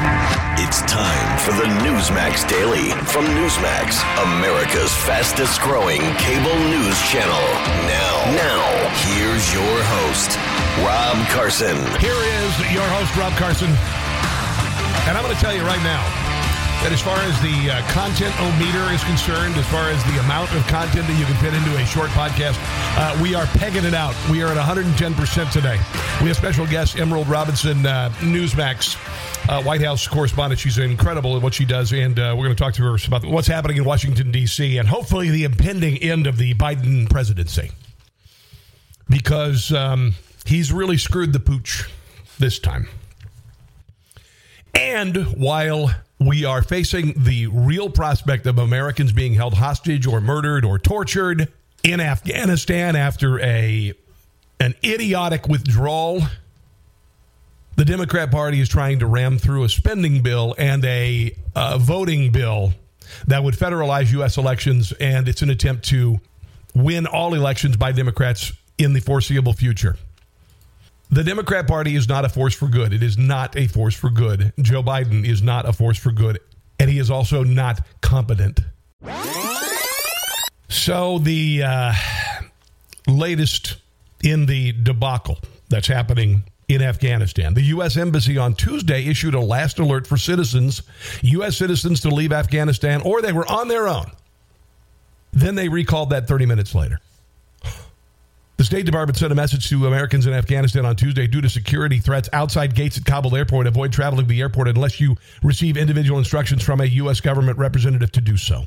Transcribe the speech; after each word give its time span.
It's 0.00 0.80
time 0.82 1.38
for 1.42 1.50
the 1.58 1.66
Newsmax 1.82 2.48
Daily 2.48 2.90
from 3.10 3.24
Newsmax, 3.34 3.98
America's 4.22 4.94
fastest 4.94 5.60
growing 5.60 6.00
cable 6.22 6.54
news 6.70 7.00
channel. 7.10 7.42
Now, 7.90 8.14
now, 8.38 8.62
here's 9.10 9.52
your 9.52 9.82
host, 9.98 10.38
Rob 10.86 11.16
Carson. 11.34 11.76
Here 11.98 12.14
is 12.14 12.72
your 12.72 12.86
host, 12.94 13.16
Rob 13.16 13.32
Carson. 13.32 13.70
And 15.08 15.18
I'm 15.18 15.24
going 15.24 15.34
to 15.34 15.40
tell 15.40 15.54
you 15.54 15.62
right 15.62 15.82
now 15.82 16.27
that 16.82 16.92
as 16.92 17.02
far 17.02 17.18
as 17.18 17.34
the 17.42 17.70
uh, 17.70 17.82
content 17.90 18.30
meter 18.58 18.92
is 18.94 19.02
concerned, 19.02 19.56
as 19.56 19.66
far 19.66 19.90
as 19.90 20.02
the 20.04 20.18
amount 20.20 20.52
of 20.54 20.64
content 20.68 21.06
that 21.08 21.18
you 21.18 21.26
can 21.26 21.34
fit 21.42 21.52
into 21.52 21.74
a 21.76 21.84
short 21.84 22.08
podcast, 22.10 22.54
uh, 22.96 23.18
we 23.20 23.34
are 23.34 23.46
pegging 23.58 23.84
it 23.84 23.94
out. 23.94 24.14
We 24.30 24.42
are 24.42 24.48
at 24.48 24.56
110% 24.56 25.52
today. 25.52 25.76
We 26.22 26.28
have 26.28 26.36
special 26.36 26.66
guest 26.66 26.98
Emerald 26.98 27.28
Robinson, 27.28 27.84
uh, 27.84 28.10
Newsmax. 28.18 28.96
Uh, 29.48 29.62
White 29.62 29.80
House 29.80 30.06
correspondent. 30.06 30.60
She's 30.60 30.76
incredible 30.76 31.34
at 31.34 31.42
what 31.42 31.54
she 31.54 31.64
does, 31.64 31.92
and 31.92 32.18
uh, 32.18 32.34
we're 32.36 32.44
going 32.44 32.56
to 32.56 32.62
talk 32.62 32.74
to 32.74 32.82
her 32.82 32.98
about 33.06 33.24
what's 33.24 33.48
happening 33.48 33.78
in 33.78 33.84
Washington, 33.84 34.30
D.C., 34.30 34.76
and 34.76 34.86
hopefully 34.86 35.30
the 35.30 35.44
impending 35.44 35.96
end 35.98 36.26
of 36.26 36.36
the 36.36 36.52
Biden 36.54 37.08
presidency. 37.08 37.70
Because 39.08 39.72
um, 39.72 40.14
he's 40.44 40.70
really 40.70 40.98
screwed 40.98 41.32
the 41.32 41.40
pooch 41.40 41.88
this 42.38 42.58
time. 42.58 42.88
And 44.74 45.16
while 45.38 45.94
we 46.20 46.44
are 46.44 46.62
facing 46.62 47.14
the 47.16 47.46
real 47.46 47.88
prospect 47.90 48.46
of 48.46 48.58
Americans 48.58 49.12
being 49.12 49.34
held 49.34 49.54
hostage 49.54 50.06
or 50.06 50.20
murdered 50.20 50.64
or 50.64 50.78
tortured 50.78 51.52
in 51.84 52.00
Afghanistan 52.00 52.96
after 52.96 53.40
a 53.40 53.92
an 54.60 54.74
idiotic 54.84 55.46
withdrawal. 55.46 56.22
The 57.76 57.84
Democrat 57.84 58.32
Party 58.32 58.60
is 58.60 58.68
trying 58.68 58.98
to 58.98 59.06
ram 59.06 59.38
through 59.38 59.62
a 59.62 59.68
spending 59.68 60.20
bill 60.22 60.56
and 60.58 60.84
a 60.84 61.36
uh, 61.54 61.78
voting 61.78 62.32
bill 62.32 62.72
that 63.28 63.44
would 63.44 63.54
federalize 63.54 64.10
U.S. 64.12 64.36
elections, 64.36 64.92
and 64.92 65.28
it's 65.28 65.42
an 65.42 65.50
attempt 65.50 65.84
to 65.90 66.18
win 66.74 67.06
all 67.06 67.34
elections 67.34 67.76
by 67.76 67.92
Democrats 67.92 68.52
in 68.78 68.92
the 68.94 69.00
foreseeable 69.00 69.52
future. 69.52 69.96
The 71.10 71.24
Democrat 71.24 71.66
Party 71.66 71.96
is 71.96 72.08
not 72.08 72.24
a 72.24 72.28
force 72.28 72.54
for 72.54 72.68
good. 72.68 72.92
It 72.92 73.02
is 73.02 73.16
not 73.16 73.56
a 73.56 73.66
force 73.66 73.94
for 73.94 74.10
good. 74.10 74.52
Joe 74.60 74.82
Biden 74.82 75.26
is 75.26 75.42
not 75.42 75.66
a 75.66 75.72
force 75.72 75.96
for 75.98 76.12
good, 76.12 76.38
and 76.78 76.90
he 76.90 76.98
is 76.98 77.10
also 77.10 77.42
not 77.42 77.80
competent. 78.02 78.60
So, 80.68 81.18
the 81.18 81.62
uh, 81.62 81.94
latest 83.06 83.76
in 84.22 84.46
the 84.46 84.72
debacle 84.72 85.38
that's 85.70 85.88
happening 85.88 86.42
in 86.68 86.82
Afghanistan. 86.82 87.54
The 87.54 87.62
U.S. 87.62 87.96
Embassy 87.96 88.36
on 88.36 88.54
Tuesday 88.54 89.06
issued 89.06 89.34
a 89.34 89.40
last 89.40 89.78
alert 89.78 90.06
for 90.06 90.18
citizens, 90.18 90.82
U.S. 91.22 91.56
citizens 91.56 92.00
to 92.00 92.10
leave 92.10 92.32
Afghanistan, 92.32 93.00
or 93.00 93.22
they 93.22 93.32
were 93.32 93.50
on 93.50 93.68
their 93.68 93.88
own. 93.88 94.10
Then 95.32 95.54
they 95.54 95.68
recalled 95.68 96.10
that 96.10 96.28
30 96.28 96.44
minutes 96.44 96.74
later. 96.74 97.00
The 98.58 98.64
State 98.64 98.86
Department 98.86 99.16
sent 99.16 99.30
a 99.30 99.36
message 99.36 99.68
to 99.68 99.86
Americans 99.86 100.26
in 100.26 100.32
Afghanistan 100.32 100.84
on 100.84 100.96
Tuesday 100.96 101.28
due 101.28 101.40
to 101.40 101.48
security 101.48 102.00
threats 102.00 102.28
outside 102.32 102.74
gates 102.74 102.98
at 102.98 103.04
Kabul 103.04 103.36
airport. 103.36 103.68
Avoid 103.68 103.92
traveling 103.92 104.26
the 104.26 104.40
airport 104.40 104.66
unless 104.66 105.00
you 105.00 105.14
receive 105.44 105.76
individual 105.76 106.18
instructions 106.18 106.64
from 106.64 106.80
a 106.80 106.84
U.S. 106.84 107.20
government 107.20 107.56
representative 107.56 108.10
to 108.12 108.20
do 108.20 108.36
so. 108.36 108.64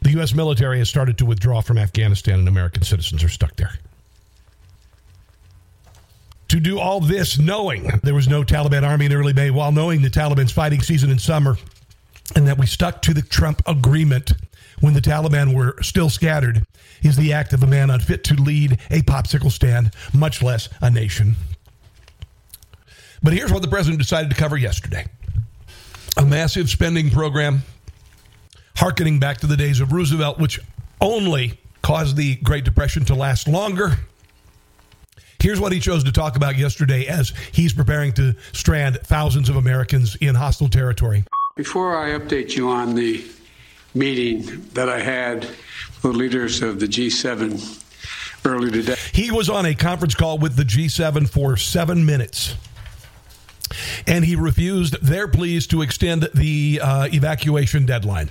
The 0.00 0.12
U.S. 0.12 0.32
military 0.32 0.78
has 0.78 0.88
started 0.88 1.18
to 1.18 1.26
withdraw 1.26 1.60
from 1.60 1.76
Afghanistan, 1.76 2.38
and 2.38 2.48
American 2.48 2.84
citizens 2.84 3.22
are 3.22 3.28
stuck 3.28 3.54
there. 3.56 3.74
To 6.48 6.58
do 6.58 6.78
all 6.78 7.00
this 7.00 7.38
knowing 7.38 8.00
there 8.02 8.14
was 8.14 8.28
no 8.28 8.42
Taliban 8.42 8.82
army 8.82 9.06
in 9.06 9.12
early 9.12 9.34
May, 9.34 9.50
while 9.50 9.72
knowing 9.72 10.00
the 10.00 10.08
Taliban's 10.08 10.52
fighting 10.52 10.80
season 10.80 11.10
in 11.10 11.18
summer, 11.18 11.58
and 12.34 12.48
that 12.48 12.56
we 12.56 12.64
stuck 12.64 13.02
to 13.02 13.12
the 13.12 13.20
Trump 13.20 13.60
agreement 13.66 14.32
when 14.80 14.94
the 14.94 15.00
Taliban 15.00 15.54
were 15.54 15.76
still 15.82 16.10
scattered 16.10 16.64
is 17.02 17.16
the 17.16 17.32
act 17.32 17.52
of 17.52 17.62
a 17.62 17.66
man 17.66 17.90
unfit 17.90 18.24
to 18.24 18.34
lead 18.34 18.72
a 18.90 19.02
popsicle 19.02 19.50
stand, 19.50 19.92
much 20.12 20.42
less 20.42 20.68
a 20.80 20.90
nation. 20.90 21.36
But 23.22 23.34
here's 23.34 23.52
what 23.52 23.62
the 23.62 23.68
president 23.68 24.00
decided 24.00 24.30
to 24.30 24.36
cover 24.36 24.56
yesterday 24.56 25.06
a 26.16 26.24
massive 26.24 26.68
spending 26.68 27.10
program, 27.10 27.62
harkening 28.76 29.20
back 29.20 29.38
to 29.38 29.46
the 29.46 29.56
days 29.56 29.80
of 29.80 29.92
Roosevelt, 29.92 30.38
which 30.38 30.58
only 31.00 31.58
caused 31.82 32.16
the 32.16 32.36
Great 32.36 32.64
Depression 32.64 33.04
to 33.06 33.14
last 33.14 33.48
longer. 33.48 33.96
Here's 35.38 35.60
what 35.60 35.72
he 35.72 35.80
chose 35.80 36.04
to 36.04 36.12
talk 36.12 36.36
about 36.36 36.58
yesterday 36.58 37.06
as 37.06 37.32
he's 37.52 37.72
preparing 37.72 38.12
to 38.14 38.34
strand 38.52 38.98
thousands 39.04 39.48
of 39.48 39.56
Americans 39.56 40.16
in 40.16 40.34
hostile 40.34 40.68
territory. 40.68 41.24
Before 41.56 41.96
I 41.96 42.18
update 42.18 42.56
you 42.56 42.68
on 42.68 42.94
the 42.94 43.24
meeting 43.94 44.68
that 44.74 44.88
I 44.88 45.00
had 45.00 45.42
with 45.42 46.02
the 46.02 46.08
leaders 46.12 46.62
of 46.62 46.80
the 46.80 46.86
G7 46.86 47.84
early 48.44 48.70
today. 48.70 48.96
He 49.12 49.30
was 49.30 49.48
on 49.48 49.66
a 49.66 49.74
conference 49.74 50.14
call 50.14 50.38
with 50.38 50.56
the 50.56 50.62
G7 50.62 51.28
for 51.28 51.56
seven 51.56 52.04
minutes. 52.04 52.54
And 54.06 54.24
he 54.24 54.34
refused 54.34 55.00
their 55.00 55.28
pleas 55.28 55.66
to 55.68 55.82
extend 55.82 56.28
the 56.34 56.80
uh, 56.82 57.08
evacuation 57.12 57.86
deadline. 57.86 58.30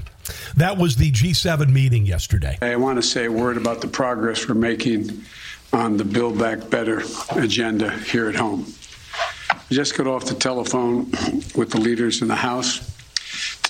That 0.58 0.78
was 0.78 0.98
the 0.98 1.12
G7 1.12 1.70
meeting 1.70 2.06
yesterday. 2.06 2.58
I 2.62 2.76
want 2.76 2.98
to 2.98 3.02
say 3.02 3.26
a 3.26 3.32
word 3.32 3.58
about 3.58 3.82
the 3.82 3.88
progress 3.88 4.48
we're 4.48 4.56
making 4.56 5.24
on 5.72 5.98
the 5.98 6.04
Build 6.04 6.38
Back 6.38 6.70
Better 6.70 7.04
agenda 7.36 7.92
here 7.92 8.28
at 8.28 8.36
home. 8.36 8.66
I 9.50 9.58
just 9.72 9.98
got 9.98 10.08
off 10.08 10.26
the 10.26 10.36
telephone 10.36 11.06
with 11.56 11.70
the 11.72 11.80
leaders 11.80 12.22
in 12.22 12.28
the 12.28 12.36
House 12.36 12.99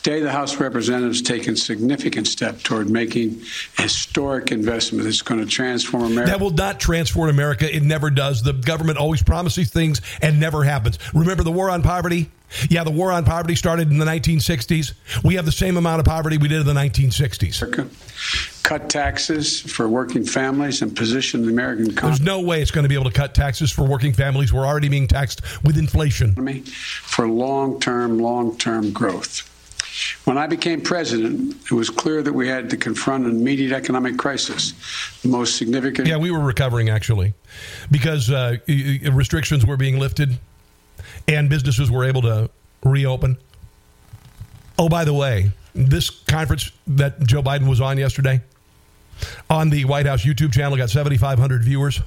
Today, 0.02 0.22
the 0.22 0.32
House 0.32 0.54
of 0.54 0.62
Representatives 0.62 1.20
has 1.20 1.28
taken 1.28 1.58
significant 1.58 2.26
step 2.26 2.62
toward 2.62 2.90
making 2.90 3.42
a 3.78 3.82
historic 3.82 4.50
investment 4.50 5.04
that's 5.04 5.22
going 5.22 5.42
to 5.42 5.46
transform 5.46 6.04
America. 6.04 6.32
That 6.32 6.40
will 6.40 6.52
not 6.52 6.80
transform 6.80 7.30
America. 7.30 7.74
It 7.74 7.84
never 7.84 8.10
does. 8.10 8.42
The 8.42 8.54
government 8.54 8.98
always 8.98 9.22
promises 9.22 9.70
things 9.70 10.02
and 10.22 10.40
never 10.40 10.64
happens. 10.64 11.00
Remember 11.14 11.44
the 11.44 11.52
war 11.52 11.70
on 11.70 11.84
poverty? 11.84 12.32
Yeah, 12.70 12.86
the 12.86 12.92
war 12.92 13.12
on 13.12 13.26
poverty 13.26 13.56
started 13.56 13.92
in 13.92 14.00
the 14.00 14.06
1960s. 14.06 14.94
We 15.24 15.36
have 15.36 15.46
the 15.46 15.52
same 15.52 15.76
amount 15.76 16.00
of 16.00 16.06
poverty 16.06 16.38
we 16.38 16.48
did 16.48 16.62
in 16.62 16.66
the 16.66 16.74
1960s. 16.74 17.62
America. 17.62 17.90
Cut 18.64 18.90
taxes 18.90 19.60
for 19.60 19.90
working 19.90 20.24
families 20.24 20.82
and 20.82 20.96
position 20.96 21.42
the 21.42 21.50
American 21.50 21.92
economy. 21.92 22.18
There's 22.18 22.26
no 22.26 22.40
way 22.40 22.62
it's 22.62 22.72
going 22.72 22.84
to 22.84 22.90
be 22.90 22.96
able 22.96 23.10
to 23.10 23.12
cut 23.12 23.36
taxes 23.36 23.70
for 23.70 23.84
working 23.84 24.14
families. 24.14 24.54
We're 24.54 24.66
already 24.66 24.88
being 24.88 25.08
taxed 25.08 25.42
with 25.64 25.78
inflation. 25.78 26.64
For 27.04 27.28
long 27.28 27.80
term, 27.82 28.18
long 28.20 28.58
term 28.58 28.92
growth. 28.92 29.49
When 30.24 30.38
I 30.38 30.48
became 30.48 30.82
president, 30.82 31.56
it 31.64 31.72
was 31.72 31.90
clear 31.90 32.22
that 32.22 32.34
we 32.34 32.48
had 32.48 32.70
to 32.70 32.78
confront 32.78 33.26
an 33.26 33.32
immediate 33.32 33.72
economic 33.72 34.18
crisis, 34.18 34.74
the 35.22 35.30
most 35.30 35.58
significant. 35.58 36.08
Yeah, 36.08 36.18
we 36.18 36.32
were 36.32 36.40
recovering 36.40 36.90
actually, 36.90 37.34
because 37.92 38.30
uh, 38.30 38.58
restrictions 39.12 39.66
were 39.66 39.78
being 39.78 40.00
lifted, 40.00 40.38
and 41.28 41.50
businesses 41.50 41.90
were 41.90 42.06
able 42.06 42.22
to 42.24 42.50
reopen. 42.84 43.38
Oh, 44.78 44.88
by 44.90 45.04
the 45.04 45.14
way, 45.14 45.52
this 45.74 46.10
conference 46.10 46.72
that 46.88 47.20
Joe 47.24 47.42
Biden 47.42 47.68
was 47.68 47.82
on 47.82 47.98
yesterday 47.98 48.42
on 49.50 49.70
the 49.70 49.86
White 49.86 50.06
House 50.06 50.24
YouTube 50.24 50.54
channel 50.54 50.78
got 50.78 50.90
7,500 50.90 51.64
viewers, 51.64 52.02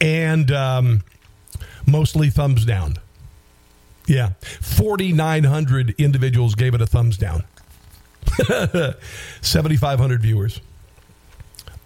and 0.00 0.50
um, 0.52 1.02
mostly 1.86 2.30
thumbs 2.30 2.64
down 2.64 2.96
Yeah. 4.10 4.30
4,900 4.40 5.94
individuals 5.96 6.56
gave 6.56 6.74
it 6.74 6.80
a 6.80 6.86
thumbs 6.86 7.16
down. 7.16 7.44
7,500 9.40 10.20
viewers. 10.20 10.60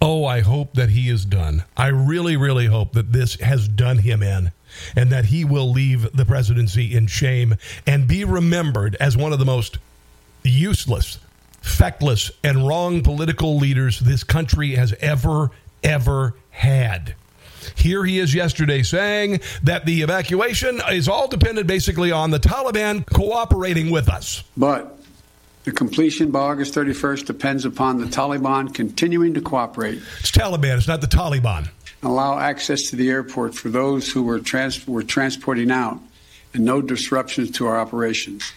Oh, 0.01 0.25
I 0.25 0.41
hope 0.41 0.73
that 0.73 0.89
he 0.89 1.07
is 1.07 1.23
done. 1.23 1.65
I 1.77 1.87
really, 1.87 2.35
really 2.35 2.65
hope 2.65 2.93
that 2.93 3.13
this 3.13 3.39
has 3.41 3.67
done 3.67 3.99
him 3.99 4.23
in 4.23 4.51
and 4.95 5.11
that 5.11 5.25
he 5.25 5.45
will 5.45 5.69
leave 5.69 6.11
the 6.17 6.25
presidency 6.25 6.95
in 6.95 7.05
shame 7.05 7.57
and 7.85 8.07
be 8.07 8.25
remembered 8.25 8.95
as 8.99 9.15
one 9.15 9.31
of 9.31 9.37
the 9.37 9.45
most 9.45 9.77
useless, 10.43 11.19
feckless, 11.61 12.31
and 12.43 12.67
wrong 12.67 13.03
political 13.03 13.55
leaders 13.57 13.99
this 13.99 14.23
country 14.23 14.71
has 14.71 14.93
ever, 14.99 15.51
ever 15.83 16.33
had. 16.49 17.13
Here 17.75 18.03
he 18.03 18.19
is 18.19 18.33
yesterday 18.33 18.83
saying 18.83 19.41
that 19.63 19.85
the 19.85 20.01
evacuation 20.01 20.81
is 20.91 21.07
all 21.07 21.27
dependent 21.27 21.67
basically 21.67 22.11
on 22.11 22.31
the 22.31 22.39
Taliban 22.39 23.05
cooperating 23.07 23.91
with 23.91 24.09
us. 24.09 24.43
But 24.55 24.97
the 25.63 25.71
completion 25.71 26.31
by 26.31 26.39
August 26.39 26.75
31st 26.75 27.25
depends 27.25 27.65
upon 27.65 27.99
the 27.99 28.05
Taliban 28.05 28.73
continuing 28.73 29.33
to 29.33 29.41
cooperate. 29.41 29.99
It's 30.19 30.31
Taliban, 30.31 30.77
it's 30.77 30.87
not 30.87 31.01
the 31.01 31.07
Taliban. 31.07 31.69
Allow 32.03 32.37
access 32.37 32.83
to 32.91 32.95
the 32.95 33.09
airport 33.09 33.55
for 33.55 33.69
those 33.69 34.11
who 34.11 34.21
were, 34.21 34.39
trans- 34.39 34.87
were 34.87 35.01
transporting 35.01 35.71
out 35.71 35.99
and 36.53 36.63
no 36.63 36.81
disruptions 36.81 37.51
to 37.51 37.67
our 37.67 37.79
operations. 37.79 38.53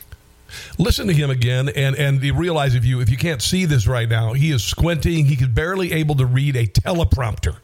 Listen 0.78 1.06
to 1.06 1.14
him 1.14 1.30
again 1.30 1.68
and, 1.74 1.96
and 1.96 2.22
realize 2.22 2.74
if 2.74 2.84
you 2.84 3.00
if 3.00 3.10
you 3.10 3.16
can't 3.16 3.42
see 3.42 3.64
this 3.64 3.86
right 3.86 4.08
now, 4.08 4.32
he 4.32 4.50
is 4.50 4.64
squinting. 4.64 5.26
He 5.26 5.34
is 5.34 5.48
barely 5.48 5.92
able 5.92 6.14
to 6.16 6.26
read 6.26 6.56
a 6.56 6.66
teleprompter. 6.66 7.56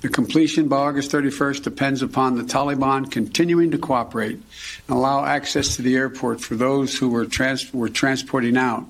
The 0.00 0.08
completion 0.08 0.68
by 0.68 0.76
August 0.76 1.10
31st 1.12 1.62
depends 1.62 2.00
upon 2.00 2.36
the 2.36 2.42
Taliban 2.42 3.10
continuing 3.10 3.70
to 3.72 3.78
cooperate 3.78 4.36
and 4.36 4.96
allow 4.96 5.26
access 5.26 5.76
to 5.76 5.82
the 5.82 5.94
airport 5.94 6.40
for 6.40 6.56
those 6.56 6.96
who 6.96 7.10
were, 7.10 7.26
trans- 7.26 7.72
were 7.74 7.90
transporting 7.90 8.56
out 8.56 8.86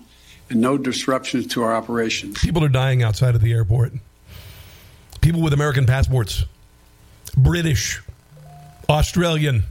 and 0.51 0.61
no 0.61 0.79
disruptions 0.79 1.49
to 1.49 1.63
our 1.63 1.75
operations. 1.75 2.39
People 2.39 2.63
are 2.65 2.69
dying 2.69 3.03
outside 3.03 3.35
of 3.35 3.41
the 3.41 3.53
airport. 3.53 3.93
People 5.21 5.43
with 5.43 5.53
American 5.53 5.85
passports, 5.85 6.45
British, 7.37 8.01
Australian, 8.89 9.65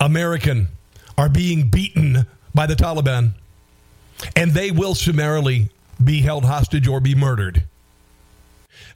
American, 0.00 0.68
are 1.16 1.28
being 1.28 1.68
beaten 1.68 2.26
by 2.54 2.66
the 2.66 2.74
Taliban, 2.74 3.32
and 4.34 4.50
they 4.50 4.72
will 4.72 4.94
summarily 4.96 5.70
be 6.02 6.20
held 6.22 6.44
hostage 6.44 6.88
or 6.88 7.00
be 7.00 7.14
murdered. 7.14 7.62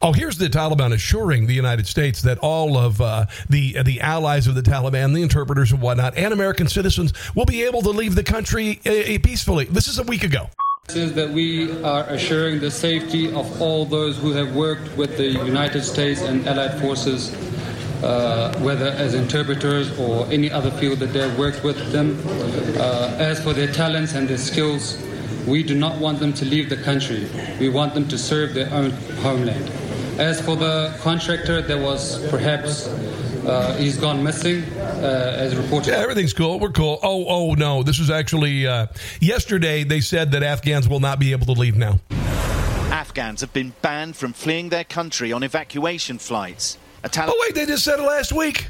Oh, 0.03 0.15
here's 0.15 0.39
the 0.39 0.49
Taliban 0.49 0.95
assuring 0.95 1.47
the 1.47 1.53
United 1.53 1.87
States 1.87 2.23
that 2.23 2.39
all 2.39 2.79
of 2.79 3.03
uh, 3.03 3.27
the 3.51 3.83
the 3.83 4.01
allies 4.01 4.47
of 4.47 4.55
the 4.55 4.63
Taliban, 4.63 5.13
the 5.13 5.21
interpreters 5.21 5.73
and 5.73 5.83
whatnot, 5.83 6.17
and 6.17 6.33
American 6.33 6.69
citizens 6.69 7.13
will 7.35 7.45
be 7.45 7.65
able 7.65 7.83
to 7.83 7.91
leave 7.91 8.15
the 8.15 8.25
country 8.25 8.81
uh, 8.87 9.19
peacefully. 9.23 9.67
This 9.67 9.89
is 9.89 9.99
a 9.99 10.03
week 10.05 10.25
ago. 10.25 10.49
Is 10.89 11.13
that 11.13 11.29
we 11.29 11.83
are 11.83 12.05
assuring 12.05 12.61
the 12.61 12.71
safety 12.71 13.31
of 13.35 13.61
all 13.61 13.85
those 13.85 14.17
who 14.17 14.33
have 14.33 14.57
worked 14.57 14.97
with 14.97 15.19
the 15.19 15.29
United 15.29 15.83
States 15.83 16.23
and 16.23 16.49
allied 16.49 16.81
forces, 16.81 17.35
uh, 18.03 18.59
whether 18.61 18.87
as 18.87 19.13
interpreters 19.13 19.97
or 19.99 20.27
any 20.33 20.51
other 20.51 20.71
field 20.71 20.99
that 21.01 21.13
they 21.13 21.21
have 21.21 21.39
worked 21.39 21.63
with 21.63 21.93
them. 21.93 22.19
Uh, 22.81 23.15
as 23.19 23.45
for 23.45 23.53
their 23.53 23.71
talents 23.71 24.15
and 24.15 24.27
their 24.27 24.39
skills, 24.39 24.97
we 25.47 25.63
do 25.63 25.75
not 25.75 25.99
want 25.99 26.21
them 26.21 26.33
to 26.33 26.47
leave 26.47 26.71
the 26.71 26.77
country. 26.79 27.29
We 27.61 27.69
want 27.69 27.93
them 27.93 28.09
to 28.09 28.17
serve 28.17 28.55
their 28.55 28.73
own 28.73 28.93
homeland. 29.23 29.71
As 30.19 30.41
for 30.41 30.57
the 30.57 30.97
contractor 31.01 31.63
that 31.63 31.79
was 31.79 32.27
perhaps 32.29 32.89
uh, 33.47 33.77
he's 33.77 33.97
gone 33.97 34.23
missing, 34.23 34.63
uh, 34.63 35.37
as 35.39 35.57
reported. 35.57 35.93
Yeah, 35.93 35.99
everything's 35.99 36.33
cool. 36.33 36.61
We're 36.61 36.71
cool. 36.71 36.99
Oh, 37.03 37.27
oh 37.27 37.55
no, 37.55 37.83
this 37.83 37.99
was 37.99 38.11
actually 38.11 38.67
uh, 38.67 38.87
yesterday. 39.21 39.83
They 39.85 40.01
said 40.01 40.33
that 40.33 40.43
Afghans 40.43 40.89
will 40.89 41.01
not 41.01 41.19
be 41.19 41.33
able 41.33 41.47
to 41.47 41.53
leave 41.53 41.77
now. 41.77 42.01
Afghans 42.91 43.41
have 43.41 43.53
been 43.53 43.73
banned 43.83 44.17
from 44.17 44.33
fleeing 44.33 44.69
their 44.69 44.85
country 44.85 45.33
on 45.33 45.43
evacuation 45.43 46.19
flights. 46.19 46.77
Tal- 47.05 47.31
oh 47.31 47.39
wait, 47.41 47.55
they 47.55 47.65
just 47.65 47.85
said 47.85 47.99
it 47.99 48.03
last 48.03 48.33
week. 48.33 48.69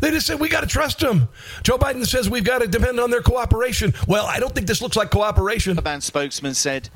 They 0.00 0.10
just 0.10 0.26
said 0.26 0.40
we 0.40 0.48
got 0.48 0.62
to 0.62 0.66
trust 0.66 1.00
them. 1.00 1.28
Joe 1.62 1.78
Biden 1.78 2.06
says 2.06 2.28
we've 2.28 2.44
got 2.44 2.60
to 2.60 2.66
depend 2.66 2.98
on 3.00 3.10
their 3.10 3.22
cooperation. 3.22 3.94
Well, 4.08 4.26
I 4.26 4.40
don't 4.40 4.54
think 4.54 4.66
this 4.66 4.82
looks 4.82 4.96
like 4.96 5.10
cooperation. 5.10 5.78
A 5.78 5.82
band 5.82 6.02
spokesman 6.02 6.54
said 6.54 6.90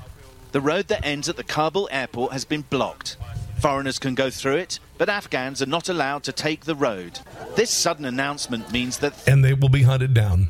the 0.52 0.60
road 0.60 0.88
that 0.88 1.04
ends 1.04 1.28
at 1.28 1.36
the 1.36 1.44
Kabul 1.44 1.88
airport 1.92 2.32
has 2.32 2.44
been 2.44 2.62
blocked. 2.62 3.16
Foreigners 3.58 3.98
can 3.98 4.14
go 4.14 4.30
through 4.30 4.56
it, 4.56 4.78
but 4.98 5.08
Afghans 5.08 5.62
are 5.62 5.66
not 5.66 5.88
allowed 5.88 6.22
to 6.24 6.32
take 6.32 6.64
the 6.64 6.74
road. 6.74 7.20
This 7.54 7.70
sudden 7.70 8.04
announcement 8.04 8.70
means 8.70 8.98
that. 8.98 9.26
And 9.26 9.44
they 9.44 9.54
will 9.54 9.70
be 9.70 9.82
hunted 9.82 10.12
down. 10.12 10.48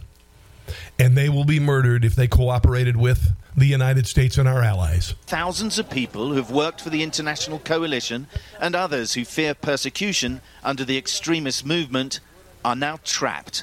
And 0.98 1.16
they 1.16 1.28
will 1.28 1.44
be 1.44 1.60
murdered 1.60 2.04
if 2.04 2.16
they 2.16 2.26
cooperated 2.26 2.96
with 2.96 3.32
the 3.56 3.66
United 3.66 4.06
States 4.06 4.36
and 4.36 4.48
our 4.48 4.62
allies. 4.62 5.14
Thousands 5.26 5.78
of 5.78 5.88
people 5.88 6.32
who've 6.32 6.50
worked 6.50 6.80
for 6.80 6.90
the 6.90 7.02
international 7.02 7.60
coalition 7.60 8.26
and 8.60 8.74
others 8.74 9.14
who 9.14 9.24
fear 9.24 9.54
persecution 9.54 10.40
under 10.64 10.84
the 10.84 10.98
extremist 10.98 11.64
movement 11.64 12.20
are 12.64 12.76
now 12.76 12.98
trapped. 13.04 13.62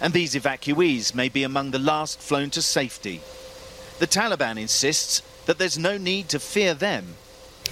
And 0.00 0.12
these 0.12 0.34
evacuees 0.34 1.14
may 1.14 1.28
be 1.28 1.42
among 1.42 1.70
the 1.70 1.78
last 1.78 2.18
flown 2.18 2.50
to 2.50 2.62
safety. 2.62 3.20
The 3.98 4.06
Taliban 4.06 4.58
insists 4.58 5.22
that 5.46 5.58
there's 5.58 5.78
no 5.78 5.98
need 5.98 6.28
to 6.30 6.40
fear 6.40 6.74
them 6.74 7.14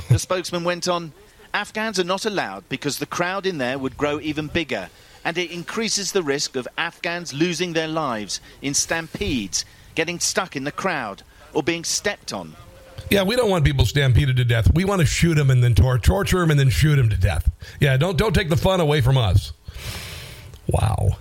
the 0.09 0.19
spokesman 0.19 0.65
went 0.65 0.89
on 0.89 1.12
Afghans 1.55 1.99
are 1.99 2.05
not 2.05 2.25
allowed 2.25 2.67
because 2.69 2.99
the 2.99 3.06
crowd 3.06 3.44
in 3.47 3.59
there 3.59 3.79
would 3.79 3.97
grow 3.97 4.19
even 4.21 4.47
bigger, 4.47 4.89
and 5.25 5.37
it 5.37 5.50
increases 5.50 6.12
the 6.12 6.23
risk 6.23 6.56
of 6.56 6.67
Afghans 6.79 7.35
losing 7.35 7.75
their 7.75 7.89
lives 7.89 8.41
in 8.62 8.73
stampedes, 8.73 9.65
getting 9.94 10.19
stuck 10.19 10.56
in 10.56 10.65
the 10.65 10.73
crowd, 10.73 11.23
or 11.53 11.62
being 11.62 11.85
stepped 11.85 12.33
on. 12.33 12.56
Yeah, 13.11 13.25
we 13.25 13.37
don't 13.37 13.50
want 13.50 13.65
people 13.67 13.85
stampeded 13.85 14.37
to 14.37 14.44
death. 14.44 14.73
We 14.75 14.87
want 14.87 15.00
to 15.00 15.06
shoot 15.06 15.35
them 15.35 15.50
and 15.50 15.62
then 15.62 15.75
tor- 15.75 15.99
torture 15.99 16.38
them 16.38 16.50
and 16.50 16.59
then 16.59 16.71
shoot 16.71 16.97
them 16.97 17.11
to 17.11 17.17
death. 17.17 17.50
Yeah, 17.79 17.99
don't 17.99 18.17
don't 18.17 18.35
take 18.35 18.49
the 18.49 18.56
fun 18.56 18.81
away 18.81 19.03
from 19.03 19.19
us. 19.19 19.53
Wow. 20.67 21.19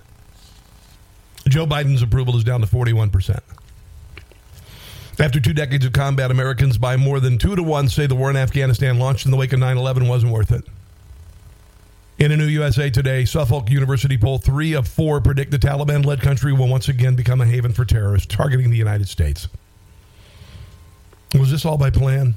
Joe 1.48 1.66
Biden's 1.66 2.00
approval 2.00 2.36
is 2.36 2.44
down 2.44 2.60
to 2.60 2.66
41%. 2.66 3.40
After 5.18 5.40
two 5.40 5.52
decades 5.52 5.84
of 5.84 5.92
combat, 5.92 6.30
Americans 6.30 6.78
by 6.78 6.96
more 6.96 7.20
than 7.20 7.38
two 7.38 7.54
to 7.54 7.62
one 7.62 7.88
say 7.88 8.06
the 8.06 8.14
war 8.14 8.30
in 8.30 8.36
Afghanistan 8.36 8.98
launched 8.98 9.26
in 9.26 9.30
the 9.30 9.36
wake 9.36 9.52
of 9.52 9.60
9 9.60 9.76
11 9.76 10.08
wasn't 10.08 10.32
worth 10.32 10.50
it. 10.50 10.64
In 12.18 12.32
a 12.32 12.36
new 12.36 12.46
USA 12.46 12.88
Today, 12.88 13.24
Suffolk 13.24 13.70
University 13.70 14.16
poll, 14.16 14.38
three 14.38 14.74
of 14.74 14.86
four 14.86 15.20
predict 15.20 15.50
the 15.50 15.58
Taliban 15.58 16.04
led 16.04 16.20
country 16.20 16.52
will 16.52 16.68
once 16.68 16.88
again 16.88 17.14
become 17.14 17.40
a 17.40 17.46
haven 17.46 17.72
for 17.72 17.84
terrorists 17.84 18.34
targeting 18.34 18.70
the 18.70 18.76
United 18.76 19.08
States. 19.08 19.48
Was 21.34 21.50
this 21.50 21.64
all 21.64 21.78
by 21.78 21.90
plan? 21.90 22.34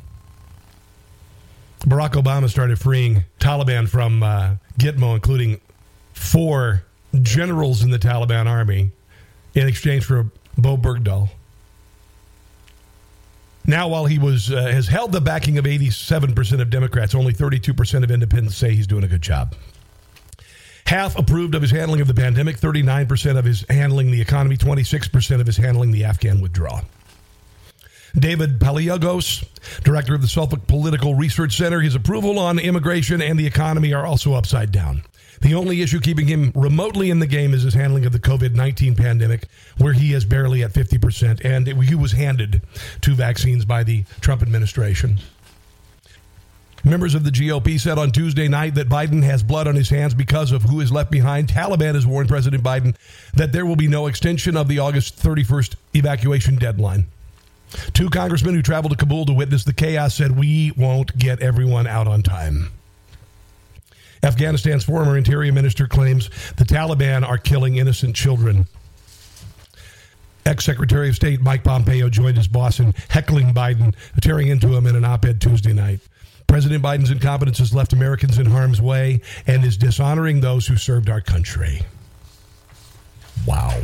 Barack 1.82 2.14
Obama 2.14 2.50
started 2.50 2.80
freeing 2.80 3.26
Taliban 3.40 3.88
from 3.88 4.24
uh, 4.24 4.56
Gitmo, 4.80 5.14
including 5.14 5.62
four 6.14 6.84
generals 7.22 7.84
in 7.84 7.92
the 7.92 8.00
Taliban 8.00 8.48
army, 8.48 8.92
in 9.54 9.68
exchange 9.68 10.04
for 10.04 10.32
Bo 10.58 10.78
Bergdahl. 10.78 11.30
Now, 13.68 13.88
while 13.88 14.06
he 14.06 14.20
was 14.20 14.52
uh, 14.52 14.62
has 14.68 14.88
held 14.88 15.12
the 15.12 15.22
backing 15.22 15.58
of 15.58 15.66
87% 15.66 16.62
of 16.62 16.70
Democrats, 16.70 17.16
only 17.16 17.34
32% 17.34 18.04
of 18.04 18.12
independents 18.12 18.58
say 18.58 18.74
he's 18.74 18.88
doing 18.88 19.04
a 19.04 19.08
good 19.08 19.22
job. 19.22 19.56
Half 20.86 21.18
approved 21.18 21.56
of 21.56 21.64
his 21.64 21.72
handling 21.72 22.02
of 22.02 22.08
the 22.08 22.14
pandemic, 22.14 22.58
39% 22.58 23.38
of 23.38 23.46
his 23.46 23.66
handling 23.70 24.12
the 24.12 24.22
economy, 24.22 24.56
26% 24.56 25.42
of 25.42 25.48
his 25.48 25.58
handling 25.58 25.92
the 25.92 26.04
Afghan 26.04 26.42
withdrawal. 26.42 26.82
David 28.18 28.60
Paleologos, 28.60 29.46
director 29.84 30.14
of 30.14 30.22
the 30.22 30.28
Suffolk 30.28 30.68
Political 30.68 31.16
Research 31.16 31.58
Center, 31.58 31.82
his 31.82 31.96
approval 31.96 32.38
on 32.40 32.60
immigration 32.60 33.22
and 33.22 33.38
the 33.38 33.48
economy 33.48 33.94
are 33.94 34.06
also 34.06 34.34
upside 34.34 34.72
down. 34.72 35.02
The 35.42 35.54
only 35.54 35.82
issue 35.82 36.00
keeping 36.00 36.28
him 36.28 36.52
remotely 36.56 37.10
in 37.10 37.20
the 37.20 37.28
game 37.28 37.54
is 37.54 37.64
his 37.64 37.74
handling 37.74 38.06
of 38.06 38.14
the 38.14 38.20
COVID 38.20 38.54
19 38.54 38.96
pandemic, 38.96 39.48
where 39.78 39.94
he 39.94 40.14
is 40.14 40.26
barely 40.26 40.64
at 40.64 40.74
50%, 40.74 41.44
and 41.44 41.68
he 41.68 41.96
was 41.96 42.14
handed 42.14 42.62
two 43.02 43.16
vaccines 43.16 43.66
by 43.66 43.84
the 43.84 44.04
Trump 44.22 44.42
administration. 44.42 45.20
Members 46.86 47.16
of 47.16 47.24
the 47.24 47.32
GOP 47.32 47.80
said 47.80 47.98
on 47.98 48.12
Tuesday 48.12 48.48
night 48.48 48.76
that 48.76 48.88
Biden 48.88 49.24
has 49.24 49.42
blood 49.42 49.68
on 49.68 49.74
his 49.74 49.90
hands 49.90 50.14
because 50.14 50.52
of 50.52 50.62
who 50.62 50.82
is 50.82 50.92
left 50.92 51.10
behind. 51.10 51.48
Taliban 51.48 51.96
has 51.96 52.06
warned 52.06 52.30
President 52.30 52.62
Biden 52.62 52.96
that 53.34 53.52
there 53.52 53.66
will 53.66 53.76
be 53.76 53.88
no 53.88 54.06
extension 54.06 54.56
of 54.56 54.68
the 54.68 54.78
August 54.78 55.18
31st 55.18 55.76
evacuation 55.96 56.58
deadline. 56.58 57.08
Two 57.94 58.12
congressmen 58.12 58.54
who 58.54 58.62
traveled 58.62 58.92
to 58.92 58.98
Kabul 58.98 59.26
to 59.26 59.34
witness 59.34 59.64
the 59.64 59.74
chaos 59.74 60.14
said, 60.14 60.38
We 60.38 60.74
won't 60.78 61.18
get 61.18 61.42
everyone 61.42 61.88
out 61.88 62.08
on 62.08 62.22
time. 62.22 62.72
Afghanistan's 64.24 64.84
former 64.84 65.18
interior 65.18 65.54
minister 65.54 65.88
claims 65.88 66.30
the 66.58 66.66
Taliban 66.66 67.28
are 67.28 67.38
killing 67.38 67.78
innocent 67.78 68.16
children. 68.16 68.68
Ex 70.46 70.64
Secretary 70.64 71.10
of 71.10 71.16
State 71.16 71.42
Mike 71.42 71.64
Pompeo 71.64 72.08
joined 72.10 72.38
his 72.38 72.48
boss 72.48 72.80
in 72.80 72.94
heckling 73.10 73.54
Biden, 73.54 73.96
tearing 74.22 74.48
into 74.48 74.76
him 74.76 74.86
in 74.86 74.96
an 74.96 75.04
op 75.04 75.26
ed 75.26 75.42
Tuesday 75.42 75.74
night. 75.74 76.00
President 76.48 76.84
Biden's 76.84 77.10
incompetence 77.10 77.58
has 77.58 77.74
left 77.74 77.94
Americans 77.94 78.38
in 78.38 78.46
harm's 78.46 78.82
way 78.82 79.22
and 79.48 79.66
is 79.66 79.78
dishonoring 79.78 80.42
those 80.42 80.68
who 80.68 80.78
served 80.78 81.10
our 81.10 81.22
country. 81.22 81.82
Wow. 83.48 83.82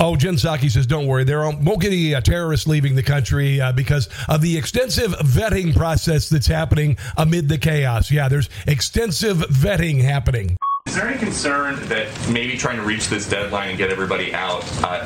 Oh, 0.00 0.14
Jen 0.14 0.34
Psaki 0.34 0.70
says, 0.70 0.86
don't 0.86 1.06
worry. 1.06 1.24
There 1.24 1.40
won't 1.40 1.80
get 1.80 1.92
any 1.92 2.14
uh, 2.14 2.20
terrorists 2.20 2.68
leaving 2.68 2.94
the 2.94 3.02
country 3.02 3.60
uh, 3.60 3.72
because 3.72 4.08
of 4.28 4.40
the 4.40 4.56
extensive 4.56 5.10
vetting 5.12 5.74
process 5.74 6.28
that's 6.28 6.46
happening 6.46 6.96
amid 7.16 7.48
the 7.48 7.58
chaos. 7.58 8.10
Yeah, 8.10 8.28
there's 8.28 8.48
extensive 8.68 9.38
vetting 9.38 10.00
happening. 10.00 10.56
Is 10.86 10.94
there 10.94 11.08
any 11.08 11.18
concern 11.18 11.76
that 11.88 12.08
maybe 12.30 12.56
trying 12.56 12.76
to 12.76 12.82
reach 12.82 13.08
this 13.08 13.28
deadline 13.28 13.70
and 13.70 13.78
get 13.78 13.90
everybody 13.90 14.32
out, 14.32 14.64
uh, 14.84 15.04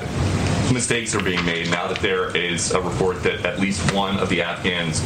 mistakes 0.71 1.15
are 1.15 1.23
being 1.23 1.45
made 1.45 1.71
now 1.71 1.89
that 1.89 2.01
there 2.01 2.37
is 2.37 2.73
a 2.73 2.81
report 2.81 3.23
that 3.23 3.45
at 3.45 3.59
least 3.59 3.93
one 3.93 4.19
of 4.19 4.29
the 4.29 4.43
Afghans 4.43 5.01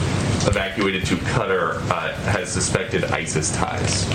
evacuated 0.46 1.04
to 1.06 1.16
Qatar 1.16 1.76
uh, 1.90 2.12
has 2.30 2.50
suspected 2.50 3.04
ISIS 3.04 3.54
ties? 3.56 4.06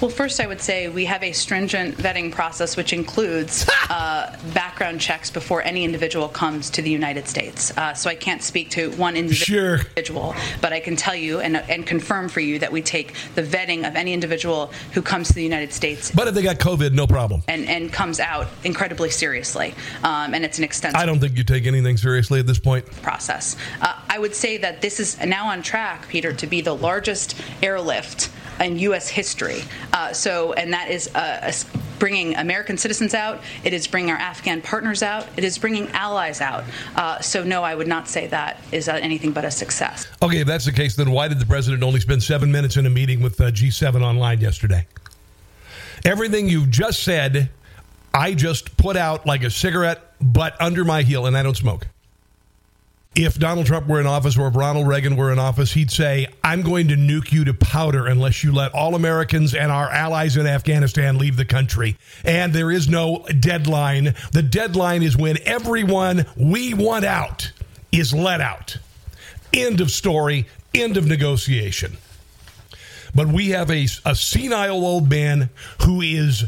Well, 0.00 0.10
first, 0.10 0.38
I 0.38 0.46
would 0.46 0.60
say 0.60 0.88
we 0.88 1.06
have 1.06 1.24
a 1.24 1.32
stringent 1.32 1.96
vetting 1.96 2.30
process, 2.30 2.76
which 2.76 2.92
includes 2.92 3.68
uh, 3.90 4.36
background 4.54 5.00
checks 5.00 5.30
before 5.30 5.62
any 5.62 5.84
individual 5.84 6.28
comes 6.28 6.70
to 6.70 6.82
the 6.82 6.90
United 6.90 7.26
States. 7.26 7.76
Uh, 7.76 7.94
so 7.94 8.08
I 8.08 8.14
can't 8.14 8.42
speak 8.42 8.70
to 8.70 8.90
one 8.92 9.16
individual, 9.16 10.32
sure. 10.32 10.58
but 10.60 10.72
I 10.72 10.78
can 10.78 10.94
tell 10.94 11.16
you 11.16 11.40
and, 11.40 11.56
and 11.56 11.84
confirm 11.84 12.28
for 12.28 12.40
you 12.40 12.60
that 12.60 12.70
we 12.70 12.80
take 12.80 13.14
the 13.34 13.42
vetting 13.42 13.88
of 13.88 13.96
any 13.96 14.12
individual 14.12 14.70
who 14.92 15.02
comes 15.02 15.28
to 15.28 15.34
the 15.34 15.42
United 15.42 15.72
States. 15.72 16.12
But 16.12 16.28
if 16.28 16.34
they 16.34 16.42
got 16.42 16.58
COVID, 16.58 16.92
no 16.92 17.06
problem. 17.06 17.42
And, 17.48 17.66
and 17.66 17.92
comes 17.92 18.20
out 18.20 18.46
incredibly 18.62 19.10
seriously. 19.10 19.74
Um, 20.04 20.32
and 20.32 20.44
it's 20.44 20.58
an 20.58 20.64
extensive 20.64 20.87
I 20.94 21.06
don't 21.06 21.20
think 21.20 21.36
you 21.36 21.44
take 21.44 21.66
anything 21.66 21.96
seriously 21.96 22.40
at 22.40 22.46
this 22.46 22.58
point. 22.58 22.86
Process. 23.02 23.56
Uh, 23.80 24.00
I 24.08 24.18
would 24.18 24.34
say 24.34 24.56
that 24.58 24.80
this 24.80 25.00
is 25.00 25.18
now 25.24 25.48
on 25.48 25.62
track, 25.62 26.08
Peter, 26.08 26.32
to 26.32 26.46
be 26.46 26.60
the 26.60 26.74
largest 26.74 27.40
airlift 27.62 28.30
in 28.60 28.78
U.S. 28.78 29.08
history. 29.08 29.62
Uh, 29.92 30.12
so, 30.12 30.52
and 30.54 30.72
that 30.72 30.90
is 30.90 31.14
uh, 31.14 31.52
bringing 31.98 32.34
American 32.36 32.76
citizens 32.76 33.14
out. 33.14 33.40
It 33.64 33.72
is 33.72 33.86
bringing 33.86 34.10
our 34.10 34.16
Afghan 34.16 34.62
partners 34.62 35.02
out. 35.02 35.26
It 35.36 35.44
is 35.44 35.58
bringing 35.58 35.88
allies 35.90 36.40
out. 36.40 36.64
Uh, 36.96 37.20
so, 37.20 37.44
no, 37.44 37.62
I 37.62 37.74
would 37.74 37.88
not 37.88 38.08
say 38.08 38.26
that 38.28 38.60
is 38.72 38.88
anything 38.88 39.32
but 39.32 39.44
a 39.44 39.50
success. 39.50 40.06
Okay, 40.22 40.40
if 40.40 40.46
that's 40.46 40.64
the 40.64 40.72
case, 40.72 40.96
then 40.96 41.10
why 41.10 41.28
did 41.28 41.38
the 41.38 41.46
president 41.46 41.82
only 41.82 42.00
spend 42.00 42.22
seven 42.22 42.50
minutes 42.50 42.76
in 42.76 42.86
a 42.86 42.90
meeting 42.90 43.20
with 43.20 43.40
uh, 43.40 43.50
G7 43.50 44.02
online 44.02 44.40
yesterday? 44.40 44.86
Everything 46.04 46.48
you've 46.48 46.70
just 46.70 47.02
said, 47.02 47.50
I 48.14 48.34
just 48.34 48.76
put 48.76 48.96
out 48.96 49.26
like 49.26 49.42
a 49.42 49.50
cigarette 49.50 50.07
butt 50.20 50.56
under 50.60 50.84
my 50.84 51.02
heel, 51.02 51.26
and 51.26 51.36
I 51.36 51.42
don't 51.42 51.56
smoke 51.56 51.86
if 53.18 53.36
Donald 53.36 53.66
Trump 53.66 53.88
were 53.88 54.00
in 54.00 54.06
office 54.06 54.38
or 54.38 54.46
if 54.46 54.54
Ronald 54.54 54.86
Reagan 54.86 55.16
were 55.16 55.32
in 55.32 55.40
office, 55.40 55.72
he'd 55.72 55.90
say, 55.90 56.28
I'm 56.44 56.62
going 56.62 56.88
to 56.88 56.94
nuke 56.94 57.32
you 57.32 57.44
to 57.46 57.54
powder 57.54 58.06
unless 58.06 58.44
you 58.44 58.52
let 58.52 58.72
all 58.74 58.94
Americans 58.94 59.54
and 59.54 59.72
our 59.72 59.90
allies 59.90 60.36
in 60.36 60.46
Afghanistan 60.46 61.18
leave 61.18 61.36
the 61.36 61.44
country. 61.44 61.96
And 62.24 62.52
there 62.52 62.70
is 62.70 62.88
no 62.88 63.26
deadline. 63.40 64.14
The 64.32 64.42
deadline 64.42 65.02
is 65.02 65.16
when 65.16 65.38
everyone 65.44 66.26
we 66.36 66.74
want 66.74 67.04
out 67.04 67.50
is 67.90 68.14
let 68.14 68.40
out. 68.40 68.78
End 69.52 69.80
of 69.80 69.90
story, 69.90 70.46
end 70.72 70.96
of 70.96 71.06
negotiation. 71.06 71.96
But 73.14 73.26
we 73.26 73.48
have 73.48 73.70
a, 73.70 73.88
a 74.04 74.14
senile 74.14 74.84
old 74.84 75.10
man 75.10 75.50
who 75.84 76.02
is 76.02 76.44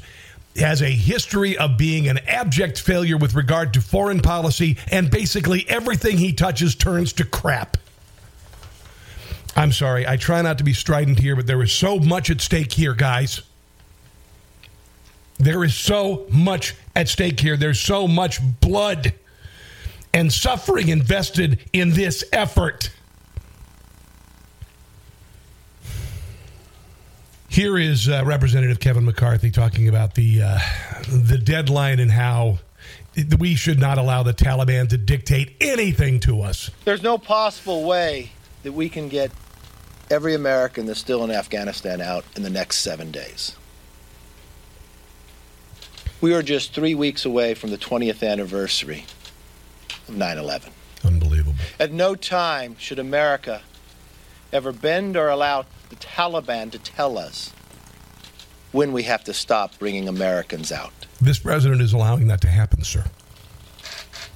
has 0.56 0.82
a 0.82 0.90
history 0.90 1.56
of 1.56 1.76
being 1.76 2.08
an 2.08 2.18
abject 2.26 2.80
failure 2.80 3.16
with 3.16 3.34
regard 3.34 3.74
to 3.74 3.80
foreign 3.80 4.20
policy, 4.20 4.76
and 4.90 5.10
basically 5.10 5.68
everything 5.68 6.18
he 6.18 6.32
touches 6.32 6.74
turns 6.74 7.12
to 7.14 7.24
crap. 7.24 7.76
I'm 9.56 9.72
sorry, 9.72 10.06
I 10.06 10.16
try 10.16 10.42
not 10.42 10.58
to 10.58 10.64
be 10.64 10.72
strident 10.72 11.18
here, 11.18 11.36
but 11.36 11.46
there 11.46 11.62
is 11.62 11.72
so 11.72 11.98
much 11.98 12.30
at 12.30 12.40
stake 12.40 12.72
here, 12.72 12.94
guys. 12.94 13.42
There 15.38 15.64
is 15.64 15.74
so 15.74 16.26
much 16.30 16.74
at 16.94 17.08
stake 17.08 17.40
here. 17.40 17.56
There's 17.56 17.80
so 17.80 18.06
much 18.06 18.40
blood 18.60 19.14
and 20.12 20.32
suffering 20.32 20.88
invested 20.88 21.60
in 21.72 21.90
this 21.90 22.24
effort. 22.32 22.90
Here 27.50 27.76
is 27.76 28.08
uh, 28.08 28.22
Representative 28.24 28.78
Kevin 28.78 29.04
McCarthy 29.04 29.50
talking 29.50 29.88
about 29.88 30.14
the 30.14 30.40
uh, 30.40 30.58
the 31.08 31.36
deadline 31.36 31.98
and 31.98 32.08
how 32.08 32.60
we 33.40 33.56
should 33.56 33.80
not 33.80 33.98
allow 33.98 34.22
the 34.22 34.32
Taliban 34.32 34.88
to 34.90 34.96
dictate 34.96 35.56
anything 35.60 36.20
to 36.20 36.42
us. 36.42 36.70
There's 36.84 37.02
no 37.02 37.18
possible 37.18 37.82
way 37.82 38.30
that 38.62 38.70
we 38.70 38.88
can 38.88 39.08
get 39.08 39.32
every 40.12 40.32
American 40.32 40.86
that's 40.86 41.00
still 41.00 41.24
in 41.24 41.32
Afghanistan 41.32 42.00
out 42.00 42.24
in 42.36 42.44
the 42.44 42.50
next 42.50 42.78
seven 42.78 43.10
days. 43.10 43.56
We 46.20 46.32
are 46.34 46.44
just 46.44 46.72
three 46.72 46.94
weeks 46.94 47.24
away 47.24 47.54
from 47.54 47.70
the 47.70 47.78
20th 47.78 48.22
anniversary 48.22 49.06
of 50.06 50.16
9 50.16 50.38
11. 50.38 50.70
Unbelievable. 51.04 51.58
At 51.80 51.90
no 51.90 52.14
time 52.14 52.76
should 52.78 53.00
America 53.00 53.62
ever 54.52 54.70
bend 54.70 55.16
or 55.16 55.28
allow 55.28 55.64
the 55.90 55.96
Taliban 55.96 56.70
to 56.70 56.78
tell 56.78 57.18
us 57.18 57.52
when 58.72 58.92
we 58.92 59.02
have 59.02 59.24
to 59.24 59.34
stop 59.34 59.78
bringing 59.78 60.08
Americans 60.08 60.72
out. 60.72 60.92
This 61.20 61.38
president 61.38 61.82
is 61.82 61.92
allowing 61.92 62.28
that 62.28 62.40
to 62.42 62.48
happen, 62.48 62.82
sir. 62.84 63.04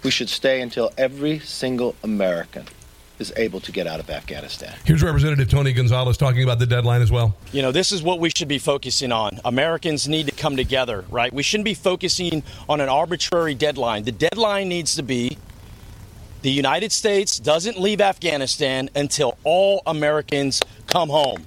We 0.02 0.11
should 0.11 0.28
stay 0.28 0.61
until 0.61 0.92
every 0.99 1.38
single 1.38 1.94
American 2.02 2.66
is 3.20 3.32
able 3.37 3.61
to 3.61 3.70
get 3.70 3.87
out 3.87 4.00
of 4.00 4.11
Afghanistan. 4.11 4.75
Here's 4.84 5.02
Representative 5.02 5.49
Tony 5.49 5.73
Gonzalez 5.73 6.16
talking 6.16 6.42
about 6.42 6.58
the 6.58 6.66
deadline 6.66 7.00
as 7.00 7.12
well. 7.12 7.37
You 7.52 7.62
know, 7.62 7.70
this 7.70 7.92
is 7.92 8.02
what 8.02 8.18
we 8.18 8.30
should 8.37 8.49
be 8.49 8.58
focusing 8.58 9.12
on. 9.12 9.40
Americans 9.44 10.08
need 10.08 10.26
to 10.26 10.32
come 10.32 10.56
together, 10.56 11.04
right? 11.08 11.32
We 11.32 11.44
shouldn't 11.44 11.64
be 11.64 11.75
focusing 11.75 12.42
on 12.68 12.80
an 12.80 12.88
arbitrary 12.88 13.54
deadline. 13.54 14.02
The 14.02 14.12
deadline 14.12 14.68
needs 14.68 14.96
to 14.96 15.04
be 15.04 15.38
the 16.45 16.51
United 16.51 16.93
States 16.93 17.39
doesn't 17.39 17.81
leave 17.81 18.03
Afghanistan 18.03 18.91
until 18.95 19.39
all 19.45 19.83
Americans 19.87 20.61
come 20.87 21.09
home. 21.09 21.43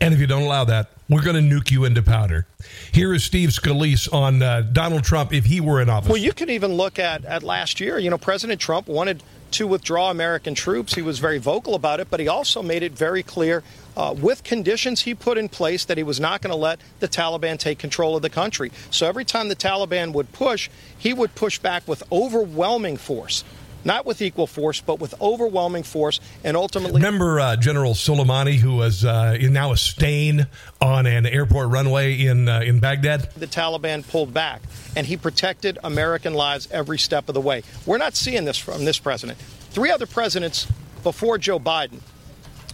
And 0.00 0.14
if 0.14 0.20
you 0.20 0.28
don't 0.28 0.42
allow 0.42 0.62
that, 0.66 0.90
we're 1.08 1.24
going 1.24 1.34
to 1.34 1.56
nuke 1.56 1.72
you 1.72 1.86
into 1.86 2.04
powder. 2.04 2.46
Here 2.92 3.12
is 3.12 3.24
Steve 3.24 3.48
Scalise 3.48 4.12
on 4.12 4.42
uh, 4.42 4.60
Donald 4.60 5.02
Trump 5.02 5.32
if 5.32 5.44
he 5.44 5.60
were 5.60 5.82
in 5.82 5.90
office. 5.90 6.08
Well, 6.08 6.18
you 6.18 6.32
can 6.32 6.50
even 6.50 6.74
look 6.74 7.00
at, 7.00 7.24
at 7.24 7.42
last 7.42 7.80
year. 7.80 7.98
You 7.98 8.10
know, 8.10 8.18
President 8.18 8.60
Trump 8.60 8.86
wanted 8.86 9.24
to 9.52 9.66
withdraw 9.66 10.12
American 10.12 10.54
troops. 10.54 10.94
He 10.94 11.02
was 11.02 11.18
very 11.18 11.38
vocal 11.38 11.74
about 11.74 11.98
it, 11.98 12.08
but 12.10 12.20
he 12.20 12.28
also 12.28 12.62
made 12.62 12.84
it 12.84 12.92
very 12.92 13.24
clear 13.24 13.64
uh, 13.96 14.14
with 14.16 14.44
conditions 14.44 15.02
he 15.02 15.14
put 15.14 15.38
in 15.38 15.48
place 15.48 15.84
that 15.86 15.96
he 15.96 16.02
was 16.02 16.20
not 16.20 16.42
going 16.42 16.50
to 16.50 16.56
let 16.56 16.80
the 17.00 17.08
Taliban 17.08 17.58
take 17.58 17.78
control 17.78 18.16
of 18.16 18.22
the 18.22 18.30
country. 18.30 18.72
So 18.90 19.06
every 19.06 19.24
time 19.24 19.48
the 19.48 19.56
Taliban 19.56 20.12
would 20.12 20.32
push, 20.32 20.68
he 20.98 21.12
would 21.12 21.34
push 21.34 21.58
back 21.58 21.86
with 21.86 22.02
overwhelming 22.12 22.96
force 22.96 23.44
not 23.84 24.06
with 24.06 24.22
equal 24.22 24.46
force, 24.46 24.80
but 24.80 24.98
with 24.98 25.14
overwhelming 25.20 25.82
force, 25.82 26.20
and 26.42 26.56
ultimately. 26.56 26.94
Remember 26.94 27.38
uh, 27.40 27.56
General 27.56 27.92
Soleimani, 27.92 28.54
who 28.56 28.76
was 28.76 29.04
uh, 29.04 29.36
now 29.40 29.72
a 29.72 29.76
stain 29.76 30.46
on 30.80 31.06
an 31.06 31.26
airport 31.26 31.68
runway 31.68 32.14
in 32.14 32.48
uh, 32.48 32.60
in 32.60 32.80
Baghdad. 32.80 33.30
The 33.36 33.46
Taliban 33.46 34.06
pulled 34.08 34.32
back, 34.32 34.62
and 34.96 35.06
he 35.06 35.16
protected 35.16 35.78
American 35.84 36.34
lives 36.34 36.68
every 36.70 36.98
step 36.98 37.28
of 37.28 37.34
the 37.34 37.40
way. 37.40 37.62
We're 37.86 37.98
not 37.98 38.14
seeing 38.14 38.44
this 38.44 38.58
from 38.58 38.84
this 38.84 38.98
president. 38.98 39.38
Three 39.70 39.90
other 39.90 40.06
presidents 40.06 40.66
before 41.02 41.38
Joe 41.38 41.58
Biden 41.58 42.00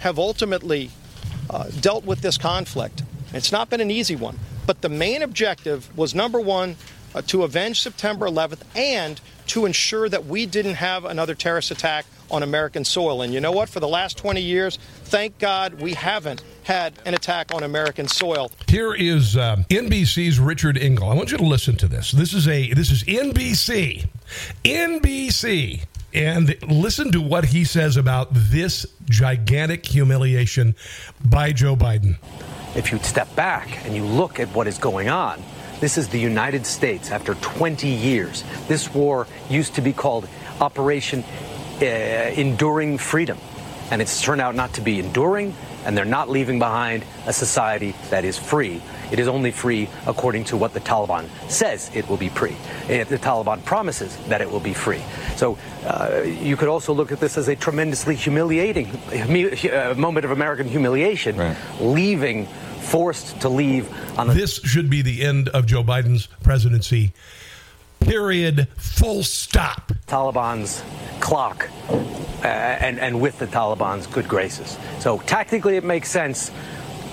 have 0.01 0.19
ultimately 0.19 0.91
uh, 1.51 1.65
dealt 1.81 2.05
with 2.05 2.21
this 2.23 2.39
conflict. 2.39 3.03
It's 3.33 3.53
not 3.53 3.71
been 3.71 3.81
an 3.81 3.91
easy 3.91 4.17
one, 4.17 4.39
but 4.67 4.81
the 4.81 4.89
main 4.89 5.23
objective 5.23 5.97
was 5.97 6.15
number 6.15 6.41
one, 6.41 6.77
uh, 7.15 7.23
to 7.23 7.43
avenge 7.43 7.81
September 7.81 8.27
11th 8.27 8.61
and 8.77 9.21
to 9.49 9.67
ensure 9.67 10.09
that 10.09 10.27
we 10.27 10.47
didn't 10.47 10.75
have 10.75 11.05
another 11.05 11.35
terrorist 11.35 11.73
attack 11.73 12.07
on 12.31 12.45
American 12.45 12.85
soil. 12.85 13.23
And 13.23 13.35
you 13.35 13.41
know 13.41 13.51
what? 13.51 13.69
For 13.69 13.81
the 13.81 13.89
last 13.89 14.17
20 14.17 14.41
years, 14.41 14.79
thank 15.05 15.37
God 15.39 15.75
we 15.75 15.95
haven't 15.95 16.45
had 16.63 16.95
an 17.05 17.15
attack 17.15 17.53
on 17.53 17.65
American 17.65 18.07
soil. 18.07 18.53
Here 18.69 18.95
is 18.95 19.37
uh, 19.37 19.57
NBC's 19.69 20.39
Richard 20.39 20.79
Engel. 20.79 21.11
I 21.11 21.15
want 21.15 21.33
you 21.33 21.39
to 21.39 21.45
listen 21.45 21.77
to 21.79 21.89
this. 21.89 22.13
This 22.13 22.33
is 22.33 22.47
a 22.47 22.73
this 22.75 22.93
is 22.93 23.03
NBC. 23.05 24.07
NBC 24.65 25.85
and 26.13 26.57
listen 26.69 27.13
to 27.13 27.21
what 27.21 27.47
he 27.47 27.65
says 27.65 27.97
about 27.97 28.29
this 28.33 28.87
gigantic 29.09 29.87
humiliation 29.87 30.75
by 31.25 31.53
Joe 31.53 31.77
Biden. 31.77 32.17
If 32.75 32.93
you 32.93 32.99
step 32.99 33.35
back 33.35 33.85
and 33.85 33.95
you 33.95 34.05
look 34.05 34.41
at 34.41 34.49
what 34.49 34.67
is 34.67 34.79
going 34.79 35.09
on, 35.09 35.43
this 35.81 35.97
is 35.97 36.09
the 36.09 36.19
United 36.19 36.67
States 36.67 37.11
after 37.11 37.35
20 37.35 37.89
years. 37.89 38.45
This 38.69 38.93
war 38.93 39.27
used 39.49 39.75
to 39.77 39.81
be 39.81 39.93
called 39.93 40.29
Operation 40.61 41.25
uh, 41.81 41.85
Enduring 41.85 42.99
Freedom, 42.99 43.39
and 43.91 44.03
it's 44.03 44.21
turned 44.21 44.41
out 44.41 44.55
not 44.55 44.75
to 44.75 44.83
be 44.83 45.01
enduring, 45.01 45.55
and 45.85 45.97
they're 45.97 46.05
not 46.05 46.29
leaving 46.29 46.59
behind 46.59 47.05
a 47.27 47.33
society 47.33 47.95
that 48.11 48.25
is 48.25 48.39
free. 48.39 48.83
It 49.11 49.19
is 49.19 49.29
only 49.29 49.51
free 49.51 49.89
according 50.07 50.45
to 50.45 50.57
what 50.57 50.75
the 50.75 50.81
Taliban 50.81 51.29
says 51.49 51.91
it 51.95 52.09
will 52.09 52.17
be 52.17 52.29
free. 52.29 52.57
If 52.89 53.09
the 53.09 53.19
Taliban 53.19 53.65
promises 53.65 54.17
that 54.29 54.41
it 54.41 54.51
will 54.51 54.61
be 54.61 54.75
free. 54.75 55.03
So 55.37 55.59
uh, 55.85 56.23
you 56.25 56.57
could 56.57 56.69
also 56.69 56.93
look 56.93 57.13
at 57.13 57.21
this 57.21 57.37
as 57.39 57.49
a 57.49 57.57
tremendously 57.57 58.15
humiliating 58.15 58.87
uh, 58.89 59.95
moment 59.97 60.25
of 60.25 60.31
American 60.31 60.69
humiliation, 60.69 61.37
right. 61.37 61.57
leaving, 61.81 62.47
forced 62.47 63.41
to 63.41 63.49
leave 63.49 63.89
on 64.19 64.29
the. 64.29 64.35
This 64.35 64.61
should 64.63 64.91
be 64.91 65.03
the 65.03 65.23
end 65.23 65.49
of 65.49 65.67
Joe 65.67 65.83
Biden's 65.83 66.27
presidency. 66.43 67.13
Period. 68.01 68.67
Full 68.77 69.23
stop. 69.23 69.93
Taliban's 70.07 70.83
clock 71.21 71.69
uh, 71.89 72.47
and, 72.47 72.99
and 72.99 73.21
with 73.21 73.39
the 73.39 73.47
Taliban's 73.47 74.07
good 74.07 74.27
graces. 74.27 74.79
So 75.01 75.19
tactically 75.19 75.77
it 75.77 75.85
makes 75.85 76.11
sense, 76.11 76.51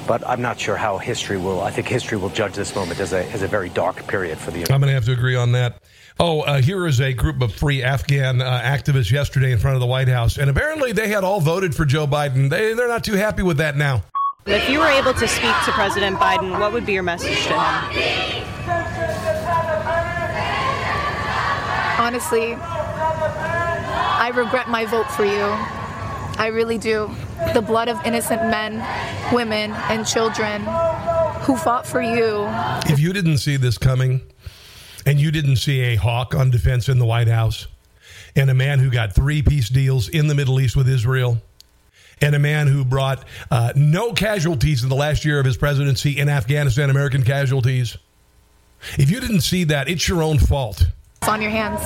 but 0.08 0.26
I'm 0.26 0.42
not 0.42 0.60
sure 0.60 0.78
how 0.78 0.98
history 0.98 1.38
will. 1.38 1.62
I 1.62 1.70
think 1.70 1.88
history 1.88 2.18
will 2.18 2.30
judge 2.30 2.54
this 2.54 2.74
moment 2.76 3.00
as 3.00 3.14
a, 3.14 3.26
as 3.32 3.42
a 3.42 3.48
very 3.48 3.70
dark 3.70 4.08
period 4.08 4.38
for 4.38 4.52
the 4.52 4.60
United. 4.60 4.74
I'm 4.74 4.80
going 4.80 4.90
to 4.90 4.94
have 4.96 5.06
to 5.06 5.12
agree 5.12 5.36
on 5.36 5.52
that. 5.52 5.84
Oh, 6.20 6.42
uh, 6.42 6.62
here 6.62 6.88
is 6.88 7.00
a 7.00 7.14
group 7.14 7.42
of 7.42 7.54
free 7.54 7.84
Afghan 7.84 8.42
uh, 8.42 8.62
activists 8.62 9.12
yesterday 9.12 9.52
in 9.52 9.60
front 9.60 9.76
of 9.76 9.82
the 9.82 9.86
White 9.86 10.08
House, 10.08 10.38
and 10.38 10.50
apparently 10.50 10.92
they 10.92 11.10
had 11.10 11.24
all 11.24 11.40
voted 11.40 11.76
for 11.76 11.86
Joe 11.86 12.08
Biden. 12.08 12.50
They, 12.50 12.74
they're 12.74 12.88
not 12.88 13.04
too 13.04 13.14
happy 13.14 13.44
with 13.44 13.58
that 13.58 13.76
now. 13.76 14.04
If 14.48 14.70
you 14.70 14.80
were 14.80 14.88
able 14.88 15.14
to 15.14 15.28
speak 15.28 15.54
to 15.66 15.72
President 15.74 16.18
Biden, 16.18 16.58
what 16.58 16.72
would 16.72 16.86
be 16.86 16.94
your 16.94 17.04
message 17.04 17.44
to 17.44 17.54
him? 17.54 18.44
Honestly, 22.00 22.54
I 22.56 24.32
regret 24.34 24.70
my 24.70 24.86
vote 24.86 25.12
for 25.12 25.26
you. 25.26 25.44
I 26.40 26.48
really 26.54 26.78
do. 26.78 27.12
The 27.54 27.62
blood 27.62 27.88
of 27.88 28.04
innocent 28.06 28.42
men, 28.44 28.84
women, 29.34 29.72
and 29.90 30.06
children 30.06 30.62
who 31.42 31.56
fought 31.56 31.86
for 31.88 32.02
you. 32.02 32.46
If 32.92 33.00
you 33.00 33.14
didn't 33.14 33.38
see 33.38 33.58
this 33.58 33.78
coming, 33.78 34.22
and 35.06 35.20
you 35.22 35.32
didn't 35.32 35.56
see 35.56 35.82
a 35.82 35.96
hawk 35.96 36.36
on 36.36 36.50
defense 36.50 36.90
in 36.90 37.00
the 37.00 37.06
White 37.06 37.30
House, 37.30 37.68
and 38.36 38.50
a 38.50 38.54
man 38.54 38.80
who 38.80 38.90
got 38.90 39.16
three 39.16 39.42
peace 39.42 39.70
deals 39.70 40.10
in 40.10 40.28
the 40.28 40.36
Middle 40.36 40.60
East 40.60 40.76
with 40.76 40.90
Israel, 40.90 41.42
and 42.20 42.36
a 42.36 42.40
man 42.40 42.68
who 42.68 42.84
brought 42.84 43.24
uh, 43.50 43.72
no 43.76 44.12
casualties 44.12 44.84
in 44.84 44.90
the 44.90 44.96
last 44.96 45.24
year 45.24 45.40
of 45.40 45.46
his 45.46 45.56
presidency 45.56 46.20
in 46.20 46.28
Afghanistan, 46.30 46.90
American 46.90 47.24
casualties. 47.24 47.98
If 48.98 49.10
you 49.10 49.20
didn't 49.20 49.42
see 49.42 49.64
that, 49.66 49.88
it's 49.88 50.08
your 50.08 50.22
own 50.22 50.40
fault. 50.40 50.86
It's 51.22 51.30
on 51.30 51.42
your 51.42 51.52
hands. 51.52 51.82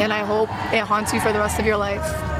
And 0.00 0.12
I 0.12 0.24
hope 0.24 0.50
it 0.72 0.80
haunts 0.80 1.12
you 1.12 1.20
for 1.20 1.32
the 1.32 1.38
rest 1.38 1.58
of 1.58 1.66
your 1.66 1.78
life. 1.78 2.35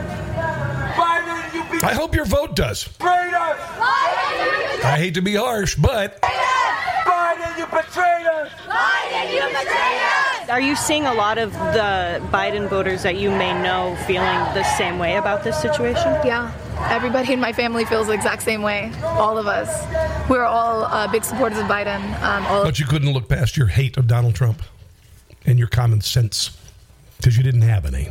I 1.83 1.95
hope 1.95 2.14
your 2.14 2.25
vote 2.25 2.56
does. 2.56 2.88
I 3.00 4.97
hate 4.99 5.14
to 5.14 5.23
be 5.23 5.35
harsh, 5.35 5.75
but 5.75 6.21
Biden, 6.23 7.59
you 7.59 7.66
betrayed 7.66 8.26
us! 8.26 8.50
Biden, 8.66 9.33
you 9.35 9.40
betrayed 9.49 10.02
us! 10.02 10.49
Are 10.49 10.61
you 10.61 10.76
seeing 10.76 11.06
a 11.06 11.14
lot 11.14 11.38
of 11.38 11.52
the 11.52 12.21
Biden 12.30 12.68
voters 12.68 13.02
that 13.02 13.16
you 13.16 13.30
may 13.30 13.52
know 13.62 13.97
feeling 14.06 14.38
the 14.54 14.62
same 14.76 14.99
way 14.99 15.16
about 15.16 15.42
this 15.45 15.61
situation? 15.61 16.14
Yeah. 16.25 16.52
Everybody 16.90 17.33
in 17.33 17.40
my 17.40 17.52
family 17.52 17.85
feels 17.85 18.06
the 18.06 18.12
exact 18.12 18.42
same 18.42 18.62
way. 18.62 18.92
All 19.02 19.38
of 19.38 19.47
us. 19.47 19.87
We're 20.28 20.45
all 20.45 20.85
uh, 20.85 21.11
big 21.11 21.25
supporters 21.25 21.59
of 21.59 21.66
Biden. 21.66 22.00
Um, 22.23 22.47
all 22.47 22.64
but 22.64 22.78
you 22.78 22.87
couldn't 22.87 23.12
look 23.12 23.28
past 23.28 23.56
your 23.56 23.66
hate 23.66 23.97
of 23.97 24.06
Donald 24.06 24.35
Trump 24.35 24.62
and 25.45 25.59
your 25.59 25.68
common 25.68 26.00
sense 26.00 26.56
because 27.16 27.37
you 27.37 27.42
didn't 27.42 27.62
have 27.62 27.87
any. 27.87 28.11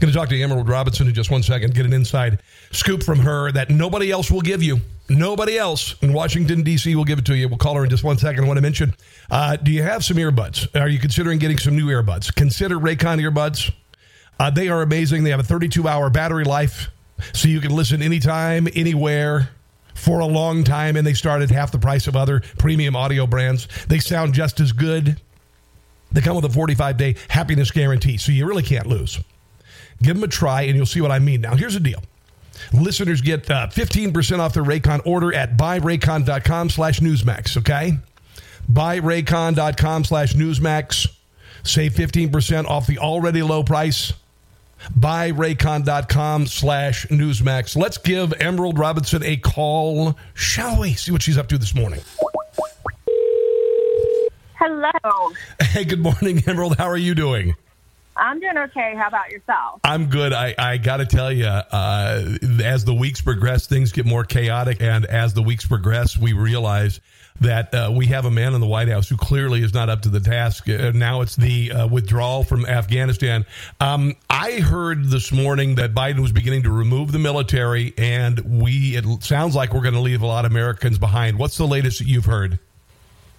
Going 0.00 0.12
to 0.12 0.18
talk 0.18 0.28
to 0.30 0.40
Emerald 0.40 0.68
Robinson 0.68 1.06
in 1.06 1.14
just 1.14 1.30
one 1.30 1.42
second, 1.42 1.74
get 1.74 1.86
an 1.86 1.92
inside 1.92 2.42
scoop 2.72 3.02
from 3.02 3.20
her 3.20 3.52
that 3.52 3.70
nobody 3.70 4.10
else 4.10 4.30
will 4.30 4.40
give 4.40 4.62
you. 4.62 4.80
Nobody 5.08 5.58
else 5.58 5.94
in 6.02 6.12
Washington, 6.12 6.62
D.C. 6.62 6.94
will 6.96 7.04
give 7.04 7.18
it 7.18 7.26
to 7.26 7.36
you. 7.36 7.48
We'll 7.48 7.58
call 7.58 7.74
her 7.76 7.84
in 7.84 7.90
just 7.90 8.02
one 8.02 8.18
second. 8.18 8.44
I 8.44 8.46
want 8.46 8.56
to 8.56 8.62
mention 8.62 8.94
uh, 9.30 9.56
do 9.56 9.70
you 9.70 9.82
have 9.82 10.04
some 10.04 10.16
earbuds? 10.16 10.68
Are 10.80 10.88
you 10.88 10.98
considering 10.98 11.38
getting 11.38 11.58
some 11.58 11.76
new 11.76 11.86
earbuds? 11.86 12.34
Consider 12.34 12.76
Raycon 12.76 13.20
earbuds. 13.20 13.72
Uh, 14.40 14.50
they 14.50 14.68
are 14.68 14.82
amazing. 14.82 15.22
They 15.24 15.30
have 15.30 15.40
a 15.40 15.44
32 15.44 15.86
hour 15.86 16.10
battery 16.10 16.44
life, 16.44 16.88
so 17.32 17.48
you 17.48 17.60
can 17.60 17.70
listen 17.70 18.02
anytime, 18.02 18.66
anywhere 18.74 19.50
for 19.94 20.20
a 20.20 20.26
long 20.26 20.64
time, 20.64 20.96
and 20.96 21.06
they 21.06 21.14
start 21.14 21.42
at 21.42 21.50
half 21.50 21.70
the 21.70 21.78
price 21.78 22.08
of 22.08 22.16
other 22.16 22.40
premium 22.58 22.96
audio 22.96 23.26
brands. 23.26 23.68
They 23.86 24.00
sound 24.00 24.34
just 24.34 24.58
as 24.58 24.72
good. 24.72 25.20
They 26.10 26.20
come 26.20 26.36
with 26.36 26.44
a 26.44 26.50
45 26.50 26.96
day 26.96 27.16
happiness 27.28 27.70
guarantee, 27.70 28.16
so 28.16 28.32
you 28.32 28.46
really 28.46 28.62
can't 28.62 28.86
lose. 28.86 29.20
Give 30.02 30.16
them 30.16 30.24
a 30.24 30.28
try, 30.28 30.62
and 30.62 30.76
you'll 30.76 30.86
see 30.86 31.00
what 31.00 31.10
I 31.10 31.18
mean. 31.18 31.40
Now, 31.40 31.54
here's 31.54 31.74
the 31.74 31.80
deal. 31.80 32.02
Listeners 32.72 33.20
get 33.20 33.50
uh, 33.50 33.68
15% 33.68 34.38
off 34.38 34.54
their 34.54 34.64
Raycon 34.64 35.06
order 35.06 35.34
at 35.34 35.56
buyraycon.com 35.56 36.70
slash 36.70 37.00
Newsmax, 37.00 37.56
okay? 37.58 37.98
Buyraycon.com 38.70 40.04
slash 40.04 40.34
Newsmax. 40.34 41.08
Save 41.62 41.94
15% 41.94 42.66
off 42.66 42.86
the 42.86 42.98
already 42.98 43.42
low 43.42 43.62
price. 43.62 44.12
Buyraycon.com 44.98 46.46
slash 46.46 47.06
Newsmax. 47.06 47.76
Let's 47.76 47.98
give 47.98 48.34
Emerald 48.34 48.78
Robinson 48.78 49.22
a 49.24 49.36
call, 49.36 50.16
shall 50.34 50.80
we? 50.80 50.94
See 50.94 51.10
what 51.10 51.22
she's 51.22 51.38
up 51.38 51.48
to 51.48 51.58
this 51.58 51.74
morning. 51.74 52.00
Hello. 54.58 55.32
Hey, 55.60 55.84
good 55.84 56.00
morning, 56.00 56.42
Emerald. 56.46 56.76
How 56.76 56.86
are 56.86 56.96
you 56.96 57.14
doing? 57.14 57.54
I'm 58.16 58.40
doing 58.40 58.56
okay. 58.56 58.94
How 58.96 59.08
about 59.08 59.30
yourself? 59.30 59.80
I'm 59.84 60.06
good. 60.06 60.32
I, 60.32 60.54
I 60.56 60.78
got 60.78 60.98
to 60.98 61.06
tell 61.06 61.32
you, 61.32 61.46
uh, 61.46 62.36
as 62.62 62.84
the 62.84 62.94
weeks 62.94 63.20
progress, 63.20 63.66
things 63.66 63.92
get 63.92 64.06
more 64.06 64.24
chaotic. 64.24 64.80
And 64.80 65.04
as 65.06 65.34
the 65.34 65.42
weeks 65.42 65.66
progress, 65.66 66.16
we 66.16 66.32
realize 66.32 67.00
that 67.40 67.74
uh, 67.74 67.90
we 67.92 68.06
have 68.06 68.24
a 68.24 68.30
man 68.30 68.54
in 68.54 68.60
the 68.60 68.66
White 68.66 68.88
House 68.88 69.08
who 69.08 69.16
clearly 69.16 69.62
is 69.62 69.74
not 69.74 69.88
up 69.88 70.02
to 70.02 70.08
the 70.08 70.20
task. 70.20 70.68
Uh, 70.68 70.92
now 70.94 71.20
it's 71.20 71.34
the 71.34 71.72
uh, 71.72 71.88
withdrawal 71.88 72.44
from 72.44 72.64
Afghanistan. 72.64 73.44
Um, 73.80 74.14
I 74.30 74.60
heard 74.60 75.06
this 75.06 75.32
morning 75.32 75.74
that 75.76 75.94
Biden 75.94 76.20
was 76.20 76.30
beginning 76.30 76.62
to 76.64 76.70
remove 76.70 77.10
the 77.10 77.18
military, 77.18 77.92
and 77.98 78.60
we 78.60 78.96
it 78.96 79.04
sounds 79.24 79.56
like 79.56 79.74
we're 79.74 79.82
going 79.82 79.94
to 79.94 80.00
leave 80.00 80.22
a 80.22 80.26
lot 80.26 80.44
of 80.44 80.52
Americans 80.52 80.98
behind. 80.98 81.38
What's 81.38 81.56
the 81.56 81.66
latest 81.66 81.98
that 81.98 82.06
you've 82.06 82.26
heard? 82.26 82.60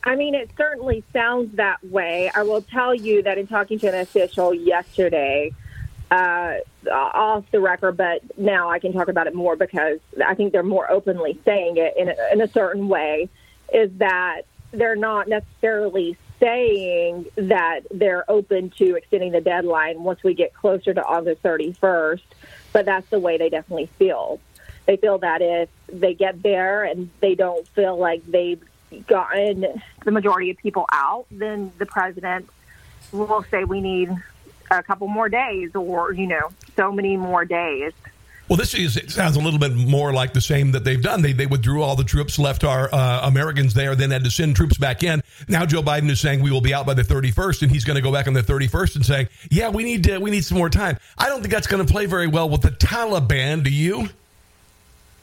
I 0.05 0.15
mean, 0.15 0.35
it 0.35 0.51
certainly 0.55 1.03
sounds 1.11 1.55
that 1.55 1.83
way. 1.83 2.29
I 2.33 2.43
will 2.43 2.61
tell 2.61 2.93
you 2.93 3.23
that 3.23 3.39
in 3.39 3.47
talking 3.47 3.79
to 3.79 3.87
an 3.87 3.95
official 3.95 4.53
yesterday, 4.53 5.51
uh, 6.11 6.57
off 6.91 7.45
the 7.51 7.59
record, 7.59 7.97
but 7.97 8.21
now 8.37 8.69
I 8.69 8.77
can 8.77 8.93
talk 8.93 9.07
about 9.07 9.25
it 9.25 9.33
more 9.33 9.55
because 9.55 9.99
I 10.23 10.35
think 10.35 10.51
they're 10.51 10.61
more 10.61 10.89
openly 10.89 11.39
saying 11.43 11.77
it 11.77 11.95
in 11.97 12.09
a, 12.09 12.15
in 12.31 12.41
a 12.41 12.47
certain 12.47 12.87
way, 12.87 13.29
is 13.73 13.89
that 13.97 14.43
they're 14.71 14.95
not 14.95 15.27
necessarily 15.27 16.15
saying 16.39 17.25
that 17.35 17.81
they're 17.89 18.29
open 18.29 18.69
to 18.77 18.95
extending 18.95 19.31
the 19.31 19.41
deadline 19.41 20.03
once 20.03 20.21
we 20.21 20.35
get 20.35 20.53
closer 20.53 20.93
to 20.93 21.03
August 21.03 21.41
31st, 21.41 22.21
but 22.73 22.85
that's 22.85 23.09
the 23.09 23.19
way 23.19 23.37
they 23.37 23.49
definitely 23.49 23.89
feel. 23.97 24.39
They 24.85 24.97
feel 24.97 25.17
that 25.19 25.41
if 25.41 25.69
they 25.87 26.13
get 26.13 26.43
there 26.43 26.83
and 26.83 27.09
they 27.21 27.33
don't 27.33 27.67
feel 27.69 27.97
like 27.97 28.23
they've 28.27 28.61
gotten 29.07 29.65
the 30.03 30.11
majority 30.11 30.49
of 30.51 30.57
people 30.57 30.85
out, 30.91 31.25
then 31.31 31.71
the 31.77 31.85
president 31.85 32.49
will 33.11 33.43
say 33.43 33.63
we 33.63 33.81
need 33.81 34.09
a 34.71 34.83
couple 34.83 35.07
more 35.07 35.29
days 35.29 35.75
or, 35.75 36.11
you 36.13 36.27
know, 36.27 36.49
so 36.75 36.91
many 36.91 37.17
more 37.17 37.45
days. 37.45 37.93
Well, 38.47 38.57
this 38.57 38.75
is, 38.75 38.95
it 38.95 39.09
sounds 39.09 39.37
a 39.37 39.39
little 39.39 39.59
bit 39.59 39.73
more 39.73 40.13
like 40.13 40.33
the 40.33 40.41
same 40.41 40.71
that 40.73 40.83
they've 40.83 41.01
done. 41.01 41.23
They, 41.23 41.33
they 41.33 41.47
withdrew 41.47 41.81
all 41.81 41.95
the 41.95 42.03
troops, 42.03 42.37
left 42.37 42.63
our 42.63 42.93
uh, 42.93 43.27
Americans 43.27 43.73
there, 43.73 43.95
then 43.95 44.11
had 44.11 44.23
to 44.23 44.29
send 44.29 44.55
troops 44.55 44.77
back 44.77 45.01
in. 45.01 45.23
Now 45.47 45.65
Joe 45.65 45.81
Biden 45.81 46.11
is 46.11 46.19
saying 46.19 46.41
we 46.41 46.51
will 46.51 46.61
be 46.61 46.71
out 46.71 46.85
by 46.85 46.93
the 46.93 47.01
31st, 47.01 47.63
and 47.63 47.71
he's 47.71 47.83
going 47.83 47.95
to 47.95 48.03
go 48.03 48.11
back 48.11 48.27
on 48.27 48.33
the 48.33 48.43
31st 48.43 48.97
and 48.97 49.05
saying, 49.05 49.29
"Yeah, 49.49 49.69
we 49.69 49.83
need 49.83 50.03
to, 50.03 50.19
we 50.19 50.29
need 50.29 50.45
some 50.45 50.59
more 50.59 50.69
time." 50.69 50.97
I 51.17 51.27
don't 51.27 51.41
think 51.41 51.53
that's 51.53 51.65
going 51.65 51.83
to 51.83 51.91
play 51.91 52.05
very 52.05 52.27
well 52.27 52.47
with 52.47 52.61
the 52.61 52.69
Taliban. 52.69 53.63
Do 53.63 53.71
you? 53.71 54.09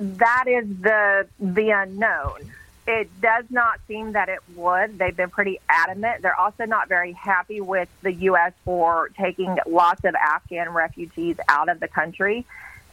That 0.01 0.45
is 0.49 0.67
the 0.81 1.29
the 1.39 1.71
unknown. 1.71 2.53
It 2.87 3.09
does 3.21 3.45
not 3.49 3.79
seem 3.87 4.13
that 4.13 4.29
it 4.29 4.41
would. 4.57 4.99
They've 4.99 5.17
been 5.17 5.31
pretty 5.31 5.61
adamant. 5.69 6.23
They're 6.23 6.39
also 6.39 6.65
not 6.65 6.89
very 6.89 7.13
happy 7.13 7.61
with 7.61 7.89
the 8.03 8.13
U.S. 8.13 8.53
for 8.65 9.11
taking 9.17 9.57
lots 9.67 10.05
of 10.05 10.15
Afghan 10.17 10.71
refugees 10.71 11.37
out 11.49 11.69
of 11.69 11.79
the 11.79 11.87
country. 11.87 12.45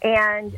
And 0.03 0.55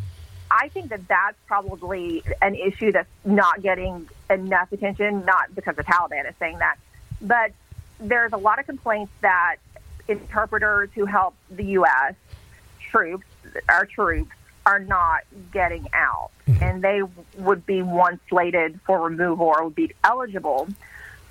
I 0.52 0.68
think 0.68 0.90
that 0.90 1.08
that's 1.08 1.38
probably 1.48 2.24
an 2.42 2.56
issue 2.56 2.92
that's 2.92 3.10
not 3.24 3.62
getting 3.62 4.10
enough 4.30 4.74
attention, 4.74 5.24
not 5.24 5.56
because 5.56 5.78
the 5.78 5.84
Taliban 5.84 6.28
is 6.28 6.36
saying 6.38 6.58
that, 6.58 6.76
but 7.22 7.52
there's 8.00 8.34
a 8.34 8.38
lot 8.38 8.60
of 8.60 8.66
complaints 8.66 9.14
that 9.22 9.58
interpreters 10.10 10.90
who 10.94 11.06
help 11.06 11.36
the 11.50 11.64
U.S. 11.66 12.16
troops, 12.90 13.26
our 13.70 13.86
troops, 13.86 14.36
are 14.66 14.80
not 14.80 15.22
getting 15.52 15.88
out, 15.94 16.32
and 16.62 16.84
they 16.84 17.02
would 17.38 17.66
be 17.66 17.82
once 17.82 18.20
slated 18.30 18.80
for 18.86 19.02
removal 19.02 19.48
or 19.48 19.66
would 19.66 19.76
be 19.76 19.94
eligible. 20.04 20.68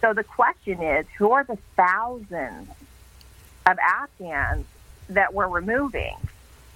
So 0.01 0.15
the 0.15 0.25
question 0.25 0.83
is, 0.83 1.07
who 1.17 1.33
are 1.33 1.45
the 1.45 1.59
thousands 1.77 2.69
of 3.67 3.79
Afghans 3.79 4.67
that 5.11 5.35
we're 5.35 5.49
removing? 5.49 6.17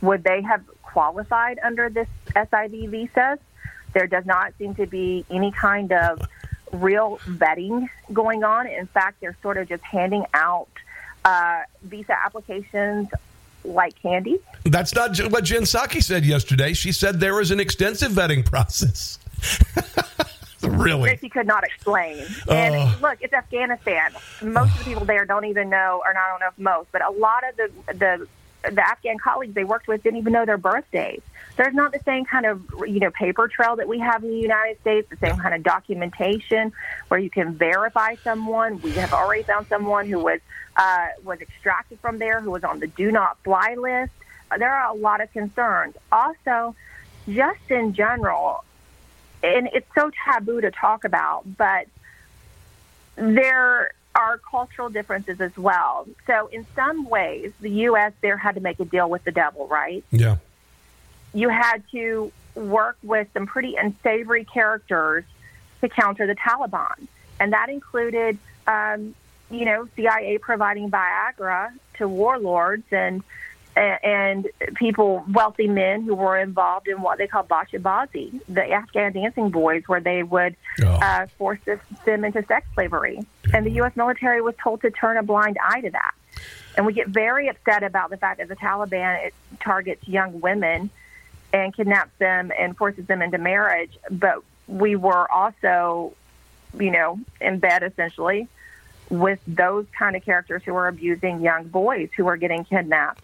Would 0.02 0.22
they 0.22 0.42
have 0.42 0.62
qualified 0.82 1.58
under 1.62 1.88
this 1.88 2.08
SIV 2.36 2.88
visas? 2.90 3.38
There 3.94 4.06
does 4.06 4.26
not 4.26 4.52
seem 4.58 4.74
to 4.74 4.86
be 4.86 5.24
any 5.30 5.50
kind 5.50 5.92
of 5.92 6.20
real 6.72 7.18
vetting 7.26 7.88
going 8.12 8.44
on. 8.44 8.66
In 8.66 8.86
fact, 8.86 9.20
they're 9.20 9.36
sort 9.42 9.56
of 9.56 9.68
just 9.68 9.82
handing 9.82 10.26
out 10.34 10.68
uh, 11.24 11.62
visa 11.82 12.12
applications 12.12 13.08
like 13.64 14.00
candy. 14.00 14.38
That's 14.64 14.94
not 14.94 15.16
what 15.30 15.44
Jen 15.44 15.62
Psaki 15.62 16.02
said 16.02 16.24
yesterday. 16.24 16.72
She 16.72 16.92
said 16.92 17.20
there 17.20 17.34
was 17.34 17.50
an 17.50 17.60
extensive 17.60 18.12
vetting 18.12 18.44
process. 18.44 19.18
Really? 20.62 21.10
that 21.10 21.20
she 21.20 21.28
could 21.28 21.46
not 21.46 21.62
explain. 21.62 22.24
And 22.48 22.74
Oh. 22.74 22.96
look, 23.02 23.18
it's 23.20 23.34
Afghanistan. 23.34 24.12
Most 24.42 24.72
of 24.72 24.78
the 24.78 24.84
people 24.84 25.04
there 25.04 25.26
don't 25.26 25.44
even 25.44 25.68
know, 25.68 26.00
or 26.04 26.16
I 26.16 26.30
don't 26.30 26.40
know 26.40 26.48
if 26.48 26.58
most, 26.58 26.88
but 26.90 27.04
a 27.04 27.10
lot 27.10 27.44
of 27.46 27.56
the 27.56 27.94
the 27.94 28.28
the 28.70 28.80
Afghan 28.88 29.18
colleagues 29.18 29.54
they 29.54 29.64
worked 29.64 29.88
with 29.88 30.02
didn't 30.02 30.20
even 30.20 30.32
know 30.32 30.46
their 30.46 30.56
birthdays. 30.56 31.20
There's 31.56 31.74
not 31.74 31.92
the 31.92 32.00
same 32.04 32.24
kind 32.24 32.46
of 32.46 32.62
you 32.86 33.00
know 33.00 33.10
paper 33.10 33.46
trail 33.48 33.76
that 33.76 33.86
we 33.86 33.98
have 34.00 34.24
in 34.24 34.30
the 34.30 34.38
United 34.38 34.80
States, 34.80 35.08
the 35.08 35.16
same 35.16 35.36
kind 35.36 35.54
of 35.54 35.62
documentation 35.62 36.72
where 37.08 37.20
you 37.20 37.30
can 37.30 37.54
verify 37.54 38.16
someone. 38.16 38.80
We 38.80 38.92
have 38.92 39.12
already 39.12 39.44
found 39.44 39.68
someone 39.68 40.06
who 40.08 40.18
was 40.18 40.40
uh, 40.76 41.08
was 41.22 41.40
extracted 41.40 42.00
from 42.00 42.18
there, 42.18 42.40
who 42.40 42.50
was 42.50 42.64
on 42.64 42.80
the 42.80 42.88
do 42.88 43.12
not 43.12 43.38
fly 43.44 43.74
list. 43.74 44.12
Uh, 44.50 44.58
There 44.58 44.72
are 44.72 44.90
a 44.90 44.96
lot 44.96 45.20
of 45.20 45.32
concerns. 45.32 45.94
Also, 46.10 46.74
just 47.28 47.70
in 47.70 47.94
general, 47.94 48.64
and 49.42 49.68
it's 49.72 49.86
so 49.94 50.10
taboo 50.24 50.60
to 50.60 50.70
talk 50.70 51.04
about, 51.04 51.44
but 51.56 51.86
there 53.16 53.94
are 54.14 54.38
cultural 54.38 54.88
differences 54.88 55.40
as 55.40 55.56
well. 55.56 56.06
So, 56.26 56.48
in 56.48 56.66
some 56.74 57.08
ways, 57.08 57.52
the 57.60 57.70
U.S. 57.70 58.12
there 58.20 58.36
had 58.36 58.54
to 58.56 58.60
make 58.60 58.80
a 58.80 58.84
deal 58.84 59.08
with 59.08 59.24
the 59.24 59.32
devil, 59.32 59.66
right? 59.68 60.04
Yeah. 60.10 60.36
You 61.34 61.48
had 61.48 61.82
to 61.90 62.32
work 62.54 62.96
with 63.02 63.28
some 63.34 63.46
pretty 63.46 63.76
unsavory 63.76 64.44
characters 64.44 65.24
to 65.80 65.88
counter 65.88 66.26
the 66.26 66.36
Taliban, 66.36 67.08
and 67.40 67.52
that 67.52 67.68
included, 67.68 68.38
um, 68.66 69.14
you 69.50 69.64
know, 69.64 69.88
CIA 69.96 70.38
providing 70.38 70.90
Viagra 70.90 71.72
to 71.98 72.08
warlords 72.08 72.84
and 72.90 73.22
and 73.76 74.48
people, 74.76 75.24
wealthy 75.32 75.66
men 75.66 76.02
who 76.02 76.14
were 76.14 76.38
involved 76.38 76.86
in 76.86 77.02
what 77.02 77.18
they 77.18 77.26
call 77.26 77.42
bachabazi, 77.42 78.40
the 78.48 78.70
Afghan 78.70 79.12
dancing 79.12 79.50
boys, 79.50 79.82
where 79.86 80.00
they 80.00 80.22
would 80.22 80.54
uh, 80.84 81.26
force 81.38 81.58
them 82.04 82.24
into 82.24 82.44
sex 82.46 82.66
slavery. 82.74 83.26
And 83.52 83.66
the 83.66 83.70
U.S. 83.72 83.96
military 83.96 84.40
was 84.40 84.54
told 84.62 84.82
to 84.82 84.90
turn 84.90 85.16
a 85.16 85.22
blind 85.22 85.58
eye 85.62 85.80
to 85.80 85.90
that. 85.90 86.14
And 86.76 86.86
we 86.86 86.92
get 86.92 87.08
very 87.08 87.48
upset 87.48 87.82
about 87.82 88.10
the 88.10 88.16
fact 88.16 88.38
that 88.38 88.48
the 88.48 88.56
Taliban 88.56 89.26
it 89.26 89.34
targets 89.60 90.06
young 90.06 90.40
women 90.40 90.90
and 91.54 91.72
kidnaps 91.74 92.10
them 92.18 92.50
and 92.58 92.76
forces 92.76 93.06
them 93.06 93.22
into 93.22 93.38
marriage. 93.38 93.96
But 94.10 94.42
we 94.66 94.96
were 94.96 95.30
also, 95.30 96.12
you 96.78 96.90
know, 96.90 97.20
in 97.40 97.60
bed 97.60 97.84
essentially 97.84 98.48
with 99.08 99.38
those 99.46 99.86
kind 99.96 100.16
of 100.16 100.24
characters 100.24 100.62
who 100.64 100.74
are 100.74 100.88
abusing 100.88 101.40
young 101.40 101.68
boys 101.68 102.08
who 102.16 102.26
are 102.26 102.36
getting 102.36 102.64
kidnapped. 102.64 103.22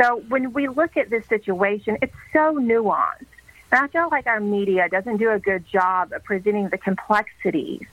So 0.00 0.22
when 0.28 0.52
we 0.52 0.68
look 0.68 0.96
at 0.96 1.10
this 1.10 1.26
situation, 1.26 1.98
it's 2.00 2.14
so 2.32 2.54
nuanced. 2.54 3.26
And 3.72 3.84
I 3.84 3.88
feel 3.88 4.08
like 4.08 4.28
our 4.28 4.38
media 4.38 4.88
doesn't 4.88 5.16
do 5.16 5.30
a 5.30 5.40
good 5.40 5.66
job 5.66 6.12
of 6.12 6.22
presenting 6.22 6.68
the 6.68 6.78
complexities 6.78 7.86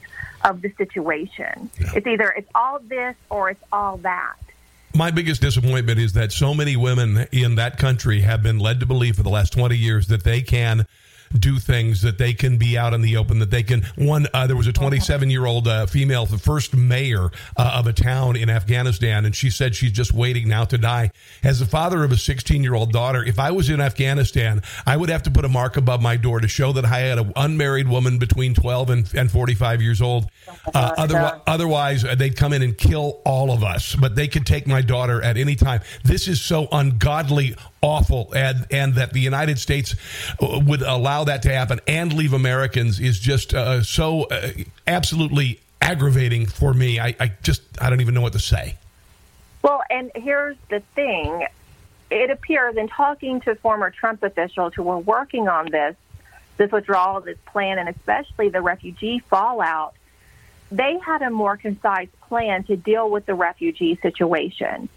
of 0.44 0.62
the 0.62 0.72
situation. 0.78 1.70
It's 1.96 2.06
either 2.06 2.28
it's 2.30 2.50
all 2.54 2.78
this 2.78 3.16
or 3.30 3.50
it's 3.50 3.64
all 3.72 3.96
that. 3.98 4.36
My 4.94 5.10
biggest 5.10 5.40
disappointment 5.40 5.98
is 5.98 6.12
that 6.12 6.32
so 6.32 6.52
many 6.52 6.76
women 6.76 7.26
in 7.32 7.54
that 7.54 7.78
country 7.78 8.20
have 8.20 8.42
been 8.42 8.58
led 8.58 8.78
to 8.80 8.86
believe 8.86 9.16
for 9.16 9.22
the 9.22 9.30
last 9.30 9.54
20 9.54 9.74
years 9.74 10.08
that 10.08 10.22
they 10.22 10.42
can 10.42 10.86
do 11.38 11.58
things 11.58 12.02
that 12.02 12.18
they 12.18 12.32
can 12.34 12.56
be 12.56 12.76
out 12.76 12.92
in 12.92 13.00
the 13.00 13.16
open 13.16 13.38
that 13.38 13.50
they 13.50 13.62
can 13.62 13.82
one 13.96 14.26
uh, 14.34 14.46
there 14.46 14.56
was 14.56 14.66
a 14.66 14.72
27 14.72 15.30
year 15.30 15.46
old 15.46 15.66
uh, 15.68 15.86
female 15.86 16.26
the 16.26 16.38
first 16.38 16.74
mayor 16.74 17.30
uh, 17.56 17.76
of 17.78 17.86
a 17.86 17.92
town 17.92 18.36
in 18.36 18.50
afghanistan 18.50 19.24
and 19.24 19.34
she 19.34 19.50
said 19.50 19.74
she's 19.74 19.92
just 19.92 20.12
waiting 20.12 20.48
now 20.48 20.64
to 20.64 20.78
die. 20.78 21.10
As 21.42 21.60
the 21.60 21.66
father 21.66 22.04
of 22.04 22.12
a 22.12 22.16
16 22.16 22.62
year 22.62 22.74
old 22.74 22.92
daughter 22.92 23.24
if 23.24 23.38
i 23.38 23.50
was 23.50 23.70
in 23.70 23.80
afghanistan 23.80 24.62
i 24.86 24.96
would 24.96 25.08
have 25.08 25.22
to 25.22 25.30
put 25.30 25.44
a 25.44 25.48
mark 25.48 25.76
above 25.76 26.02
my 26.02 26.16
door 26.16 26.40
to 26.40 26.48
show 26.48 26.72
that 26.72 26.84
i 26.84 26.98
had 26.98 27.18
an 27.18 27.32
unmarried 27.36 27.88
woman 27.88 28.18
between 28.18 28.54
12 28.54 28.90
and, 28.90 29.14
and 29.14 29.30
45 29.30 29.82
years 29.82 30.02
old. 30.02 30.26
Uh, 30.74 30.92
otherwise, 30.96 31.40
otherwise 31.46 32.04
uh, 32.04 32.14
they'd 32.14 32.36
come 32.36 32.52
in 32.52 32.62
and 32.62 32.76
kill 32.76 33.20
all 33.24 33.52
of 33.52 33.62
us 33.62 33.94
but 33.96 34.14
they 34.14 34.28
could 34.28 34.46
take 34.46 34.66
my 34.66 34.82
daughter 34.82 35.22
at 35.22 35.36
any 35.36 35.54
time. 35.54 35.80
This 36.04 36.28
is 36.28 36.40
so 36.40 36.68
ungodly 36.72 37.56
awful 37.82 38.32
and 38.34 38.64
and 38.70 38.94
that 38.94 39.12
the 39.12 39.20
united 39.20 39.58
states 39.58 39.96
uh, 40.40 40.60
would 40.64 40.82
allow 40.82 41.21
that 41.24 41.42
to 41.42 41.52
happen 41.52 41.80
and 41.86 42.12
leave 42.12 42.32
americans 42.32 43.00
is 43.00 43.18
just 43.18 43.54
uh, 43.54 43.82
so 43.82 44.24
uh, 44.24 44.50
absolutely 44.86 45.60
aggravating 45.80 46.46
for 46.46 46.72
me 46.74 47.00
I, 47.00 47.14
I 47.18 47.32
just 47.42 47.62
i 47.80 47.90
don't 47.90 48.00
even 48.00 48.14
know 48.14 48.20
what 48.22 48.32
to 48.34 48.38
say 48.38 48.76
Well, 49.62 49.82
and 49.90 50.10
here's 50.14 50.56
the 50.70 50.80
thing. 50.94 51.46
It 52.10 52.30
appears 52.30 52.76
in 52.76 52.88
talking 52.88 53.40
to 53.42 53.54
former 53.54 53.90
Trump 53.90 54.22
officials 54.22 54.74
who 54.74 54.82
were 54.82 54.98
working 54.98 55.48
on 55.48 55.70
this, 55.70 55.96
this 56.56 56.70
withdrawal, 56.70 57.20
this 57.20 57.38
plan, 57.46 57.78
and 57.78 57.88
especially 57.88 58.48
the 58.48 58.60
refugee 58.60 59.20
fallout, 59.30 59.94
they 60.70 60.98
had 60.98 61.22
a 61.22 61.30
more 61.30 61.56
concise 61.56 62.08
plan 62.28 62.64
to 62.64 62.76
deal 62.76 63.08
with 63.08 63.24
the 63.26 63.34
refugee 63.34 63.98
situation. 64.02 64.88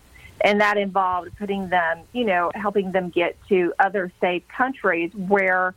And 0.42 0.62
that 0.62 0.78
involved 0.78 1.38
putting 1.38 1.70
them, 1.70 2.00
you 2.12 2.26
know, 2.26 2.52
helping 2.54 2.92
them 2.92 3.10
get 3.10 3.38
to 3.50 3.74
other 3.80 4.12
safe 4.20 4.48
countries 4.48 5.14
where 5.14 5.74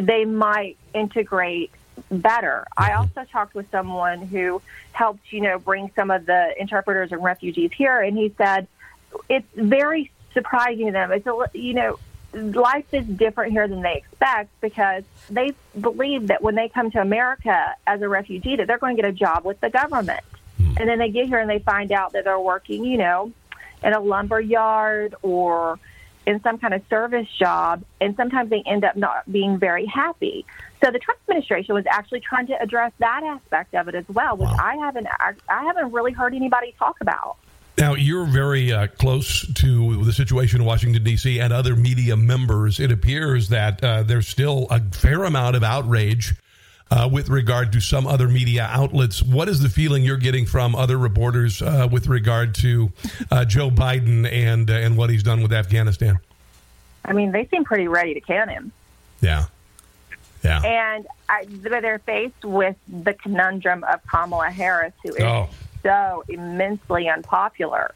they 0.00 0.24
might 0.24 0.76
integrate 0.94 1.70
better. 2.10 2.66
I 2.76 2.90
mm-hmm. 2.90 3.00
also 3.00 3.30
talked 3.30 3.54
with 3.54 3.70
someone 3.70 4.20
who 4.20 4.62
helped, 4.92 5.32
you 5.32 5.40
know, 5.40 5.58
bring 5.58 5.90
some 5.96 6.10
of 6.10 6.26
the 6.26 6.54
interpreters 6.58 7.12
and 7.12 7.22
refugees 7.22 7.70
here, 7.76 8.00
and 8.00 8.16
he 8.16 8.34
said 8.36 8.66
it's 9.28 9.46
very 9.54 10.10
surprising 10.32 10.86
to 10.86 10.92
them. 10.92 11.12
It's 11.12 11.26
a, 11.26 11.46
you 11.54 11.74
know, 11.74 11.98
life 12.32 12.92
is 12.92 13.06
different 13.06 13.52
here 13.52 13.68
than 13.68 13.82
they 13.82 13.96
expect 13.96 14.50
because 14.60 15.04
they 15.30 15.52
believe 15.80 16.28
that 16.28 16.42
when 16.42 16.54
they 16.54 16.68
come 16.68 16.90
to 16.90 17.00
America 17.00 17.74
as 17.86 18.02
a 18.02 18.08
refugee, 18.08 18.56
that 18.56 18.66
they're 18.66 18.78
going 18.78 18.96
to 18.96 19.02
get 19.02 19.08
a 19.08 19.14
job 19.14 19.44
with 19.44 19.60
the 19.60 19.70
government, 19.70 20.24
hmm. 20.56 20.74
and 20.78 20.88
then 20.88 20.98
they 20.98 21.10
get 21.10 21.26
here 21.26 21.38
and 21.38 21.48
they 21.48 21.60
find 21.60 21.92
out 21.92 22.12
that 22.12 22.24
they're 22.24 22.40
working, 22.40 22.84
you 22.84 22.98
know, 22.98 23.32
in 23.82 23.92
a 23.92 24.00
lumber 24.00 24.40
yard 24.40 25.14
or 25.22 25.78
in 26.26 26.42
some 26.42 26.58
kind 26.58 26.74
of 26.74 26.82
service 26.88 27.28
job, 27.38 27.84
and 28.00 28.16
sometimes 28.16 28.50
they 28.50 28.62
end 28.66 28.84
up 28.84 28.96
not 28.96 29.30
being 29.30 29.58
very 29.58 29.86
happy. 29.86 30.46
So 30.82 30.90
the 30.90 30.98
Trump 30.98 31.20
administration 31.28 31.74
was 31.74 31.84
actually 31.88 32.20
trying 32.20 32.46
to 32.48 32.60
address 32.60 32.92
that 32.98 33.22
aspect 33.24 33.74
of 33.74 33.88
it 33.88 33.94
as 33.94 34.04
well, 34.08 34.36
which 34.36 34.50
I 34.50 34.76
haven't 34.76 35.06
I 35.48 35.64
haven't 35.64 35.92
really 35.92 36.12
heard 36.12 36.34
anybody 36.34 36.74
talk 36.78 36.96
about. 37.00 37.36
Now, 37.76 37.94
you're 37.94 38.26
very 38.26 38.72
uh, 38.72 38.86
close 38.86 39.52
to 39.52 40.04
the 40.04 40.12
situation 40.12 40.60
in 40.60 40.66
Washington, 40.66 41.02
D.C., 41.02 41.40
and 41.40 41.52
other 41.52 41.74
media 41.74 42.16
members. 42.16 42.78
It 42.78 42.92
appears 42.92 43.48
that 43.48 43.82
uh, 43.82 44.04
there's 44.04 44.28
still 44.28 44.68
a 44.70 44.80
fair 44.80 45.24
amount 45.24 45.56
of 45.56 45.64
outrage 45.64 46.34
uh, 46.94 47.08
with 47.08 47.28
regard 47.28 47.72
to 47.72 47.80
some 47.80 48.06
other 48.06 48.28
media 48.28 48.68
outlets. 48.70 49.20
What 49.20 49.48
is 49.48 49.60
the 49.60 49.68
feeling 49.68 50.04
you're 50.04 50.16
getting 50.16 50.46
from 50.46 50.76
other 50.76 50.96
reporters 50.96 51.60
uh, 51.60 51.88
with 51.90 52.06
regard 52.06 52.54
to 52.56 52.92
uh, 53.32 53.44
Joe 53.44 53.68
Biden 53.70 54.30
and, 54.30 54.70
uh, 54.70 54.74
and 54.74 54.96
what 54.96 55.10
he's 55.10 55.24
done 55.24 55.42
with 55.42 55.52
Afghanistan? 55.52 56.18
I 57.04 57.12
mean, 57.12 57.32
they 57.32 57.46
seem 57.46 57.64
pretty 57.64 57.88
ready 57.88 58.14
to 58.14 58.20
can 58.20 58.48
him. 58.48 58.72
Yeah. 59.20 59.46
Yeah. 60.44 60.62
And 60.62 61.06
I, 61.28 61.46
they're 61.48 61.98
faced 61.98 62.44
with 62.44 62.76
the 62.86 63.14
conundrum 63.14 63.82
of 63.84 64.06
Kamala 64.06 64.50
Harris, 64.50 64.92
who 65.02 65.14
is 65.14 65.20
Oh. 65.22 65.48
so 65.82 66.22
immensely 66.28 67.08
unpopular. 67.08 67.92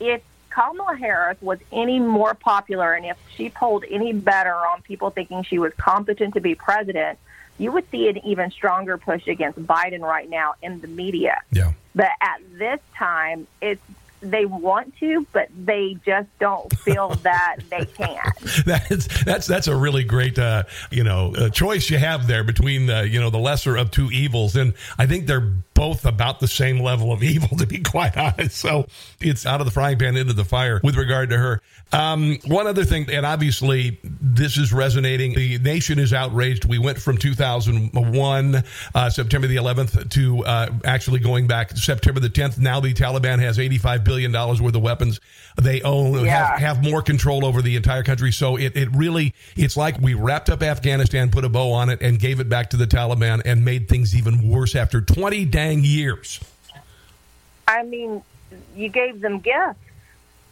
If 0.00 0.22
Kamala 0.48 0.96
Harris 0.96 1.36
was 1.40 1.58
any 1.70 2.00
more 2.00 2.34
popular 2.34 2.94
and 2.94 3.06
if 3.06 3.16
she 3.36 3.48
polled 3.50 3.84
any 3.88 4.12
better 4.12 4.54
on 4.54 4.82
people 4.82 5.10
thinking 5.10 5.44
she 5.44 5.58
was 5.60 5.72
competent 5.74 6.34
to 6.34 6.40
be 6.40 6.56
president, 6.56 7.18
you 7.60 7.70
would 7.72 7.88
see 7.90 8.08
an 8.08 8.24
even 8.24 8.50
stronger 8.50 8.96
push 8.96 9.28
against 9.28 9.58
Biden 9.60 10.00
right 10.00 10.28
now 10.28 10.54
in 10.62 10.80
the 10.80 10.88
media. 10.88 11.42
Yeah. 11.52 11.72
But 11.94 12.08
at 12.22 12.40
this 12.58 12.80
time, 12.96 13.46
it's 13.60 13.82
they 14.20 14.44
want 14.44 14.96
to, 14.98 15.26
but 15.32 15.48
they 15.56 15.96
just 16.04 16.28
don't 16.38 16.72
feel 16.78 17.08
that 17.22 17.56
they 17.70 17.84
can. 17.84 18.20
that's 18.66 19.24
that's 19.24 19.46
that's 19.46 19.68
a 19.68 19.76
really 19.76 20.04
great 20.04 20.38
uh, 20.38 20.64
you 20.90 21.04
know 21.04 21.34
uh, 21.36 21.48
choice 21.50 21.90
you 21.90 21.98
have 21.98 22.26
there 22.26 22.44
between 22.44 22.86
the 22.86 23.08
you 23.08 23.20
know 23.20 23.30
the 23.30 23.38
lesser 23.38 23.76
of 23.76 23.90
two 23.90 24.10
evils, 24.10 24.56
and 24.56 24.74
I 24.98 25.06
think 25.06 25.26
they're 25.26 25.52
both 25.74 26.04
about 26.04 26.40
the 26.40 26.48
same 26.48 26.80
level 26.80 27.12
of 27.12 27.22
evil 27.30 27.56
to 27.56 27.66
be 27.66 27.78
quite 27.78 28.16
honest. 28.16 28.56
So 28.56 28.86
it's 29.20 29.46
out 29.46 29.60
of 29.60 29.66
the 29.66 29.72
frying 29.72 29.98
pan 29.98 30.16
into 30.16 30.32
the 30.32 30.44
fire 30.44 30.80
with 30.82 30.96
regard 30.96 31.30
to 31.30 31.38
her. 31.38 31.62
Um, 31.92 32.38
one 32.46 32.66
other 32.66 32.84
thing, 32.84 33.10
and 33.10 33.26
obviously 33.26 33.98
this 34.04 34.56
is 34.56 34.72
resonating. 34.72 35.34
The 35.34 35.58
nation 35.58 35.98
is 35.98 36.12
outraged. 36.12 36.64
We 36.64 36.78
went 36.78 36.98
from 36.98 37.16
2001 37.16 38.64
uh, 38.94 39.10
September 39.10 39.46
the 39.48 39.56
11th 39.56 40.10
to 40.10 40.44
uh, 40.44 40.68
actually 40.84 41.18
going 41.18 41.46
back 41.46 41.72
September 41.72 42.20
the 42.20 42.28
10th. 42.28 42.58
Now 42.58 42.78
the 42.78 42.94
Taliban 42.94 43.40
has 43.40 43.58
85 43.58 44.04
billion 44.10 44.32
dollars 44.32 44.60
worth 44.60 44.74
of 44.74 44.82
weapons. 44.82 45.20
They 45.56 45.82
own 45.82 46.24
Yeah. 46.24 46.48
have, 46.50 46.58
have 46.58 46.82
more 46.84 47.00
control 47.00 47.44
over 47.44 47.62
the 47.62 47.76
entire 47.76 48.02
country. 48.02 48.32
So 48.32 48.56
it, 48.56 48.76
it 48.76 48.88
really 48.92 49.34
it's 49.56 49.76
like 49.76 50.00
we 50.00 50.14
wrapped 50.14 50.50
up 50.50 50.62
Afghanistan, 50.64 51.30
put 51.30 51.44
a 51.44 51.48
bow 51.48 51.70
on 51.72 51.90
it, 51.90 52.00
and 52.02 52.18
gave 52.18 52.40
it 52.40 52.48
back 52.48 52.70
to 52.70 52.76
the 52.76 52.86
Taliban, 52.86 53.40
and 53.44 53.64
made 53.64 53.88
things 53.88 54.16
even 54.16 54.48
worse 54.48 54.74
after 54.74 55.00
20 55.00 55.44
dang 55.44 55.84
years. 55.84 56.40
I 57.68 57.84
mean, 57.84 58.22
you 58.74 58.88
gave 58.88 59.20
them 59.20 59.38
gifts. 59.38 59.78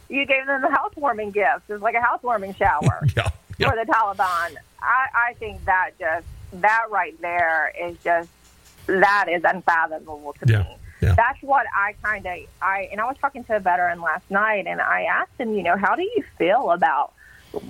You 0.08 0.24
gave 0.24 0.46
them 0.46 0.62
the 0.62 0.70
housewarming 0.70 1.32
gifts. 1.32 1.62
It's 1.68 1.82
like 1.82 1.96
a 1.96 2.00
housewarming 2.00 2.54
shower 2.54 3.04
Yeah. 3.16 3.28
for 3.58 3.74
the 3.76 3.84
Taliban. 3.92 4.54
I, 4.80 5.06
I 5.30 5.34
think 5.40 5.64
that 5.64 5.90
just 5.98 6.26
that 6.62 6.84
right 6.90 7.20
there 7.20 7.72
is 7.78 7.96
just 8.04 8.28
that 8.86 9.26
is 9.28 9.42
unfathomable 9.44 10.34
to 10.44 10.50
Yeah. 10.52 10.58
me. 10.62 10.76
That's 11.00 11.40
what 11.42 11.66
I 11.74 11.94
kind 12.02 12.26
of 12.26 12.38
I 12.60 12.88
and 12.90 13.00
I 13.00 13.04
was 13.04 13.16
talking 13.20 13.44
to 13.44 13.56
a 13.56 13.60
veteran 13.60 14.00
last 14.00 14.30
night, 14.30 14.66
and 14.66 14.80
I 14.80 15.02
asked 15.02 15.38
him, 15.38 15.54
you 15.54 15.62
know, 15.62 15.76
how 15.76 15.94
do 15.94 16.02
you 16.02 16.24
feel 16.36 16.70
about 16.70 17.12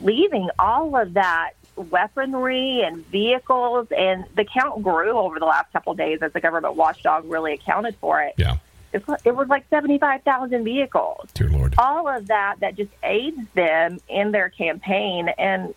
leaving 0.02 0.48
all 0.58 0.96
of 0.96 1.14
that 1.14 1.52
weaponry 1.76 2.82
and 2.82 3.06
vehicles? 3.06 3.88
And 3.96 4.24
the 4.34 4.44
count 4.44 4.82
grew 4.82 5.16
over 5.16 5.38
the 5.38 5.46
last 5.46 5.72
couple 5.72 5.92
of 5.92 5.98
days 5.98 6.20
as 6.22 6.32
the 6.32 6.40
government 6.40 6.74
watchdog 6.74 7.24
really 7.30 7.54
accounted 7.54 7.96
for 7.96 8.22
it. 8.22 8.34
Yeah. 8.36 8.56
It 8.92 9.06
was, 9.06 9.20
it 9.24 9.36
was 9.36 9.48
like 9.48 9.68
75,000 9.68 10.64
vehicles. 10.64 11.28
Dear 11.34 11.50
Lord. 11.50 11.74
All 11.76 12.08
of 12.08 12.28
that 12.28 12.56
that 12.60 12.74
just 12.74 12.90
aids 13.02 13.46
them 13.54 13.98
in 14.08 14.32
their 14.32 14.48
campaign. 14.48 15.28
And 15.36 15.74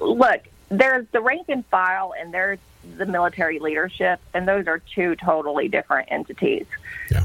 look, 0.00 0.40
there's 0.70 1.06
the 1.12 1.20
rank 1.20 1.48
and 1.48 1.66
file 1.66 2.14
and 2.18 2.32
there's 2.32 2.58
the 2.96 3.06
military 3.06 3.58
leadership, 3.58 4.20
and 4.32 4.48
those 4.48 4.66
are 4.66 4.78
two 4.78 5.16
totally 5.16 5.68
different 5.68 6.10
entities 6.10 6.66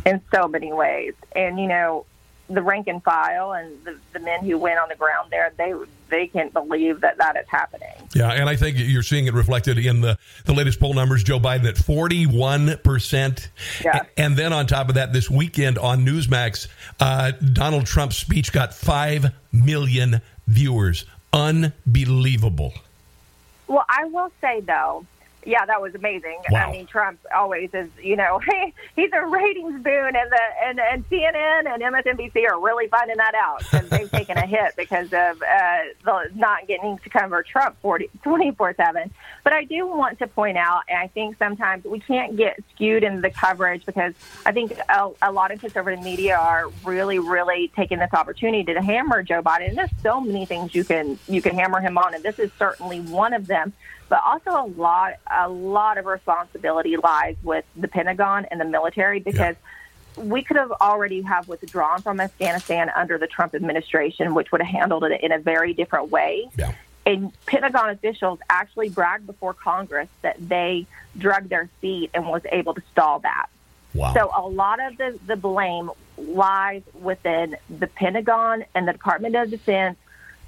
in 0.05 0.21
so 0.33 0.47
many 0.47 0.73
ways. 0.73 1.13
And, 1.35 1.59
you 1.59 1.67
know, 1.67 2.05
the 2.49 2.61
rank 2.61 2.87
and 2.87 3.01
file 3.03 3.53
and 3.53 3.83
the, 3.83 3.97
the 4.13 4.19
men 4.19 4.43
who 4.45 4.57
went 4.57 4.77
on 4.79 4.89
the 4.89 4.95
ground 4.95 5.31
there, 5.31 5.51
they 5.57 5.73
they 6.09 6.27
can't 6.27 6.53
believe 6.53 7.01
that 7.01 7.17
that 7.17 7.35
is 7.35 7.47
happening. 7.47 7.89
Yeah, 8.13 8.31
and 8.31 8.47
I 8.47 8.55
think 8.55 8.77
you're 8.77 9.01
seeing 9.01 9.25
it 9.25 9.33
reflected 9.33 9.79
in 9.79 10.01
the, 10.01 10.19
the 10.45 10.53
latest 10.53 10.79
poll 10.79 10.93
numbers. 10.93 11.23
Joe 11.23 11.39
Biden 11.39 11.67
at 11.67 11.75
41%. 11.75 13.47
Yeah. 13.83 14.03
And 14.15 14.37
then 14.37 14.53
on 14.53 14.67
top 14.67 14.89
of 14.89 14.95
that, 14.95 15.13
this 15.13 15.31
weekend 15.31 15.79
on 15.79 16.05
Newsmax, 16.05 16.67
uh, 16.99 17.31
Donald 17.31 17.87
Trump's 17.87 18.17
speech 18.17 18.53
got 18.53 18.75
5 18.75 19.31
million 19.51 20.21
viewers. 20.47 21.05
Unbelievable. 21.33 22.73
Well, 23.67 23.85
I 23.89 24.05
will 24.05 24.31
say 24.41 24.61
though, 24.61 25.05
yeah, 25.45 25.65
that 25.65 25.81
was 25.81 25.93
amazing. 25.93 26.39
Wow. 26.49 26.67
I 26.67 26.71
mean, 26.71 26.87
Trump 26.87 27.19
always 27.33 27.69
is, 27.73 27.89
you 28.01 28.15
know, 28.15 28.39
hey, 28.49 28.73
he's 28.95 29.11
a 29.13 29.25
ratings 29.25 29.83
boon, 29.83 30.15
and 30.15 30.31
the 30.31 30.41
and, 30.63 30.79
and 30.79 31.09
CNN 31.09 31.67
and 31.67 31.81
MSNBC 31.81 32.49
are 32.49 32.59
really 32.59 32.87
finding 32.87 33.17
that 33.17 33.35
out 33.35 33.59
because 33.59 33.89
they've 33.89 34.11
taken 34.11 34.37
a 34.37 34.45
hit 34.45 34.75
because 34.75 35.07
of 35.13 35.41
uh, 35.41 35.79
the 36.03 36.29
not 36.35 36.67
getting 36.67 36.97
to 36.99 37.09
cover 37.09 37.43
Trump 37.43 37.77
24 37.81 38.73
seven. 38.75 39.13
But 39.45 39.53
I 39.53 39.63
do 39.63 39.85
want 39.85 40.17
to 40.19 40.27
point 40.27 40.57
out, 40.57 40.81
and 40.89 40.97
I 40.97 41.05
think 41.05 41.37
sometimes 41.37 41.83
we 41.85 41.99
can't 41.99 42.35
get 42.35 42.59
skewed 42.73 43.03
in 43.03 43.21
the 43.21 43.29
coverage 43.29 43.85
because 43.85 44.15
I 44.43 44.51
think 44.51 44.73
a, 44.89 45.11
a 45.21 45.31
lot 45.31 45.51
of 45.51 45.61
conservative 45.61 46.03
media 46.03 46.35
are 46.35 46.71
really, 46.83 47.19
really 47.19 47.71
taking 47.75 47.99
this 47.99 48.11
opportunity 48.11 48.73
to 48.73 48.81
hammer 48.81 49.21
Joe 49.21 49.43
Biden. 49.43 49.69
And 49.69 49.77
there's 49.77 49.91
so 50.01 50.19
many 50.19 50.47
things 50.47 50.73
you 50.73 50.83
can 50.83 51.19
you 51.27 51.43
can 51.43 51.53
hammer 51.53 51.79
him 51.79 51.95
on, 51.95 52.15
and 52.15 52.23
this 52.23 52.39
is 52.39 52.51
certainly 52.57 53.01
one 53.01 53.33
of 53.33 53.45
them 53.45 53.71
but 54.07 54.21
also 54.23 54.51
a 54.51 54.67
lot 54.77 55.13
a 55.31 55.49
lot 55.49 55.97
of 55.97 56.05
responsibility 56.05 56.95
lies 56.97 57.35
with 57.43 57.65
the 57.75 57.87
Pentagon 57.87 58.45
and 58.51 58.59
the 58.59 58.65
military 58.65 59.19
because 59.19 59.55
we 60.17 60.43
could 60.43 60.57
have 60.57 60.71
already 60.71 61.21
have 61.21 61.47
withdrawn 61.47 62.01
from 62.01 62.19
Afghanistan 62.19 62.89
under 62.95 63.17
the 63.17 63.27
Trump 63.27 63.53
administration, 63.53 64.33
which 64.33 64.51
would 64.51 64.61
have 64.61 64.71
handled 64.71 65.03
it 65.03 65.21
in 65.21 65.31
a 65.31 65.39
very 65.39 65.73
different 65.73 66.09
way. 66.09 66.49
And 67.05 67.31
Pentagon 67.45 67.89
officials 67.91 68.39
actually 68.49 68.89
bragged 68.89 69.27
before 69.27 69.53
Congress 69.53 70.09
that 70.21 70.37
they 70.39 70.87
drug 71.17 71.49
their 71.49 71.69
feet 71.79 72.09
and 72.13 72.25
was 72.27 72.41
able 72.51 72.73
to 72.73 72.81
stall 72.91 73.19
that. 73.19 73.47
Wow. 73.93 74.13
So 74.13 74.31
a 74.35 74.47
lot 74.47 74.79
of 74.79 74.97
the, 74.97 75.17
the 75.25 75.35
blame 75.35 75.91
lies 76.17 76.81
within 76.99 77.57
the 77.69 77.87
Pentagon 77.87 78.65
and 78.73 78.87
the 78.87 78.91
Department 78.91 79.35
of 79.35 79.49
Defense 79.49 79.97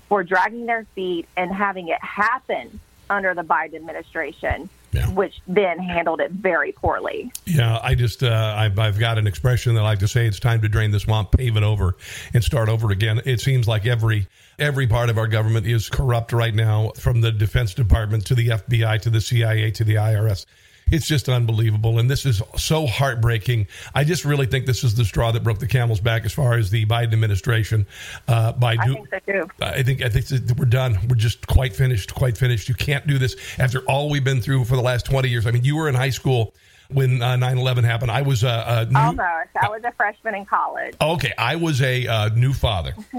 for 0.09 0.23
dragging 0.23 0.65
their 0.65 0.85
feet 0.95 1.27
and 1.37 1.53
having 1.53 1.89
it 1.89 2.01
happen 2.01 2.79
under 3.09 3.33
the 3.33 3.43
Biden 3.43 3.75
administration, 3.75 4.69
which 5.13 5.41
then 5.47 5.79
handled 5.79 6.21
it 6.21 6.31
very 6.31 6.71
poorly. 6.71 7.31
Yeah, 7.45 7.79
I 7.81 7.95
just 7.95 8.23
uh, 8.23 8.55
I've, 8.57 8.77
I've 8.79 8.99
got 8.99 9.17
an 9.17 9.27
expression 9.27 9.75
that 9.75 9.81
I 9.81 9.83
like 9.83 9.99
to 9.99 10.07
say: 10.07 10.25
it's 10.25 10.39
time 10.39 10.61
to 10.61 10.69
drain 10.69 10.91
the 10.91 10.99
swamp, 10.99 11.31
pave 11.31 11.57
it 11.57 11.63
over, 11.63 11.95
and 12.33 12.43
start 12.43 12.69
over 12.69 12.91
again. 12.91 13.21
It 13.25 13.41
seems 13.41 13.67
like 13.67 13.85
every 13.85 14.27
every 14.59 14.87
part 14.87 15.09
of 15.09 15.17
our 15.17 15.27
government 15.27 15.67
is 15.67 15.89
corrupt 15.89 16.33
right 16.33 16.55
now, 16.55 16.91
from 16.97 17.21
the 17.21 17.31
Defense 17.31 17.73
Department 17.73 18.25
to 18.27 18.35
the 18.35 18.49
FBI 18.49 19.01
to 19.01 19.09
the 19.09 19.21
CIA 19.21 19.71
to 19.71 19.83
the 19.83 19.95
IRS. 19.95 20.45
It's 20.91 21.07
just 21.07 21.27
unbelievable, 21.29 21.99
and 21.99 22.09
this 22.09 22.25
is 22.25 22.41
so 22.55 22.87
heartbreaking. 22.87 23.67
I 23.93 24.03
just 24.03 24.23
really 24.25 24.45
think 24.45 24.65
this 24.65 24.83
is 24.83 24.95
the 24.95 25.05
straw 25.05 25.31
that 25.31 25.43
broke 25.43 25.59
the 25.59 25.67
camel's 25.67 25.99
back 25.99 26.25
as 26.25 26.33
far 26.33 26.53
as 26.53 26.69
the 26.69 26.85
Biden 26.85 27.13
administration. 27.13 27.85
Uh, 28.27 28.53
by 28.53 28.77
I 28.79 28.85
do- 28.87 28.93
think 28.93 29.09
so 29.09 29.19
too. 29.31 29.47
I 29.61 29.83
think 29.83 30.01
I 30.01 30.09
think 30.09 30.57
we're 30.57 30.65
done. 30.65 30.97
We're 31.09 31.15
just 31.15 31.45
quite 31.47 31.75
finished. 31.75 32.13
Quite 32.15 32.37
finished. 32.37 32.69
You 32.69 32.75
can't 32.75 33.05
do 33.05 33.17
this 33.17 33.35
after 33.59 33.79
all 33.81 34.09
we've 34.09 34.23
been 34.23 34.41
through 34.41 34.65
for 34.65 34.75
the 34.75 34.81
last 34.81 35.05
twenty 35.05 35.29
years. 35.29 35.45
I 35.45 35.51
mean, 35.51 35.63
you 35.63 35.75
were 35.75 35.89
in 35.89 35.95
high 35.95 36.09
school 36.09 36.53
when 36.89 37.21
uh, 37.21 37.35
9-11 37.35 37.83
happened. 37.83 38.11
I 38.11 38.21
was 38.21 38.43
a, 38.43 38.63
a 38.67 38.85
new, 38.85 38.97
Almost. 38.97 39.49
I 39.61 39.69
was 39.69 39.81
a 39.83 39.91
freshman 39.91 40.35
in 40.35 40.45
college. 40.45 40.95
Okay, 41.01 41.33
I 41.37 41.55
was 41.55 41.81
a 41.81 42.07
uh, 42.07 42.29
new 42.29 42.53
father. 42.53 42.93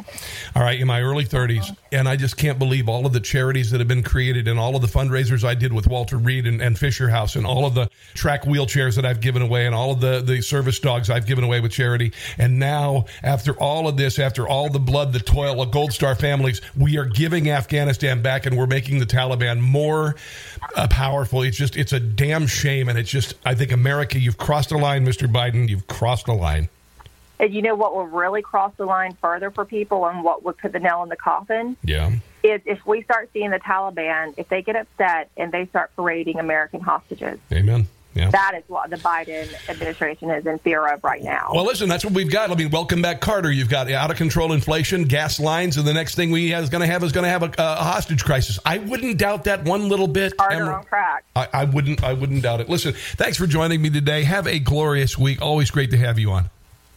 All 0.56 0.62
right, 0.62 0.80
in 0.80 0.86
my 0.86 1.02
early 1.02 1.24
30s, 1.24 1.76
and 1.92 2.08
I 2.08 2.16
just 2.16 2.36
can't 2.36 2.58
believe 2.58 2.88
all 2.88 3.06
of 3.06 3.12
the 3.12 3.20
charities 3.20 3.70
that 3.70 3.80
have 3.80 3.88
been 3.88 4.02
created 4.02 4.48
and 4.48 4.58
all 4.58 4.74
of 4.76 4.82
the 4.82 4.88
fundraisers 4.88 5.44
I 5.44 5.54
did 5.54 5.72
with 5.72 5.86
Walter 5.86 6.16
Reed 6.16 6.46
and, 6.46 6.60
and 6.60 6.78
Fisher 6.78 7.08
House 7.08 7.36
and 7.36 7.46
all 7.46 7.66
of 7.66 7.74
the 7.74 7.90
track 8.14 8.44
wheelchairs 8.44 8.96
that 8.96 9.04
I've 9.04 9.20
given 9.20 9.42
away 9.42 9.66
and 9.66 9.74
all 9.74 9.92
of 9.92 10.00
the, 10.00 10.20
the 10.20 10.40
service 10.40 10.78
dogs 10.78 11.10
I've 11.10 11.26
given 11.26 11.44
away 11.44 11.60
with 11.60 11.72
charity. 11.72 12.12
And 12.38 12.58
now, 12.58 13.04
after 13.22 13.52
all 13.54 13.88
of 13.88 13.96
this, 13.96 14.18
after 14.18 14.48
all 14.48 14.68
the 14.70 14.78
blood, 14.78 15.12
the 15.12 15.20
toil 15.20 15.60
of 15.60 15.70
Gold 15.70 15.92
Star 15.92 16.14
families, 16.14 16.60
we 16.76 16.96
are 16.98 17.04
giving 17.04 17.50
Afghanistan 17.50 18.22
back 18.22 18.46
and 18.46 18.56
we're 18.56 18.66
making 18.66 18.98
the 18.98 19.06
Taliban 19.06 19.60
more 19.60 20.16
uh, 20.76 20.88
powerful. 20.88 21.42
It's 21.42 21.56
just, 21.56 21.76
it's 21.76 21.92
a 21.92 22.00
damn 22.00 22.46
shame. 22.46 22.88
And 22.88 22.98
it's 22.98 23.10
just, 23.10 23.34
I 23.44 23.54
think 23.58 23.72
America, 23.72 24.18
you've 24.18 24.38
crossed 24.38 24.70
the 24.70 24.78
line, 24.78 25.04
Mr. 25.04 25.30
Biden. 25.30 25.68
You've 25.68 25.86
crossed 25.86 26.26
the 26.26 26.32
line. 26.32 26.68
And 27.40 27.54
you 27.54 27.62
know 27.62 27.74
what 27.74 27.94
will 27.94 28.06
really 28.06 28.42
cross 28.42 28.72
the 28.76 28.84
line 28.84 29.16
further 29.20 29.50
for 29.50 29.64
people 29.64 30.06
and 30.06 30.24
what 30.24 30.44
would 30.44 30.58
put 30.58 30.72
the 30.72 30.80
nail 30.80 31.02
in 31.02 31.08
the 31.08 31.16
coffin? 31.16 31.76
Yeah. 31.84 32.10
Is 32.42 32.60
if 32.64 32.84
we 32.86 33.02
start 33.02 33.30
seeing 33.32 33.50
the 33.50 33.60
Taliban, 33.60 34.34
if 34.36 34.48
they 34.48 34.62
get 34.62 34.76
upset 34.76 35.30
and 35.36 35.52
they 35.52 35.66
start 35.66 35.90
parading 35.94 36.38
American 36.38 36.80
hostages. 36.80 37.38
Amen. 37.52 37.86
Yeah. 38.18 38.30
That 38.30 38.54
is 38.56 38.64
what 38.66 38.90
the 38.90 38.96
Biden 38.96 39.48
administration 39.68 40.28
is 40.30 40.44
in 40.44 40.58
fear 40.58 40.84
of 40.92 41.04
right 41.04 41.22
now. 41.22 41.52
Well, 41.54 41.64
listen, 41.64 41.88
that's 41.88 42.04
what 42.04 42.14
we've 42.14 42.30
got. 42.30 42.50
I 42.50 42.56
mean, 42.56 42.70
welcome 42.70 43.00
back, 43.00 43.20
Carter. 43.20 43.52
You've 43.52 43.68
got 43.68 43.88
out 43.90 44.10
of 44.10 44.16
control 44.16 44.52
inflation, 44.52 45.04
gas 45.04 45.38
lines, 45.38 45.76
and 45.76 45.86
the 45.86 45.94
next 45.94 46.16
thing 46.16 46.32
we 46.32 46.52
is 46.52 46.68
going 46.68 46.80
to 46.80 46.88
have 46.88 47.04
is 47.04 47.12
going 47.12 47.22
to 47.22 47.30
have 47.30 47.44
a, 47.44 47.52
a 47.58 47.76
hostage 47.76 48.24
crisis. 48.24 48.58
I 48.66 48.78
wouldn't 48.78 49.18
doubt 49.18 49.44
that 49.44 49.62
one 49.64 49.88
little 49.88 50.08
bit. 50.08 50.36
Carter 50.36 50.56
Emerald. 50.56 50.78
on 50.80 50.84
crack. 50.84 51.24
I, 51.36 51.48
I 51.52 51.64
wouldn't. 51.64 52.02
I 52.02 52.12
wouldn't 52.12 52.42
doubt 52.42 52.60
it. 52.60 52.68
Listen, 52.68 52.92
thanks 52.92 53.36
for 53.36 53.46
joining 53.46 53.80
me 53.80 53.88
today. 53.88 54.24
Have 54.24 54.48
a 54.48 54.58
glorious 54.58 55.16
week. 55.16 55.40
Always 55.40 55.70
great 55.70 55.92
to 55.92 55.96
have 55.96 56.18
you 56.18 56.32
on. 56.32 56.50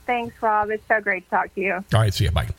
Thanks, 0.08 0.34
Rob. 0.42 0.72
It's 0.72 0.84
so 0.88 1.00
great 1.02 1.24
to 1.26 1.30
talk 1.30 1.54
to 1.54 1.62
you. 1.62 1.74
All 1.74 1.84
right, 1.94 2.14
see 2.14 2.24
you. 2.26 2.32
Bye. 2.32 2.50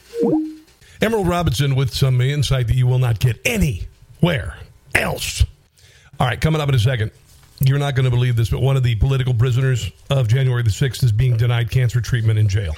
Emerald 1.01 1.27
Robinson 1.27 1.75
with 1.75 1.93
some 1.93 2.21
insight 2.21 2.69
that 2.69 2.77
you 2.77 2.87
will 2.87 3.01
not 3.01 3.19
get 3.19 3.41
anywhere 3.45 4.57
else. 4.95 5.45
All 6.21 6.29
right, 6.29 6.41
coming 6.41 6.61
up 6.61 6.69
in 6.69 6.77
a 6.77 6.79
second. 6.79 7.11
You're 7.65 7.79
not 7.79 7.95
going 7.95 8.05
to 8.05 8.11
believe 8.11 8.35
this, 8.35 8.51
but 8.51 8.61
one 8.61 8.77
of 8.77 8.83
the 8.83 8.97
political 8.97 9.35
prisoners 9.35 9.91
of 10.11 10.27
January 10.27 10.63
the 10.63 10.71
6th 10.71 11.05
is 11.05 11.13
being 11.13 11.37
denied 11.37 11.71
cancer 11.71 12.01
treatment 12.01 12.39
in 12.39 12.49
jail. 12.49 12.75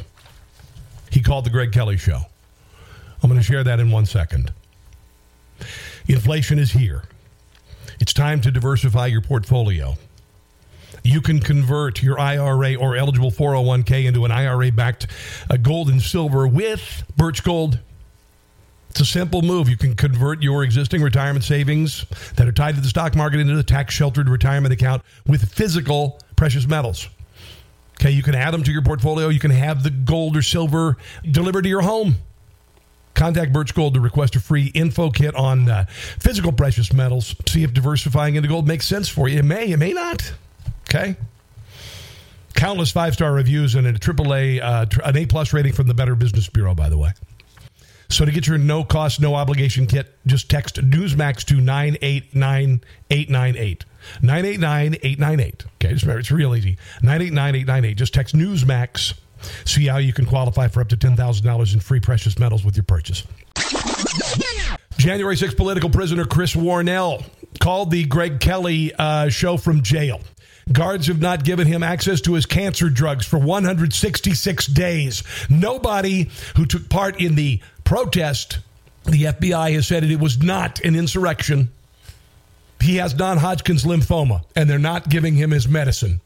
He 1.11 1.21
called 1.21 1.47
the 1.47 1.51
Greg 1.51 1.73
Kelly 1.73 1.97
Show. 1.97 2.21
I'm 3.23 3.31
going 3.31 3.41
to 3.41 3.47
share 3.47 3.65
that 3.65 3.81
in 3.81 3.91
one 3.91 4.05
second. 4.05 4.53
Inflation 6.07 6.59
is 6.59 6.73
here. 6.73 7.05
It's 7.99 8.13
time 8.13 8.43
to 8.43 8.51
diversify 8.51 9.07
your 9.07 9.23
portfolio. 9.23 9.97
You 11.03 11.23
can 11.23 11.41
convert 11.41 12.03
your 12.03 12.19
IRA 12.19 12.75
or 12.75 12.97
eligible 12.97 13.31
401k 13.31 14.05
into 14.05 14.25
an 14.25 14.31
IRA 14.31 14.71
backed 14.71 15.07
uh, 15.51 15.57
gold 15.57 15.89
and 15.89 16.03
silver 16.03 16.47
with 16.47 17.05
Birch 17.17 17.43
Gold. 17.43 17.79
It's 18.91 19.01
a 19.01 19.05
simple 19.05 19.43
move. 19.43 19.69
You 19.69 19.77
can 19.77 19.97
convert 19.97 20.43
your 20.43 20.63
existing 20.63 21.03
retirement 21.03 21.45
savings 21.45 22.07
that 22.37 22.47
are 22.47 22.53
tied 22.53 22.77
to 22.77 22.81
the 22.81 22.89
stock 22.89 23.17
market 23.17 23.41
into 23.41 23.59
a 23.59 23.63
tax 23.63 23.93
sheltered 23.93 24.29
retirement 24.29 24.73
account 24.73 25.03
with 25.27 25.49
physical 25.53 26.21
precious 26.37 26.67
metals. 26.67 27.09
Okay, 28.01 28.11
you 28.11 28.23
can 28.23 28.35
add 28.35 28.53
them 28.53 28.63
to 28.63 28.73
your 28.73 28.83
portfolio. 28.83 29.29
You 29.29 29.41
can 29.41 29.51
have 29.51 29.83
the 29.83 29.91
gold 29.91 30.37
or 30.37 30.43
silver 30.43 30.97
delivered 31.29 31.63
to 31.63 31.69
your 31.69 31.83
home. 31.83 32.17
Contact 33.15 33.53
Birch 33.53 33.75
Gold 33.75 33.95
to 33.95 34.01
request 34.01 34.35
a 34.37 34.41
free 34.41 34.67
info 34.75 35.11
kit 35.11 35.35
on 35.37 35.69
uh, 35.71 35.87
physical 35.89 36.53
precious 36.53 36.93
metals. 36.93 37.35
See 37.47 37.63
if 37.63 37.73
diversifying 37.73 38.35
into 38.35 38.49
gold 38.49 38.67
makes 38.67 38.87
sense 38.87 39.09
for 39.09 39.29
you. 39.29 39.39
It 39.39 39.45
may, 39.45 39.71
it 39.71 39.79
may 39.79 39.93
not. 39.93 40.33
Okay. 40.89 41.17
Countless 42.55 42.91
five 42.91 43.15
star 43.15 43.33
reviews 43.33 43.75
and 43.75 43.87
a 43.87 43.93
AAA, 43.93 44.61
uh, 44.63 44.87
an 45.05 45.17
A 45.17 45.27
plus 45.27 45.53
rating 45.53 45.73
from 45.73 45.87
the 45.87 45.95
Better 45.95 46.15
Business 46.15 46.49
Bureau, 46.49 46.75
by 46.75 46.89
the 46.89 46.99
way. 46.99 47.13
So 48.15 48.25
to 48.25 48.31
get 48.31 48.47
your 48.47 48.59
no 48.59 48.85
cost, 48.85 49.21
no 49.21 49.35
obligation 49.35 49.89
kit, 49.89 50.17
just 50.25 50.49
text 50.49 50.77
Newsmax 50.77 51.45
to 51.47 51.61
989898. 51.61 53.85
989898. 54.23 55.65
Okay, 55.75 55.95
just 55.95 56.05
remember, 56.05 56.21
it's 56.21 56.31
real 56.31 56.55
easy. 56.55 56.79
989898. 57.03 57.97
Just 57.97 58.15
text 58.15 58.37
Newsmax. 58.37 59.15
See 59.65 59.87
how 59.87 59.97
you 59.97 60.13
can 60.13 60.27
qualify 60.27 60.69
for 60.69 60.81
up 60.81 60.91
to 60.91 60.97
$10,000 60.97 61.75
in 61.75 61.81
free 61.81 61.99
precious 61.99 62.39
metals 62.39 62.65
with 62.65 62.77
your 62.77 62.85
purchase. 62.85 63.25
January 64.97 65.35
6th 65.35 65.57
political 65.57 65.91
prisoner 65.91 66.25
Chris 66.25 66.55
Worrell 66.55 67.25
called 67.59 67.91
the 67.91 68.05
Greg 68.05 68.39
Kelly 68.39 68.93
uh, 68.97 69.29
show 69.29 69.57
from 69.57 69.83
jail. 69.83 70.21
Guards 70.73 71.09
have 71.09 71.21
not 71.21 71.45
given 71.45 71.67
him 71.67 71.83
access 71.83 72.21
to 72.23 72.35
his 72.35 72.47
cancer 72.47 72.89
drugs 72.89 73.27
for 73.27 73.39
166 73.39 74.67
days. 74.69 75.23
Nobody 75.51 76.31
who 76.57 76.65
took 76.65 76.89
part 76.89 77.21
in 77.21 77.35
the 77.35 77.61
protest, 77.85 78.59
the 79.05 79.25
FBI 79.25 79.75
has 79.75 79.87
said 79.87 80.05
it 80.05 80.21
was 80.21 80.43
not 80.43 80.81
an 80.81 80.97
insurrection. 80.97 81.71
He 82.81 82.97
has 82.97 83.15
non 83.15 83.39
Hodgkin's 83.39 83.85
lymphoma, 83.85 84.45
and 84.57 84.69
they're 84.69 84.79
not 84.79 85.09
giving 85.09 85.35
him 85.35 85.51
his 85.51 85.69
medicine. 85.69 86.21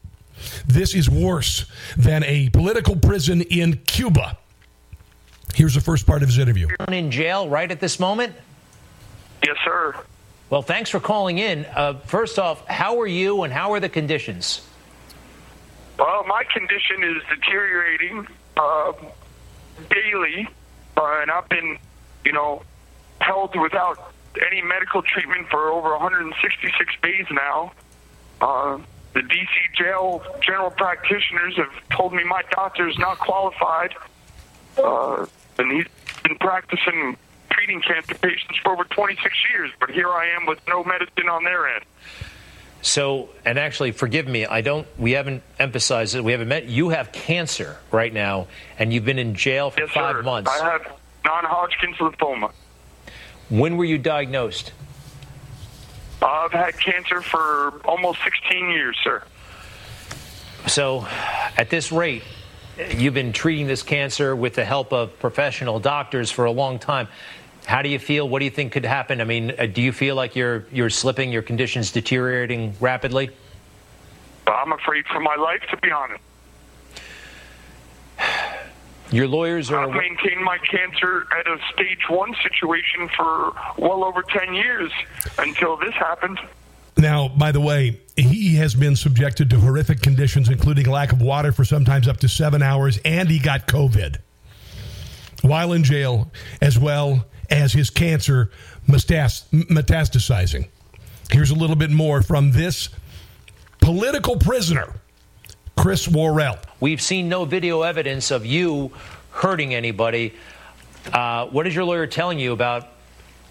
This 0.67 0.95
is 0.95 1.09
worse 1.09 1.65
than 1.97 2.23
a 2.23 2.49
political 2.49 2.95
prison 2.95 3.41
in 3.41 3.77
Cuba. 3.85 4.37
Here's 5.55 5.75
the 5.75 5.81
first 5.81 6.05
part 6.05 6.21
of 6.23 6.29
his 6.29 6.37
interview. 6.37 6.67
In 6.87 7.11
jail 7.11 7.49
right 7.49 7.69
at 7.69 7.79
this 7.79 7.99
moment? 7.99 8.33
Yes, 9.43 9.57
sir. 9.63 9.95
Well, 10.49 10.61
thanks 10.61 10.89
for 10.89 10.99
calling 10.99 11.37
in. 11.37 11.65
Uh, 11.65 11.95
first 12.05 12.39
off, 12.39 12.65
how 12.67 12.99
are 13.01 13.07
you 13.07 13.43
and 13.43 13.53
how 13.53 13.73
are 13.73 13.79
the 13.79 13.89
conditions? 13.89 14.61
Well, 15.97 16.23
my 16.27 16.43
condition 16.45 17.03
is 17.03 17.21
deteriorating 17.29 18.27
uh, 18.57 18.93
daily, 19.89 20.47
uh, 20.99 21.21
and 21.21 21.31
I've 21.31 21.47
been, 21.49 21.77
you 22.25 22.33
know, 22.33 22.63
held 23.21 23.55
without 23.55 24.11
any 24.45 24.61
medical 24.61 25.01
treatment 25.01 25.47
for 25.49 25.69
over 25.69 25.91
166 25.91 26.93
days 27.01 27.25
now. 27.31 27.71
Uh, 28.41 28.79
the 29.13 29.21
DC 29.21 29.47
jail 29.75 30.21
general 30.41 30.69
practitioners 30.69 31.55
have 31.57 31.71
told 31.89 32.13
me 32.13 32.23
my 32.23 32.43
doctor 32.51 32.87
is 32.87 32.97
not 32.97 33.17
qualified, 33.19 33.95
uh, 34.77 35.25
and 35.57 35.71
he's 35.71 35.87
been 36.23 36.37
practicing 36.37 37.17
treating 37.49 37.81
cancer 37.81 38.15
patients 38.15 38.57
for 38.63 38.73
over 38.73 38.83
26 38.83 39.35
years. 39.51 39.71
But 39.79 39.89
here 39.89 40.09
I 40.09 40.27
am 40.29 40.45
with 40.45 40.59
no 40.67 40.83
medicine 40.83 41.27
on 41.29 41.43
their 41.43 41.67
end. 41.67 41.85
So, 42.81 43.29
and 43.43 43.59
actually, 43.59 43.91
forgive 43.91 44.27
me, 44.27 44.45
I 44.45 44.61
don't, 44.61 44.87
we 44.97 45.11
haven't 45.11 45.43
emphasized 45.59 46.15
it. 46.15 46.23
We 46.23 46.31
haven't 46.31 46.47
met. 46.47 46.65
You 46.65 46.89
have 46.89 47.11
cancer 47.11 47.77
right 47.91 48.13
now, 48.13 48.47
and 48.77 48.93
you've 48.93 49.05
been 49.05 49.19
in 49.19 49.35
jail 49.35 49.69
for 49.69 49.81
yes, 49.81 49.91
five 49.91 50.15
sir. 50.15 50.23
months. 50.23 50.49
I 50.49 50.71
have 50.71 50.99
non 51.25 51.43
Hodgkin's 51.43 51.97
lymphoma. 51.97 52.51
When 53.49 53.75
were 53.77 53.85
you 53.85 53.97
diagnosed? 53.97 54.71
I've 56.21 56.51
had 56.51 56.77
cancer 56.77 57.21
for 57.21 57.81
almost 57.85 58.19
16 58.23 58.69
years, 58.69 58.97
sir. 59.03 59.23
So, 60.67 61.07
at 61.57 61.69
this 61.69 61.91
rate, 61.91 62.23
you've 62.95 63.13
been 63.13 63.33
treating 63.33 63.67
this 63.67 63.83
cancer 63.83 64.35
with 64.35 64.55
the 64.55 64.65
help 64.65 64.93
of 64.93 65.17
professional 65.19 65.79
doctors 65.79 66.31
for 66.31 66.45
a 66.45 66.51
long 66.51 66.79
time. 66.79 67.07
How 67.65 67.81
do 67.81 67.89
you 67.89 67.99
feel? 67.99 68.27
What 68.27 68.39
do 68.39 68.45
you 68.45 68.51
think 68.51 68.71
could 68.71 68.85
happen? 68.85 69.21
I 69.21 69.25
mean, 69.25 69.53
uh, 69.57 69.65
do 69.67 69.81
you 69.81 69.91
feel 69.91 70.15
like 70.15 70.35
you're 70.35 70.65
you're 70.71 70.89
slipping, 70.89 71.31
your 71.31 71.41
conditions 71.41 71.91
deteriorating 71.91 72.75
rapidly? 72.79 73.29
I'm 74.47 74.71
afraid 74.71 75.05
for 75.07 75.19
my 75.19 75.35
life, 75.35 75.61
to 75.69 75.77
be 75.77 75.91
honest. 75.91 76.21
Your 79.11 79.27
lawyers 79.27 79.71
are. 79.71 79.87
I've 79.87 79.95
maintained 79.95 80.43
my 80.43 80.59
cancer 80.59 81.25
at 81.35 81.47
a 81.47 81.57
stage 81.73 81.97
one 82.09 82.35
situation 82.43 83.09
for 83.17 83.53
well 83.79 84.03
over 84.03 84.21
10 84.21 84.53
years 84.53 84.91
until 85.39 85.77
this 85.77 85.95
happened. 85.95 86.39
Now, 86.95 87.27
by 87.29 87.51
the 87.51 87.59
way, 87.59 88.01
he 88.15 88.55
has 88.57 88.75
been 88.75 88.95
subjected 88.95 89.49
to 89.49 89.59
horrific 89.59 90.01
conditions, 90.01 90.49
including 90.49 90.85
lack 90.85 91.11
of 91.11 91.23
water 91.23 91.51
for 91.51 91.65
sometimes 91.65 92.07
up 92.07 92.17
to 92.17 92.29
seven 92.29 92.61
hours, 92.61 92.99
and 93.03 93.29
he 93.29 93.39
got 93.39 93.67
COVID 93.67 94.17
while 95.41 95.73
in 95.73 95.83
jail, 95.83 96.31
as 96.61 96.77
well 96.77 97.25
as 97.49 97.73
his 97.73 97.89
cancer 97.89 98.51
metastasizing. 98.87 100.67
Here's 101.31 101.51
a 101.51 101.55
little 101.55 101.75
bit 101.75 101.91
more 101.91 102.21
from 102.21 102.51
this 102.51 102.89
political 103.81 104.37
prisoner, 104.37 104.95
Chris 105.77 106.07
Worrell. 106.07 106.57
We've 106.79 107.01
seen 107.01 107.29
no 107.29 107.45
video 107.45 107.81
evidence 107.83 108.31
of 108.31 108.45
you 108.45 108.91
hurting 109.31 109.73
anybody. 109.73 110.33
Uh, 111.13 111.45
what 111.47 111.67
is 111.67 111.75
your 111.75 111.85
lawyer 111.85 112.07
telling 112.07 112.39
you 112.39 112.51
about 112.51 112.87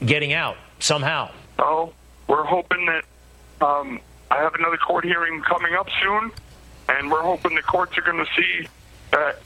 getting 0.05 0.33
out 0.33 0.57
somehow? 0.81 1.31
Oh, 1.59 1.93
we're 2.27 2.45
hoping 2.45 2.87
that 2.87 3.05
um, 3.61 4.01
I 4.31 4.37
have 4.37 4.55
another 4.55 4.77
court 4.77 5.05
hearing 5.05 5.41
coming 5.43 5.75
up 5.75 5.89
soon, 6.03 6.31
and 6.89 7.11
we're 7.11 7.23
hoping 7.23 7.55
the 7.55 7.63
courts 7.63 7.97
are 7.97 8.03
going 8.03 8.25
to 8.25 8.31
see 8.37 8.69
that 9.13 9.41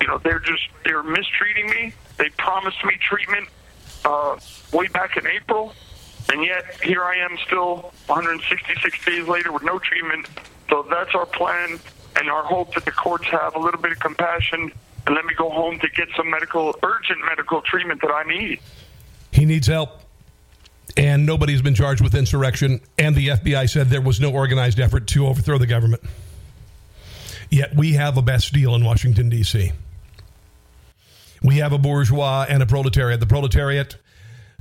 you 0.00 0.06
know 0.06 0.18
they're 0.18 0.38
just 0.38 0.62
they're 0.84 1.02
mistreating 1.02 1.66
me. 1.70 1.92
They 2.16 2.28
promised 2.30 2.84
me 2.84 2.94
treatment 3.00 3.48
uh, 4.04 4.38
way 4.72 4.88
back 4.88 5.16
in 5.16 5.26
April, 5.26 5.72
and 6.32 6.44
yet 6.44 6.64
here 6.82 7.04
I 7.04 7.16
am 7.16 7.36
still 7.46 7.92
166 8.06 9.04
days 9.04 9.28
later 9.28 9.52
with 9.52 9.62
no 9.62 9.78
treatment. 9.78 10.26
So 10.68 10.86
that's 10.88 11.14
our 11.14 11.26
plan 11.26 11.78
and 12.16 12.28
our 12.28 12.42
hope 12.42 12.74
that 12.74 12.84
the 12.84 12.92
courts 12.92 13.26
have 13.26 13.54
a 13.54 13.58
little 13.58 13.80
bit 13.80 13.92
of 13.92 13.98
compassion 14.00 14.72
and 15.06 15.14
let 15.14 15.24
me 15.24 15.34
go 15.34 15.48
home 15.48 15.78
to 15.78 15.88
get 15.88 16.08
some 16.16 16.28
medical 16.28 16.76
urgent 16.82 17.20
medical 17.24 17.62
treatment 17.62 18.00
that 18.02 18.10
I 18.10 18.24
need. 18.24 18.60
He 19.32 19.44
needs 19.44 19.66
help 19.66 20.02
and 20.96 21.24
nobody's 21.26 21.62
been 21.62 21.74
charged 21.74 22.02
with 22.02 22.14
insurrection. 22.14 22.80
And 22.98 23.14
the 23.14 23.28
FBI 23.28 23.70
said 23.70 23.88
there 23.88 24.00
was 24.00 24.20
no 24.20 24.32
organized 24.32 24.80
effort 24.80 25.06
to 25.08 25.26
overthrow 25.26 25.58
the 25.58 25.66
government. 25.66 26.02
Yet 27.50 27.74
we 27.74 27.94
have 27.94 28.18
a 28.18 28.22
Bastille 28.22 28.74
in 28.74 28.84
Washington, 28.84 29.28
D.C. 29.28 29.72
We 31.42 31.56
have 31.58 31.72
a 31.72 31.78
bourgeois 31.78 32.46
and 32.48 32.62
a 32.62 32.66
proletariat. 32.66 33.20
The 33.20 33.26
proletariat 33.26 33.96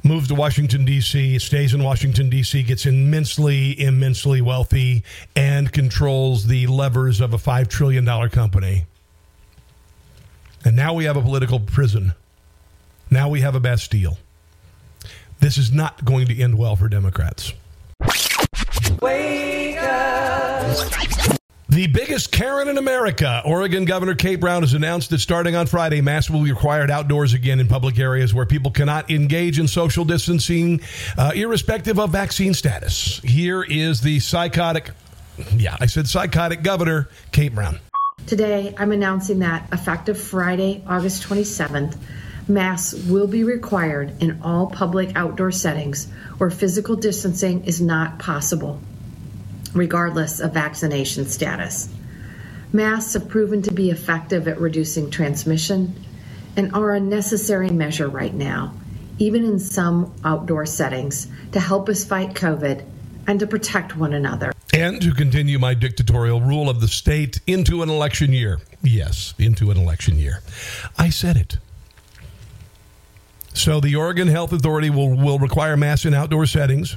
moves 0.03 0.27
to 0.27 0.35
Washington, 0.35 0.85
D.C., 0.85 1.39
stays 1.39 1.73
in 1.73 1.83
Washington, 1.83 2.29
D.C., 2.29 2.63
gets 2.63 2.85
immensely, 2.85 3.79
immensely 3.79 4.41
wealthy, 4.41 5.03
and 5.35 5.71
controls 5.71 6.47
the 6.47 6.67
levers 6.67 7.19
of 7.19 7.33
a 7.33 7.37
$5 7.37 7.67
trillion 7.67 8.05
company. 8.29 8.85
And 10.63 10.75
now 10.75 10.93
we 10.93 11.05
have 11.05 11.17
a 11.17 11.21
political 11.21 11.59
prison. 11.59 12.13
Now 13.09 13.29
we 13.29 13.41
have 13.41 13.55
a 13.55 13.59
Bastille. 13.59 14.17
This 15.39 15.57
is 15.57 15.71
not 15.71 16.03
going 16.03 16.27
to 16.27 16.39
end 16.39 16.57
well 16.57 16.75
for 16.75 16.89
Democrats. 16.89 17.53
Wake 19.01 19.77
up. 19.81 21.36
The 21.69 21.87
biggest 21.87 22.31
Karen 22.31 22.69
in 22.69 22.77
America, 22.77 23.41
Oregon 23.43 23.83
Governor 23.83 24.15
Kate 24.15 24.39
Brown 24.39 24.61
has 24.63 24.73
announced 24.73 25.09
that 25.09 25.19
starting 25.19 25.57
on 25.57 25.67
Friday, 25.67 25.99
masks 25.99 26.29
will 26.29 26.43
be 26.43 26.49
required 26.49 26.89
outdoors 26.89 27.33
again 27.33 27.59
in 27.59 27.67
public 27.67 27.99
areas 27.99 28.33
where 28.33 28.45
people 28.45 28.71
cannot 28.71 29.11
engage 29.11 29.59
in 29.59 29.67
social 29.67 30.05
distancing, 30.05 30.79
uh, 31.17 31.33
irrespective 31.35 31.99
of 31.99 32.11
vaccine 32.11 32.53
status. 32.53 33.19
Here 33.19 33.63
is 33.63 33.99
the 33.99 34.21
psychotic, 34.21 34.91
yeah, 35.57 35.75
I 35.77 35.87
said 35.87 36.07
psychotic 36.07 36.63
Governor 36.63 37.09
Kate 37.33 37.53
Brown. 37.53 37.79
Today, 38.27 38.73
I'm 38.77 38.93
announcing 38.93 39.39
that 39.39 39.67
effective 39.73 40.17
Friday, 40.17 40.85
August 40.87 41.23
27th, 41.23 41.97
masks 42.47 42.93
will 43.07 43.27
be 43.27 43.43
required 43.43 44.23
in 44.23 44.41
all 44.41 44.67
public 44.67 45.17
outdoor 45.17 45.51
settings 45.51 46.09
where 46.37 46.49
physical 46.49 46.95
distancing 46.95 47.65
is 47.65 47.81
not 47.81 48.19
possible, 48.19 48.79
regardless 49.77 50.39
of 50.39 50.53
vaccination 50.53 51.25
status. 51.25 51.89
Masks 52.73 53.13
have 53.13 53.29
proven 53.29 53.61
to 53.61 53.73
be 53.73 53.89
effective 53.89 54.47
at 54.47 54.59
reducing 54.59 55.09
transmission 55.09 55.93
and 56.57 56.73
are 56.73 56.91
a 56.91 56.99
necessary 56.99 57.69
measure 57.69 58.09
right 58.09 58.33
now, 58.33 58.73
even 59.19 59.45
in 59.45 59.59
some 59.59 60.13
outdoor 60.23 60.65
settings, 60.65 61.27
to 61.51 61.59
help 61.59 61.87
us 61.87 62.03
fight 62.03 62.33
COVID 62.33 62.83
and 63.27 63.39
to 63.39 63.47
protect 63.47 63.95
one 63.95 64.13
another. 64.13 64.51
And 64.73 65.01
to 65.01 65.13
continue 65.13 65.59
my 65.59 65.73
dictatorial 65.73 66.41
rule 66.41 66.69
of 66.69 66.81
the 66.81 66.87
state 66.87 67.39
into 67.47 67.81
an 67.83 67.89
election 67.89 68.33
year. 68.33 68.59
Yes, 68.81 69.33
into 69.37 69.71
an 69.71 69.77
election 69.77 70.17
year. 70.17 70.41
I 70.97 71.09
said 71.09 71.37
it. 71.37 71.57
So 73.53 73.79
the 73.79 73.95
Oregon 73.95 74.27
Health 74.27 74.53
Authority 74.53 74.89
will, 74.89 75.15
will 75.15 75.39
require 75.39 75.75
masks 75.75 76.05
in 76.05 76.13
outdoor 76.13 76.45
settings. 76.45 76.95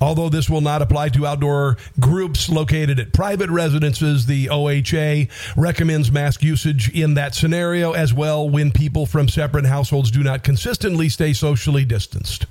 Although 0.00 0.28
this 0.28 0.48
will 0.48 0.60
not 0.60 0.82
apply 0.82 1.08
to 1.10 1.26
outdoor 1.26 1.76
groups 1.98 2.48
located 2.48 3.00
at 3.00 3.12
private 3.12 3.50
residences, 3.50 4.26
the 4.26 4.46
OHA 4.46 5.28
recommends 5.56 6.12
mask 6.12 6.42
usage 6.42 6.88
in 6.90 7.14
that 7.14 7.34
scenario 7.34 7.92
as 7.92 8.14
well 8.14 8.48
when 8.48 8.70
people 8.70 9.06
from 9.06 9.28
separate 9.28 9.66
households 9.66 10.10
do 10.10 10.22
not 10.22 10.44
consistently 10.44 11.08
stay 11.08 11.32
socially 11.32 11.84
distanced. 11.84 12.46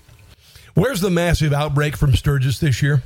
Where's 0.73 1.01
the 1.01 1.09
massive 1.09 1.53
outbreak 1.53 1.95
from 1.95 2.15
Sturgis 2.15 2.59
this 2.59 2.81
year? 2.81 3.01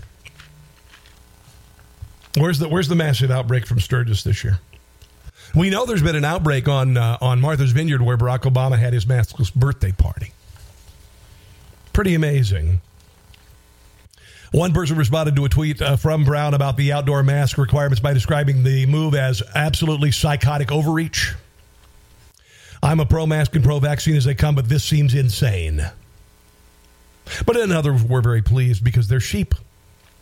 Where's 2.38 2.60
the 2.60 2.68
Where's 2.68 2.88
the 2.88 2.96
massive 2.96 3.30
outbreak 3.30 3.66
from 3.66 3.80
Sturgis 3.80 4.24
this 4.24 4.44
year? 4.44 4.60
We 5.54 5.70
know 5.70 5.86
there's 5.86 6.02
been 6.04 6.16
an 6.16 6.26
outbreak 6.26 6.68
on 6.68 6.98
uh, 6.98 7.18
on 7.22 7.42
Martha's 7.42 7.72
Vineyard 7.72 8.02
where 8.02 8.18
Barack 8.18 8.42
Obama 8.42 8.78
had 8.78 8.94
his 8.94 9.06
maskless 9.06 9.54
birthday 9.54 9.92
party. 9.92 10.32
Pretty 11.94 12.14
amazing. 12.14 12.82
One 14.52 14.74
person 14.74 14.98
responded 14.98 15.38
to 15.38 15.46
a 15.46 15.50
tweet 15.50 15.82
uh, 15.82 15.96
from 15.96 16.26
Brown 16.26 16.54
about 16.54 16.76
the 16.76 16.92
outdoor 16.92 17.24
mask 17.24 17.58
requirements 17.58 18.02
by 18.02 18.14
describing 18.14 18.64
the 18.64 18.86
move 18.86 19.16
as 19.16 19.42
absolutely 19.56 20.12
psychotic 20.12 20.74
overreach. 20.74 21.34
I'm 22.84 23.00
a 23.00 23.06
pro 23.06 23.26
mask 23.26 23.56
and 23.56 23.64
pro 23.64 23.80
vaccine 23.80 24.18
as 24.18 24.26
they 24.26 24.36
come, 24.36 24.56
but 24.56 24.68
this 24.68 24.84
seems 24.84 25.14
insane. 25.14 25.90
But 27.46 27.56
in 27.56 27.70
we're 28.10 28.22
very 28.22 28.42
pleased 28.42 28.84
because 28.84 29.08
they're 29.08 29.22
sheep. 29.22 29.56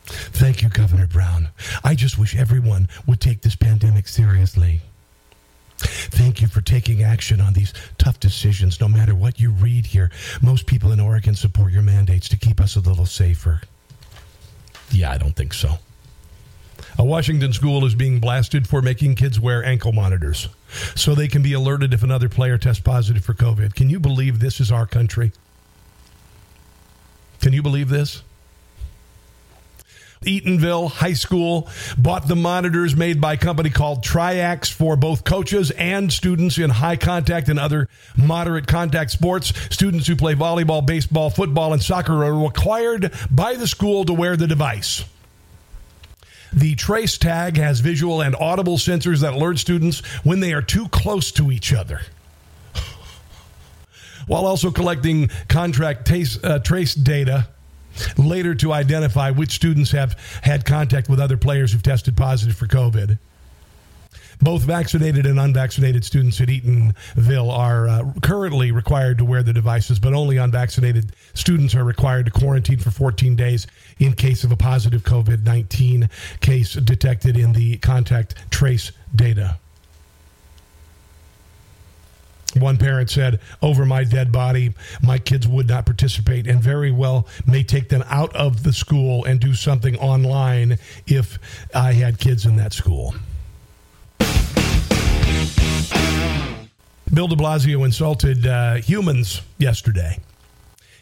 Thank 0.05 0.61
you, 0.61 0.69
Governor 0.69 1.07
Brown. 1.07 1.49
I 1.83 1.95
just 1.95 2.19
wish 2.19 2.35
everyone 2.35 2.87
would 3.07 3.19
take 3.19 3.41
this 3.41 3.55
pandemic 3.55 4.07
seriously. 4.07 4.81
Thank 5.77 6.41
you 6.41 6.47
for 6.47 6.61
taking 6.61 7.01
action 7.01 7.41
on 7.41 7.53
these 7.53 7.73
tough 7.97 8.19
decisions. 8.19 8.79
No 8.79 8.89
matter 8.89 9.15
what 9.15 9.39
you 9.39 9.49
read 9.49 9.87
here, 9.87 10.11
most 10.39 10.67
people 10.67 10.91
in 10.91 10.99
Oregon 10.99 11.33
support 11.33 11.71
your 11.71 11.81
mandates 11.81 12.29
to 12.29 12.37
keep 12.37 12.59
us 12.59 12.75
a 12.75 12.79
little 12.79 13.07
safer. 13.07 13.61
Yeah, 14.91 15.11
I 15.11 15.17
don't 15.17 15.35
think 15.35 15.53
so. 15.53 15.75
A 16.97 17.03
Washington 17.03 17.53
school 17.53 17.85
is 17.85 17.95
being 17.95 18.19
blasted 18.19 18.67
for 18.67 18.81
making 18.81 19.15
kids 19.15 19.39
wear 19.39 19.63
ankle 19.63 19.93
monitors 19.93 20.49
so 20.95 21.15
they 21.15 21.27
can 21.27 21.41
be 21.41 21.53
alerted 21.53 21.93
if 21.93 22.03
another 22.03 22.27
player 22.29 22.57
tests 22.57 22.81
positive 22.81 23.23
for 23.23 23.33
COVID. 23.33 23.73
Can 23.73 23.89
you 23.89 23.99
believe 23.99 24.39
this 24.39 24.59
is 24.59 24.71
our 24.71 24.85
country? 24.85 25.31
Can 27.41 27.53
you 27.53 27.61
believe 27.61 27.89
this? 27.89 28.23
Eatonville 30.21 30.91
High 30.91 31.13
School 31.13 31.69
bought 31.97 32.27
the 32.27 32.35
monitors 32.35 32.95
made 32.95 33.21
by 33.21 33.33
a 33.33 33.37
company 33.37 33.69
called 33.69 34.03
Triax 34.03 34.69
for 34.71 34.97
both 34.97 35.23
coaches 35.23 35.71
and 35.71 36.11
students 36.11 36.57
in 36.57 36.69
high 36.69 36.97
contact 36.97 37.47
and 37.47 37.57
other 37.57 37.87
moderate 38.17 38.67
contact 38.67 39.11
sports. 39.11 39.53
Students 39.73 40.07
who 40.07 40.17
play 40.17 40.35
volleyball, 40.35 40.85
baseball, 40.85 41.29
football, 41.29 41.71
and 41.71 41.81
soccer 41.81 42.25
are 42.25 42.37
required 42.37 43.13
by 43.31 43.55
the 43.55 43.67
school 43.67 44.03
to 44.05 44.13
wear 44.13 44.35
the 44.35 44.47
device. 44.47 45.05
The 46.51 46.75
trace 46.75 47.17
tag 47.17 47.57
has 47.57 47.79
visual 47.79 48.21
and 48.21 48.35
audible 48.35 48.77
sensors 48.77 49.21
that 49.21 49.33
alert 49.33 49.59
students 49.59 49.99
when 50.25 50.39
they 50.41 50.51
are 50.51 50.61
too 50.61 50.89
close 50.89 51.31
to 51.33 51.51
each 51.51 51.73
other. 51.73 52.01
While 54.27 54.45
also 54.45 54.69
collecting 54.69 55.29
contract 55.47 56.11
uh, 56.43 56.59
trace 56.59 56.93
data 56.93 57.47
later 58.17 58.55
to 58.55 58.73
identify 58.73 59.31
which 59.31 59.51
students 59.51 59.91
have 59.91 60.17
had 60.43 60.65
contact 60.65 61.09
with 61.09 61.19
other 61.19 61.37
players 61.37 61.71
who've 61.71 61.83
tested 61.83 62.15
positive 62.15 62.55
for 62.55 62.67
COVID. 62.67 63.17
Both 64.41 64.61
vaccinated 64.61 65.25
and 65.25 65.37
unvaccinated 65.37 66.05
students 66.05 66.39
at 66.39 66.47
Eatonville 66.47 67.51
are 67.51 67.89
uh, 67.89 68.13
currently 68.21 68.71
required 68.71 69.17
to 69.17 69.25
wear 69.25 69.43
the 69.43 69.51
devices, 69.51 69.99
but 69.99 70.13
only 70.13 70.37
unvaccinated 70.37 71.11
students 71.33 71.75
are 71.75 71.83
required 71.83 72.25
to 72.25 72.31
quarantine 72.31 72.79
for 72.79 72.89
14 72.89 73.35
days 73.35 73.67
in 73.99 74.13
case 74.13 74.45
of 74.45 74.51
a 74.53 74.55
positive 74.55 75.03
COVID 75.03 75.43
19 75.43 76.09
case 76.39 76.73
detected 76.73 77.35
in 77.35 77.51
the 77.51 77.77
contact 77.79 78.35
trace 78.49 78.93
data. 79.13 79.57
One 82.55 82.77
parent 82.77 83.09
said, 83.09 83.39
Over 83.61 83.85
my 83.85 84.03
dead 84.03 84.31
body, 84.31 84.73
my 85.03 85.19
kids 85.19 85.47
would 85.47 85.67
not 85.67 85.85
participate 85.85 86.47
and 86.47 86.61
very 86.61 86.91
well 86.91 87.27
may 87.45 87.63
take 87.63 87.89
them 87.89 88.03
out 88.07 88.35
of 88.35 88.63
the 88.63 88.73
school 88.73 89.23
and 89.25 89.39
do 89.39 89.53
something 89.53 89.95
online 89.97 90.77
if 91.05 91.37
I 91.75 91.93
had 91.93 92.19
kids 92.19 92.45
in 92.45 92.55
that 92.55 92.73
school. 92.73 93.13
Bill 97.13 97.27
de 97.27 97.35
Blasio 97.35 97.85
insulted 97.85 98.45
uh, 98.45 98.75
humans 98.75 99.41
yesterday. 99.57 100.19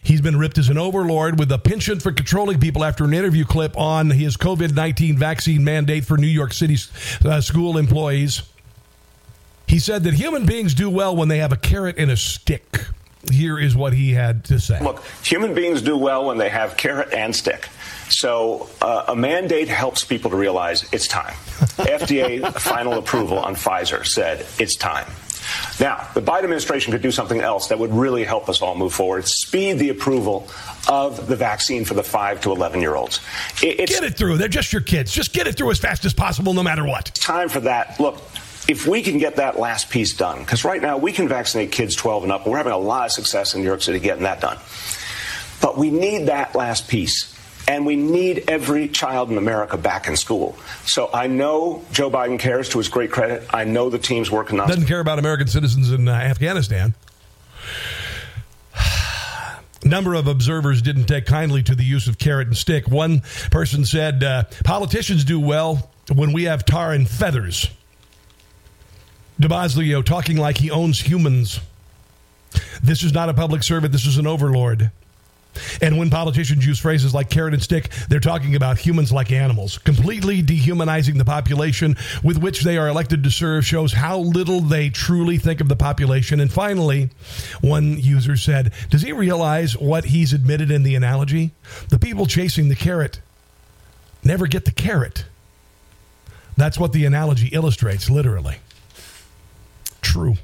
He's 0.02 0.22
been 0.22 0.38
ripped 0.38 0.58
as 0.58 0.70
an 0.70 0.78
overlord 0.78 1.38
with 1.38 1.52
a 1.52 1.58
penchant 1.58 2.02
for 2.02 2.14
controlling 2.14 2.62
people 2.62 2.86
after 2.86 3.04
an 3.04 3.14
interview 3.14 3.44
clip 3.44 3.78
on 3.78 4.10
his 4.10 4.38
COVID 4.38 4.74
19 4.74 5.18
vaccine 5.18 5.66
mandate 5.66 6.06
for 6.06 6.18
New 6.18 6.28
York 6.28 6.54
City 6.54 6.78
uh, 7.26 7.42
school 7.42 7.78
employees. 7.78 8.44
He 9.68 9.80
said 9.80 10.04
that 10.06 10.14
human 10.14 10.46
beings 10.46 10.74
do 10.74 10.90
well 10.90 11.16
when 11.16 11.28
they 11.28 11.40
have 11.40 11.52
a 11.52 11.58
carrot 11.58 11.98
and 11.98 12.10
a 12.10 12.18
stick. 12.18 12.86
Here 13.32 13.60
is 13.60 13.76
what 13.76 13.94
he 13.94 14.14
had 14.14 14.46
to 14.46 14.60
say. 14.60 14.82
Look, 14.82 15.04
human 15.24 15.54
beings 15.54 15.82
do 15.82 15.98
well 15.98 16.26
when 16.26 16.38
they 16.38 16.50
have 16.50 16.78
carrot 16.78 17.14
and 17.14 17.36
stick. 17.36 17.68
So 18.10 18.70
uh, 18.82 19.06
a 19.10 19.16
mandate 19.16 19.68
helps 19.68 20.06
people 20.06 20.32
to 20.32 20.38
realize 20.38 20.88
it's 20.94 21.08
time. 21.08 21.34
FDA 21.34 22.54
final 22.54 22.94
approval 22.94 23.40
on 23.40 23.56
Pfizer 23.56 24.06
said 24.06 24.46
it's 24.60 24.78
time. 24.78 25.12
Now, 25.80 26.08
the 26.14 26.22
Biden 26.22 26.44
administration 26.44 26.92
could 26.92 27.02
do 27.02 27.12
something 27.12 27.40
else 27.40 27.68
that 27.68 27.80
would 27.80 27.94
really 27.94 28.24
help 28.24 28.50
us 28.50 28.62
all 28.62 28.76
move 28.76 28.94
forward 28.94 29.28
speed 29.28 29.80
the 29.80 29.90
approval 29.90 30.48
of 30.90 31.28
the 31.28 31.36
vaccine 31.36 31.86
for 31.86 31.94
the 31.94 32.04
5 32.04 32.42
to 32.42 32.52
11 32.52 32.82
year 32.82 32.96
olds. 32.96 33.20
It's, 33.62 33.92
get 33.94 34.04
it 34.04 34.18
through. 34.18 34.38
They're 34.38 34.48
just 34.48 34.74
your 34.74 34.82
kids. 34.82 35.12
Just 35.12 35.34
get 35.34 35.48
it 35.48 35.56
through 35.56 35.72
as 35.72 35.80
fast 35.80 36.06
as 36.06 36.14
possible, 36.14 36.54
no 36.54 36.64
matter 36.64 36.86
what. 36.86 37.06
Time 37.14 37.50
for 37.50 37.60
that. 37.62 38.00
Look, 38.00 38.22
if 38.68 38.86
we 38.86 39.02
can 39.02 39.18
get 39.18 39.38
that 39.38 39.58
last 39.60 39.90
piece 39.90 40.14
done, 40.14 40.40
because 40.40 40.66
right 40.66 40.82
now 40.82 40.98
we 40.98 41.12
can 41.12 41.28
vaccinate 41.28 41.72
kids 41.72 41.96
12 41.96 42.24
and 42.24 42.32
up, 42.32 42.44
and 42.44 42.52
we're 42.52 42.58
having 42.58 42.74
a 42.74 42.78
lot 42.78 43.06
of 43.06 43.12
success 43.12 43.54
in 43.54 43.62
New 43.62 43.68
York 43.68 43.82
City 43.82 44.00
getting 44.00 44.24
that 44.24 44.42
done. 44.42 44.58
But 45.62 45.78
we 45.78 45.90
need 45.90 46.28
that 46.28 46.56
last 46.56 46.88
piece. 46.88 47.34
And 47.70 47.86
we 47.86 47.98
need 47.98 48.46
every 48.48 48.88
child 48.88 49.30
in 49.30 49.38
America 49.38 49.76
back 49.76 50.08
in 50.08 50.16
school. 50.16 50.58
So 50.86 51.10
I 51.14 51.28
know 51.28 51.84
Joe 51.92 52.10
Biden 52.10 52.40
cares 52.40 52.70
to 52.70 52.78
his 52.78 52.88
great 52.88 53.12
credit. 53.12 53.44
I 53.54 53.66
know 53.66 53.90
the 53.90 54.00
team's 54.00 54.32
working 54.32 54.62
on 54.62 54.68
it. 54.68 54.70
Doesn't 54.70 54.88
care 54.88 55.02
about 55.02 55.20
American 55.20 55.48
citizens 55.48 55.92
in 55.92 56.08
uh, 56.08 56.14
Afghanistan. 56.14 56.94
number 59.84 60.14
of 60.14 60.28
observers 60.28 60.82
didn't 60.82 61.08
take 61.08 61.26
kindly 61.26 61.62
to 61.64 61.76
the 61.76 61.84
use 61.84 62.08
of 62.08 62.18
carrot 62.18 62.48
and 62.48 62.56
stick. 62.56 62.88
One 62.88 63.22
person 63.52 63.84
said, 63.84 64.24
uh, 64.24 64.46
Politicians 64.64 65.26
do 65.26 65.38
well 65.38 65.92
when 66.16 66.32
we 66.32 66.46
have 66.46 66.64
tar 66.64 66.94
and 66.94 67.10
feathers. 67.10 67.70
De 69.40 69.48
Blasio 69.48 70.04
talking 70.04 70.38
like 70.38 70.58
he 70.58 70.72
owns 70.72 71.00
humans. 71.00 71.60
This 72.82 73.04
is 73.04 73.14
not 73.14 73.30
a 73.30 73.34
public 73.34 73.64
servant, 73.64 73.92
this 73.92 74.06
is 74.06 74.18
an 74.18 74.28
overlord. 74.28 74.92
And 75.82 75.98
when 75.98 76.10
politicians 76.10 76.66
use 76.66 76.80
phrases 76.80 77.14
like 77.14 77.30
carrot 77.30 77.54
and 77.54 77.64
stick, 77.64 77.90
they're 78.10 78.20
talking 78.20 78.56
about 78.56 78.78
humans 78.78 79.12
like 79.12 79.32
animals. 79.32 79.78
Completely 79.80 80.42
dehumanizing 80.42 81.18
the 81.18 81.26
population 81.26 81.96
with 82.24 82.38
which 82.38 82.62
they 82.62 82.78
are 82.78 82.88
elected 82.88 83.24
to 83.24 83.32
serve 83.32 83.66
shows 83.66 83.94
how 83.94 84.20
little 84.20 84.62
they 84.62 84.90
truly 84.90 85.38
think 85.38 85.62
of 85.62 85.68
the 85.68 85.76
population. 85.76 86.40
And 86.40 86.52
finally, 86.52 87.10
one 87.62 87.98
user 88.00 88.38
said, 88.38 88.74
Does 88.90 89.02
he 89.02 89.12
realize 89.12 89.78
what 89.78 90.06
he's 90.06 90.34
admitted 90.34 90.72
in 90.72 90.84
the 90.84 90.96
analogy? 90.96 91.52
The 91.90 92.00
people 92.00 92.26
chasing 92.26 92.70
the 92.70 92.76
carrot 92.76 93.20
never 94.24 94.48
get 94.48 94.66
the 94.66 94.72
carrot. 94.72 95.26
That's 96.56 96.80
what 96.80 96.92
the 96.92 97.06
analogy 97.06 97.48
illustrates, 97.48 98.10
literally. 98.10 98.58
True. 100.08 100.36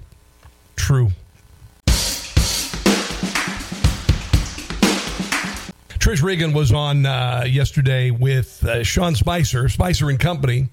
True. 0.76 1.10
Trish 5.88 6.22
Regan 6.22 6.52
was 6.52 6.74
on 6.74 7.06
uh, 7.06 7.46
yesterday 7.48 8.12
with 8.12 8.62
uh, 8.66 8.84
Sean 8.84 9.16
Spicer, 9.16 9.70
Spicer 9.70 10.10
and 10.10 10.20
Company, 10.20 10.68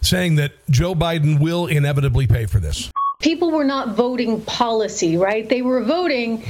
saying 0.00 0.34
that 0.34 0.54
Joe 0.68 0.96
Biden 0.96 1.38
will 1.38 1.68
inevitably 1.68 2.26
pay 2.26 2.46
for 2.46 2.58
this. 2.58 2.90
People 3.20 3.52
were 3.52 3.62
not 3.62 3.94
voting 3.94 4.40
policy, 4.40 5.16
right? 5.16 5.48
They 5.48 5.62
were 5.62 5.84
voting 5.84 6.44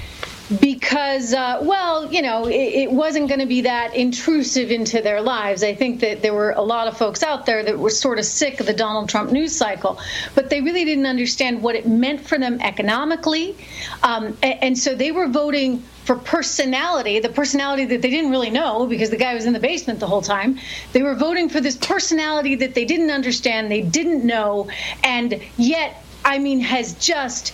because, 0.61 1.35
uh, 1.35 1.59
well, 1.63 2.13
you 2.13 2.23
know, 2.23 2.47
it, 2.47 2.55
it 2.55 2.93
wasn't 2.93 3.29
going 3.29 3.41
to 3.41 3.47
be 3.47 3.63
that 3.63 3.97
intrusive 3.97 4.71
into 4.71 5.03
their 5.03 5.21
lives. 5.21 5.65
I 5.65 5.75
think 5.75 6.01
that 6.01 6.23
there 6.23 6.35
were 6.35 6.53
a 6.53 6.63
lot 6.63 6.87
of 6.87 6.97
folks 6.97 7.23
out 7.23 7.47
there 7.47 7.65
that 7.65 7.79
were 7.79 7.91
sort 7.91 8.19
of 8.19 8.25
sick 8.25 8.61
of 8.61 8.67
the 8.67 8.73
Donald 8.73 9.09
Trump 9.09 9.33
news 9.33 9.57
cycle, 9.57 9.99
but 10.35 10.49
they 10.49 10.61
really 10.61 10.85
didn't 10.85 11.07
understand 11.07 11.63
what 11.63 11.75
it 11.75 11.87
meant 11.87 12.21
for 12.27 12.39
them 12.39 12.61
economically. 12.61 13.57
Um, 14.03 14.37
and, 14.43 14.63
and 14.63 14.79
so 14.79 14.95
they 14.95 15.11
were 15.11 15.27
voting 15.27 15.83
for 16.05 16.15
personality, 16.15 17.19
the 17.19 17.29
personality 17.29 17.85
that 17.87 18.01
they 18.01 18.11
didn't 18.11 18.31
really 18.31 18.51
know 18.51 18.87
because 18.87 19.11
the 19.11 19.17
guy 19.17 19.35
was 19.35 19.47
in 19.47 19.53
the 19.53 19.59
basement 19.59 19.99
the 19.99 20.07
whole 20.07 20.23
time. 20.23 20.61
They 20.93 21.03
were 21.03 21.17
voting 21.17 21.49
for 21.49 21.61
this 21.61 21.77
personality 21.77 22.55
that 22.57 22.75
they 22.75 22.85
didn't 22.85 23.11
understand, 23.11 23.73
they 23.73 23.83
didn't 23.83 24.25
know, 24.25 24.71
and 25.03 25.43
yet, 25.57 26.05
I 26.25 26.39
mean, 26.39 26.61
has 26.61 26.95
just 26.95 27.53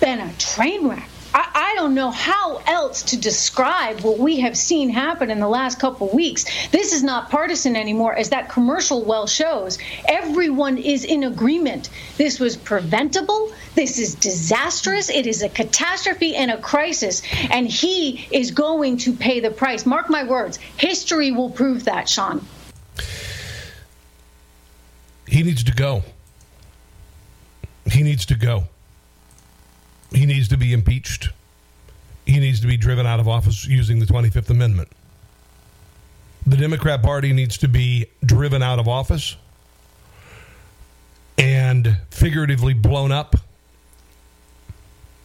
been 0.00 0.18
a 0.18 0.32
train 0.34 0.88
wreck. 0.88 1.08
I, 1.34 1.50
I, 1.54 1.74
don't 1.76 1.94
know 1.94 2.10
how 2.10 2.58
else 2.66 3.02
to 3.04 3.16
describe 3.16 4.00
what 4.00 4.18
we 4.18 4.40
have 4.40 4.56
seen 4.56 4.90
happen 4.90 5.30
in 5.30 5.40
the 5.40 5.48
last 5.48 5.78
couple 5.78 6.08
weeks. 6.08 6.44
This 6.68 6.92
is 6.92 7.02
not 7.02 7.30
partisan 7.30 7.76
anymore, 7.76 8.14
as 8.14 8.30
that 8.30 8.48
commercial 8.48 9.04
well 9.04 9.26
shows. 9.26 9.78
Everyone 10.06 10.78
is 10.78 11.04
in 11.04 11.24
agreement. 11.24 11.88
This 12.18 12.38
was 12.38 12.56
preventable. 12.56 13.52
This 13.74 13.98
is 13.98 14.14
disastrous. 14.14 15.08
It 15.08 15.26
is 15.26 15.42
a 15.42 15.48
catastrophe 15.48 16.36
and 16.36 16.50
a 16.50 16.58
crisis. 16.58 17.22
And 17.50 17.66
he 17.66 18.26
is 18.30 18.50
going 18.50 18.98
to 18.98 19.12
pay 19.12 19.40
the 19.40 19.50
price. 19.50 19.86
Mark 19.86 20.10
my 20.10 20.24
words. 20.24 20.58
History 20.76 21.32
will 21.32 21.50
prove 21.50 21.84
that, 21.84 22.08
Sean. 22.08 22.46
He 25.26 25.42
needs 25.42 25.64
to 25.64 25.72
go. 25.72 26.02
He 27.90 28.02
needs 28.02 28.26
to 28.26 28.34
go. 28.34 28.64
He 30.14 30.26
needs 30.26 30.48
to 30.48 30.56
be 30.56 30.72
impeached. 30.72 31.30
He 32.26 32.38
needs 32.38 32.60
to 32.60 32.66
be 32.66 32.76
driven 32.76 33.06
out 33.06 33.20
of 33.20 33.28
office 33.28 33.66
using 33.66 33.98
the 33.98 34.06
25th 34.06 34.50
Amendment. 34.50 34.88
The 36.46 36.56
Democrat 36.56 37.02
Party 37.02 37.32
needs 37.32 37.58
to 37.58 37.68
be 37.68 38.06
driven 38.24 38.62
out 38.62 38.78
of 38.78 38.88
office 38.88 39.36
and 41.38 41.98
figuratively 42.10 42.74
blown 42.74 43.12
up 43.12 43.36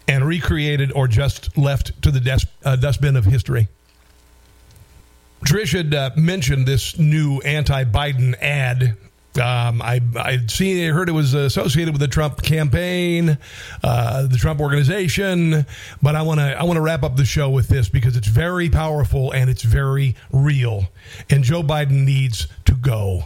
and 0.07 0.25
recreated 0.25 0.91
or 0.93 1.07
just 1.07 1.57
left 1.57 2.01
to 2.01 2.11
the 2.11 2.19
des- 2.19 2.47
uh, 2.63 2.75
dustbin 2.75 3.15
of 3.15 3.25
history. 3.25 3.67
Trish 5.45 5.73
had 5.73 5.93
uh, 5.93 6.11
mentioned 6.15 6.65
this 6.65 6.97
new 6.97 7.39
anti-Biden 7.41 8.35
ad. 8.41 8.97
Um, 9.37 9.81
I 9.81 10.01
I'd 10.15 10.49
seen, 10.49 10.89
I 10.89 10.93
heard 10.93 11.09
it 11.09 11.13
was 11.13 11.33
associated 11.33 11.93
with 11.93 12.01
the 12.01 12.07
Trump 12.07 12.41
campaign, 12.41 13.37
uh, 13.83 14.27
the 14.27 14.37
Trump 14.37 14.59
organization. 14.59 15.65
But 16.01 16.15
I 16.15 16.21
want 16.21 16.39
to 16.39 16.59
I 16.59 16.63
want 16.63 16.77
to 16.77 16.81
wrap 16.81 17.03
up 17.03 17.15
the 17.15 17.25
show 17.25 17.49
with 17.49 17.67
this 17.67 17.89
because 17.89 18.15
it's 18.17 18.27
very 18.27 18.69
powerful 18.69 19.31
and 19.31 19.49
it's 19.49 19.63
very 19.63 20.15
real. 20.31 20.87
And 21.29 21.43
Joe 21.43 21.63
Biden 21.63 22.05
needs 22.05 22.47
to 22.65 22.73
go. 22.73 23.25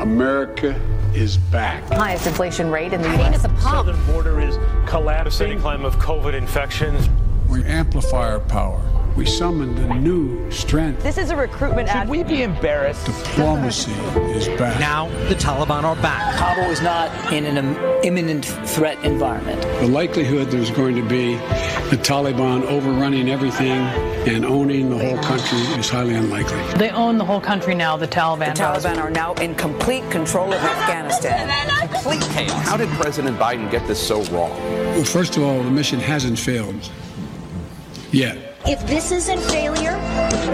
America 0.00 0.78
is 1.14 1.36
back. 1.36 1.82
Highest 1.84 2.26
inflation 2.26 2.70
rate 2.70 2.92
in 2.92 3.00
the 3.00 3.08
U.S. 3.08 3.42
The 3.42 3.60
southern 3.60 4.04
border 4.06 4.40
is 4.40 4.58
collapsing. 4.88 5.60
Climb 5.60 5.84
of 5.84 5.96
COVID 5.96 6.34
infections. 6.34 7.08
We 7.48 7.62
amplify 7.64 8.32
our 8.32 8.40
power. 8.40 8.80
We 9.16 9.26
summoned 9.26 9.78
a 9.78 9.94
new 9.94 10.50
strength. 10.50 11.04
This 11.04 11.18
is 11.18 11.30
a 11.30 11.36
recruitment 11.36 11.86
Should 11.86 11.96
ad. 11.98 12.08
we 12.08 12.24
be 12.24 12.42
embarrassed? 12.42 13.06
Diplomacy 13.06 13.92
is 13.92 14.48
back. 14.58 14.80
Now 14.80 15.06
the 15.28 15.36
Taliban 15.36 15.84
are 15.84 15.94
back. 15.94 16.34
Kabul 16.34 16.68
is 16.72 16.82
not 16.82 17.32
in 17.32 17.44
an 17.44 17.76
imminent 18.04 18.44
threat 18.44 18.98
environment. 19.04 19.62
The 19.62 19.86
likelihood 19.86 20.50
there's 20.50 20.72
going 20.72 20.96
to 20.96 21.02
be 21.08 21.36
the 21.90 21.96
Taliban 22.02 22.64
overrunning 22.64 23.30
everything 23.30 23.82
and 24.26 24.44
owning 24.44 24.90
the 24.90 24.98
whole 24.98 25.22
country 25.22 25.60
is 25.78 25.88
highly 25.88 26.14
unlikely. 26.16 26.60
They 26.76 26.90
own 26.90 27.16
the 27.16 27.24
whole 27.24 27.40
country 27.40 27.76
now, 27.76 27.96
the 27.96 28.08
Taliban. 28.08 28.56
The 28.56 28.62
Taliban 28.62 28.98
are 28.98 29.10
now 29.10 29.34
in 29.34 29.54
complete 29.54 30.10
control 30.10 30.52
of 30.52 30.60
Afghanistan. 30.60 31.48
Complete 31.88 32.22
chaos. 32.32 32.68
How 32.68 32.76
did 32.76 32.88
President 32.88 33.38
Biden 33.38 33.70
get 33.70 33.86
this 33.86 34.04
so 34.04 34.24
wrong? 34.24 34.50
Well, 34.50 35.04
first 35.04 35.36
of 35.36 35.44
all, 35.44 35.62
the 35.62 35.70
mission 35.70 36.00
hasn't 36.00 36.36
failed 36.36 36.90
yet. 38.10 38.53
If 38.66 38.86
this 38.86 39.12
isn't 39.12 39.42
failure, 39.50 39.92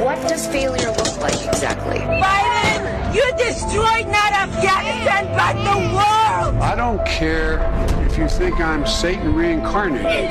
what 0.03 0.21
does 0.27 0.45
failure 0.49 0.89
look 0.89 1.21
like 1.21 1.47
exactly? 1.47 1.99
Biden, 1.99 3.15
you 3.15 3.23
destroyed 3.39 4.09
not 4.09 4.33
Afghanistan, 4.33 5.27
but 5.37 5.55
the 5.63 5.79
world! 5.95 6.61
I 6.61 6.75
don't 6.75 7.07
care 7.07 7.61
if 8.05 8.19
you 8.19 8.29
think 8.29 8.59
I'm 8.59 8.85
Satan 8.85 9.33
reincarnated. 9.33 10.29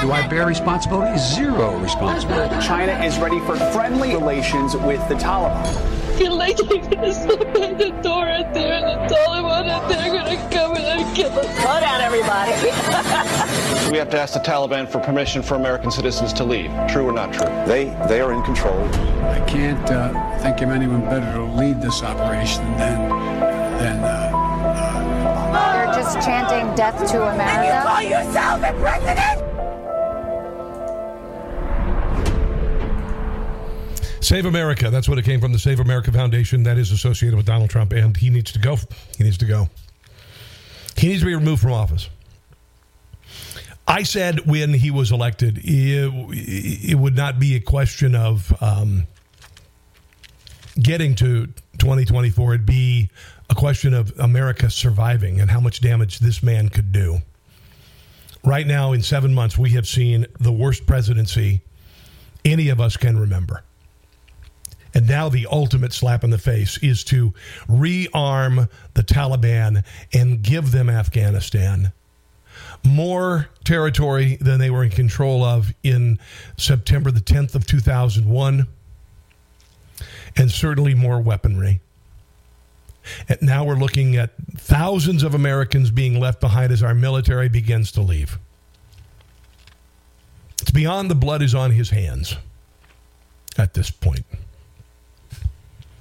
Do 0.00 0.10
I 0.10 0.26
bear 0.30 0.46
responsibility? 0.46 1.18
Zero 1.18 1.78
responsibility. 1.78 2.66
China 2.66 2.92
is 3.04 3.18
ready 3.18 3.38
for 3.40 3.56
friendly 3.70 4.14
relations 4.14 4.74
with 4.74 5.06
the 5.10 5.16
Taliban. 5.16 5.66
I 5.66 6.16
feel 6.16 6.34
like 6.34 6.56
they're 6.56 6.78
gonna 6.78 7.12
slip 7.12 7.54
in 7.56 7.76
the 7.76 7.90
door 8.02 8.26
and 8.26 8.54
there 8.56 8.72
and 8.72 9.10
the 9.10 9.14
Taliban 9.14 9.68
and 9.68 9.90
they're 9.90 10.09
gonna 10.36 10.50
come 10.50 10.76
in 10.76 11.00
and 11.00 11.16
kill 11.16 11.32
us. 11.32 11.46
Slow 11.60 11.80
down, 11.80 12.00
everybody. 12.00 12.52
we 13.90 13.98
have 13.98 14.10
to 14.10 14.20
ask 14.20 14.34
the 14.34 14.40
Taliban 14.40 14.88
for 14.88 15.00
permission 15.00 15.42
for 15.42 15.54
American 15.54 15.90
citizens 15.90 16.32
to 16.34 16.44
leave. 16.44 16.70
True 16.88 17.08
or 17.08 17.12
not 17.12 17.32
true? 17.32 17.46
They 17.66 17.96
they 18.08 18.20
are 18.20 18.32
in 18.32 18.42
control. 18.42 18.82
I 19.24 19.40
can't 19.46 19.90
uh, 19.90 20.38
think 20.38 20.60
of 20.62 20.70
anyone 20.70 21.02
better 21.02 21.32
to 21.34 21.44
lead 21.44 21.80
this 21.80 22.02
operation 22.02 22.64
than 22.76 23.08
than. 23.78 24.04
Uh, 24.04 25.84
You're 25.84 25.94
just 25.94 26.20
chanting 26.26 26.74
death 26.76 26.98
to 27.10 27.22
America. 27.22 27.42
And 27.42 27.66
you 27.66 27.72
call 27.88 28.02
yourself 28.02 28.62
a 28.62 28.72
president? 28.80 29.46
Save 34.22 34.44
America. 34.44 34.90
That's 34.90 35.08
what 35.08 35.18
it 35.18 35.24
came 35.24 35.40
from. 35.40 35.52
The 35.52 35.58
Save 35.58 35.80
America 35.80 36.12
Foundation 36.12 36.62
that 36.62 36.78
is 36.78 36.92
associated 36.92 37.36
with 37.36 37.46
Donald 37.46 37.70
Trump, 37.70 37.92
and 37.92 38.16
he 38.16 38.30
needs 38.30 38.52
to 38.52 38.60
go. 38.60 38.76
He 39.16 39.24
needs 39.24 39.38
to 39.38 39.46
go. 39.46 39.68
He 41.00 41.08
needs 41.08 41.20
to 41.20 41.26
be 41.26 41.34
removed 41.34 41.62
from 41.62 41.72
office. 41.72 42.10
I 43.88 44.02
said 44.02 44.46
when 44.46 44.74
he 44.74 44.90
was 44.90 45.10
elected, 45.10 45.58
it, 45.64 46.12
it 46.90 46.94
would 46.94 47.16
not 47.16 47.38
be 47.38 47.56
a 47.56 47.60
question 47.60 48.14
of 48.14 48.52
um, 48.62 49.06
getting 50.78 51.14
to 51.14 51.46
2024. 51.78 52.52
It'd 52.54 52.66
be 52.66 53.08
a 53.48 53.54
question 53.54 53.94
of 53.94 54.12
America 54.18 54.68
surviving 54.68 55.40
and 55.40 55.50
how 55.50 55.58
much 55.58 55.80
damage 55.80 56.18
this 56.18 56.42
man 56.42 56.68
could 56.68 56.92
do. 56.92 57.20
Right 58.44 58.66
now, 58.66 58.92
in 58.92 59.00
seven 59.00 59.32
months, 59.32 59.56
we 59.56 59.70
have 59.70 59.88
seen 59.88 60.26
the 60.38 60.52
worst 60.52 60.86
presidency 60.86 61.62
any 62.44 62.68
of 62.68 62.78
us 62.78 62.98
can 62.98 63.18
remember. 63.18 63.64
And 64.94 65.08
now 65.08 65.28
the 65.28 65.46
ultimate 65.50 65.92
slap 65.92 66.24
in 66.24 66.30
the 66.30 66.38
face 66.38 66.78
is 66.78 67.04
to 67.04 67.32
rearm 67.68 68.68
the 68.94 69.02
Taliban 69.02 69.84
and 70.12 70.42
give 70.42 70.72
them 70.72 70.90
Afghanistan. 70.90 71.92
More 72.84 73.48
territory 73.64 74.36
than 74.40 74.58
they 74.58 74.70
were 74.70 74.84
in 74.84 74.90
control 74.90 75.44
of 75.44 75.72
in 75.82 76.18
September 76.56 77.10
the 77.10 77.20
10th 77.20 77.54
of 77.54 77.66
2001, 77.66 78.66
and 80.36 80.50
certainly 80.50 80.94
more 80.94 81.20
weaponry. 81.20 81.80
And 83.28 83.40
now 83.42 83.64
we're 83.64 83.76
looking 83.76 84.16
at 84.16 84.32
thousands 84.56 85.22
of 85.22 85.34
Americans 85.34 85.90
being 85.90 86.18
left 86.18 86.40
behind 86.40 86.72
as 86.72 86.82
our 86.82 86.94
military 86.94 87.48
begins 87.48 87.92
to 87.92 88.02
leave. 88.02 88.38
It's 90.60 90.70
beyond 90.70 91.10
the 91.10 91.14
blood 91.14 91.42
is 91.42 91.54
on 91.54 91.70
his 91.70 91.90
hands 91.90 92.36
at 93.56 93.74
this 93.74 93.90
point. 93.90 94.26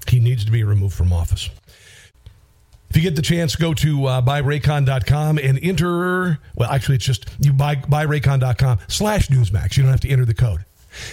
He 0.09 0.19
needs 0.19 0.45
to 0.45 0.51
be 0.51 0.63
removed 0.63 0.95
from 0.95 1.13
office. 1.13 1.49
If 2.89 2.97
you 2.97 3.03
get 3.03 3.15
the 3.15 3.21
chance, 3.21 3.55
go 3.55 3.73
to 3.75 4.05
uh, 4.05 4.21
buyraycon.com 4.21 5.37
and 5.37 5.59
enter. 5.61 6.39
Well, 6.55 6.71
actually, 6.71 6.95
it's 6.95 7.05
just 7.05 7.25
you 7.39 7.53
buy 7.53 7.75
buyraycon.com 7.75 8.79
slash 8.87 9.27
Newsmax. 9.27 9.77
You 9.77 9.83
don't 9.83 9.91
have 9.91 10.01
to 10.01 10.09
enter 10.09 10.25
the 10.25 10.33
code. 10.33 10.65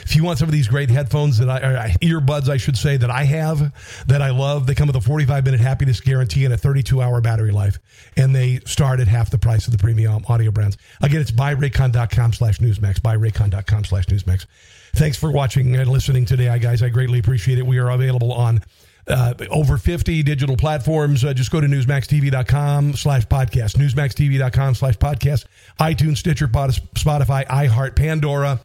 If 0.02 0.16
you 0.16 0.24
want 0.24 0.38
some 0.38 0.48
of 0.48 0.52
these 0.52 0.68
great 0.68 0.88
headphones 0.88 1.36
that 1.38 1.50
I, 1.50 1.58
or 1.58 1.88
earbuds, 1.98 2.48
I 2.48 2.56
should 2.56 2.78
say, 2.78 2.96
that 2.96 3.10
I 3.10 3.24
have, 3.24 3.74
that 4.06 4.22
I 4.22 4.30
love, 4.30 4.66
they 4.66 4.74
come 4.74 4.86
with 4.86 4.96
a 4.96 5.02
45 5.02 5.44
minute 5.44 5.60
happiness 5.60 6.00
guarantee 6.00 6.46
and 6.46 6.54
a 6.54 6.56
32 6.56 7.02
hour 7.02 7.20
battery 7.20 7.52
life. 7.52 7.78
And 8.16 8.34
they 8.34 8.60
start 8.60 9.00
at 9.00 9.08
half 9.08 9.30
the 9.30 9.38
price 9.38 9.66
of 9.66 9.72
the 9.72 9.78
premium 9.78 10.24
audio 10.28 10.50
brands. 10.50 10.78
Again, 11.02 11.20
it's 11.20 11.30
buyraycon.com 11.30 12.32
slash 12.32 12.58
Newsmax, 12.58 13.00
buyraycon.com 13.00 13.84
slash 13.84 14.06
Newsmax. 14.06 14.46
Thanks 14.94 15.18
for 15.18 15.30
watching 15.30 15.76
and 15.76 15.90
listening 15.90 16.24
today, 16.24 16.58
guys. 16.58 16.82
I 16.82 16.88
greatly 16.88 17.18
appreciate 17.18 17.58
it. 17.58 17.66
We 17.66 17.78
are 17.78 17.90
available 17.90 18.32
on 18.32 18.62
uh, 19.08 19.34
over 19.50 19.78
50 19.78 20.22
digital 20.22 20.56
platforms. 20.56 21.24
Uh, 21.24 21.32
just 21.32 21.50
go 21.50 21.60
to 21.60 21.66
newsmaxtv.com 21.66 22.94
slash 22.94 23.26
podcast, 23.26 23.76
newsmaxtv.com 23.76 24.74
slash 24.74 24.96
podcast, 24.98 25.44
iTunes, 25.78 26.18
Stitcher, 26.18 26.48
Spotify, 26.48 27.46
iHeart, 27.46 27.96
Pandora, 27.96 28.60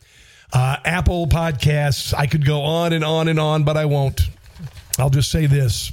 uh, 0.53 0.77
Apple 0.83 1.27
Podcasts. 1.27 2.13
I 2.13 2.27
could 2.27 2.45
go 2.45 2.61
on 2.61 2.93
and 2.93 3.03
on 3.03 3.27
and 3.27 3.39
on, 3.39 3.63
but 3.63 3.77
I 3.77 3.85
won't. 3.85 4.21
I'll 4.97 5.09
just 5.09 5.31
say 5.31 5.45
this. 5.45 5.91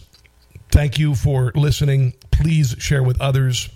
Thank 0.71 0.99
you 0.99 1.15
for 1.15 1.53
listening. 1.55 2.15
Please 2.31 2.75
share 2.79 3.03
with 3.03 3.21
others 3.21 3.69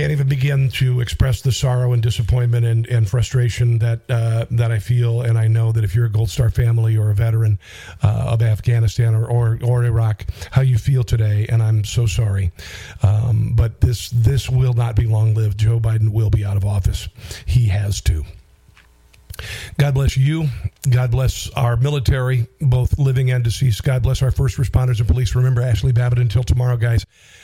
can't 0.00 0.12
even 0.12 0.28
begin 0.28 0.70
to 0.70 1.00
express 1.00 1.42
the 1.42 1.52
sorrow 1.52 1.92
and 1.92 2.02
disappointment 2.02 2.64
and, 2.64 2.86
and 2.86 3.06
frustration 3.06 3.78
that 3.80 4.00
uh, 4.08 4.46
that 4.50 4.72
I 4.72 4.78
feel. 4.78 5.20
And 5.20 5.36
I 5.36 5.46
know 5.46 5.72
that 5.72 5.84
if 5.84 5.94
you're 5.94 6.06
a 6.06 6.10
Gold 6.10 6.30
Star 6.30 6.48
family 6.48 6.96
or 6.96 7.10
a 7.10 7.14
veteran 7.14 7.58
uh, 8.02 8.28
of 8.28 8.40
Afghanistan 8.40 9.14
or, 9.14 9.26
or, 9.26 9.58
or 9.62 9.84
Iraq, 9.84 10.24
how 10.52 10.62
you 10.62 10.78
feel 10.78 11.04
today. 11.04 11.44
And 11.50 11.62
I'm 11.62 11.84
so 11.84 12.06
sorry. 12.06 12.50
Um, 13.02 13.52
but 13.54 13.82
this 13.82 14.08
this 14.08 14.48
will 14.48 14.72
not 14.72 14.96
be 14.96 15.04
long 15.04 15.34
lived. 15.34 15.58
Joe 15.58 15.78
Biden 15.78 16.08
will 16.08 16.30
be 16.30 16.46
out 16.46 16.56
of 16.56 16.64
office. 16.64 17.06
He 17.44 17.66
has 17.66 18.00
to. 18.02 18.24
God 19.78 19.92
bless 19.92 20.16
you. 20.16 20.48
God 20.88 21.10
bless 21.10 21.50
our 21.50 21.76
military, 21.76 22.46
both 22.62 22.98
living 22.98 23.32
and 23.32 23.44
deceased. 23.44 23.82
God 23.82 24.02
bless 24.02 24.22
our 24.22 24.30
first 24.30 24.56
responders 24.56 24.98
and 24.98 25.08
police. 25.08 25.34
Remember 25.34 25.60
Ashli 25.60 25.92
Babbitt 25.92 26.20
until 26.20 26.42
tomorrow, 26.42 26.78
guys. 26.78 27.04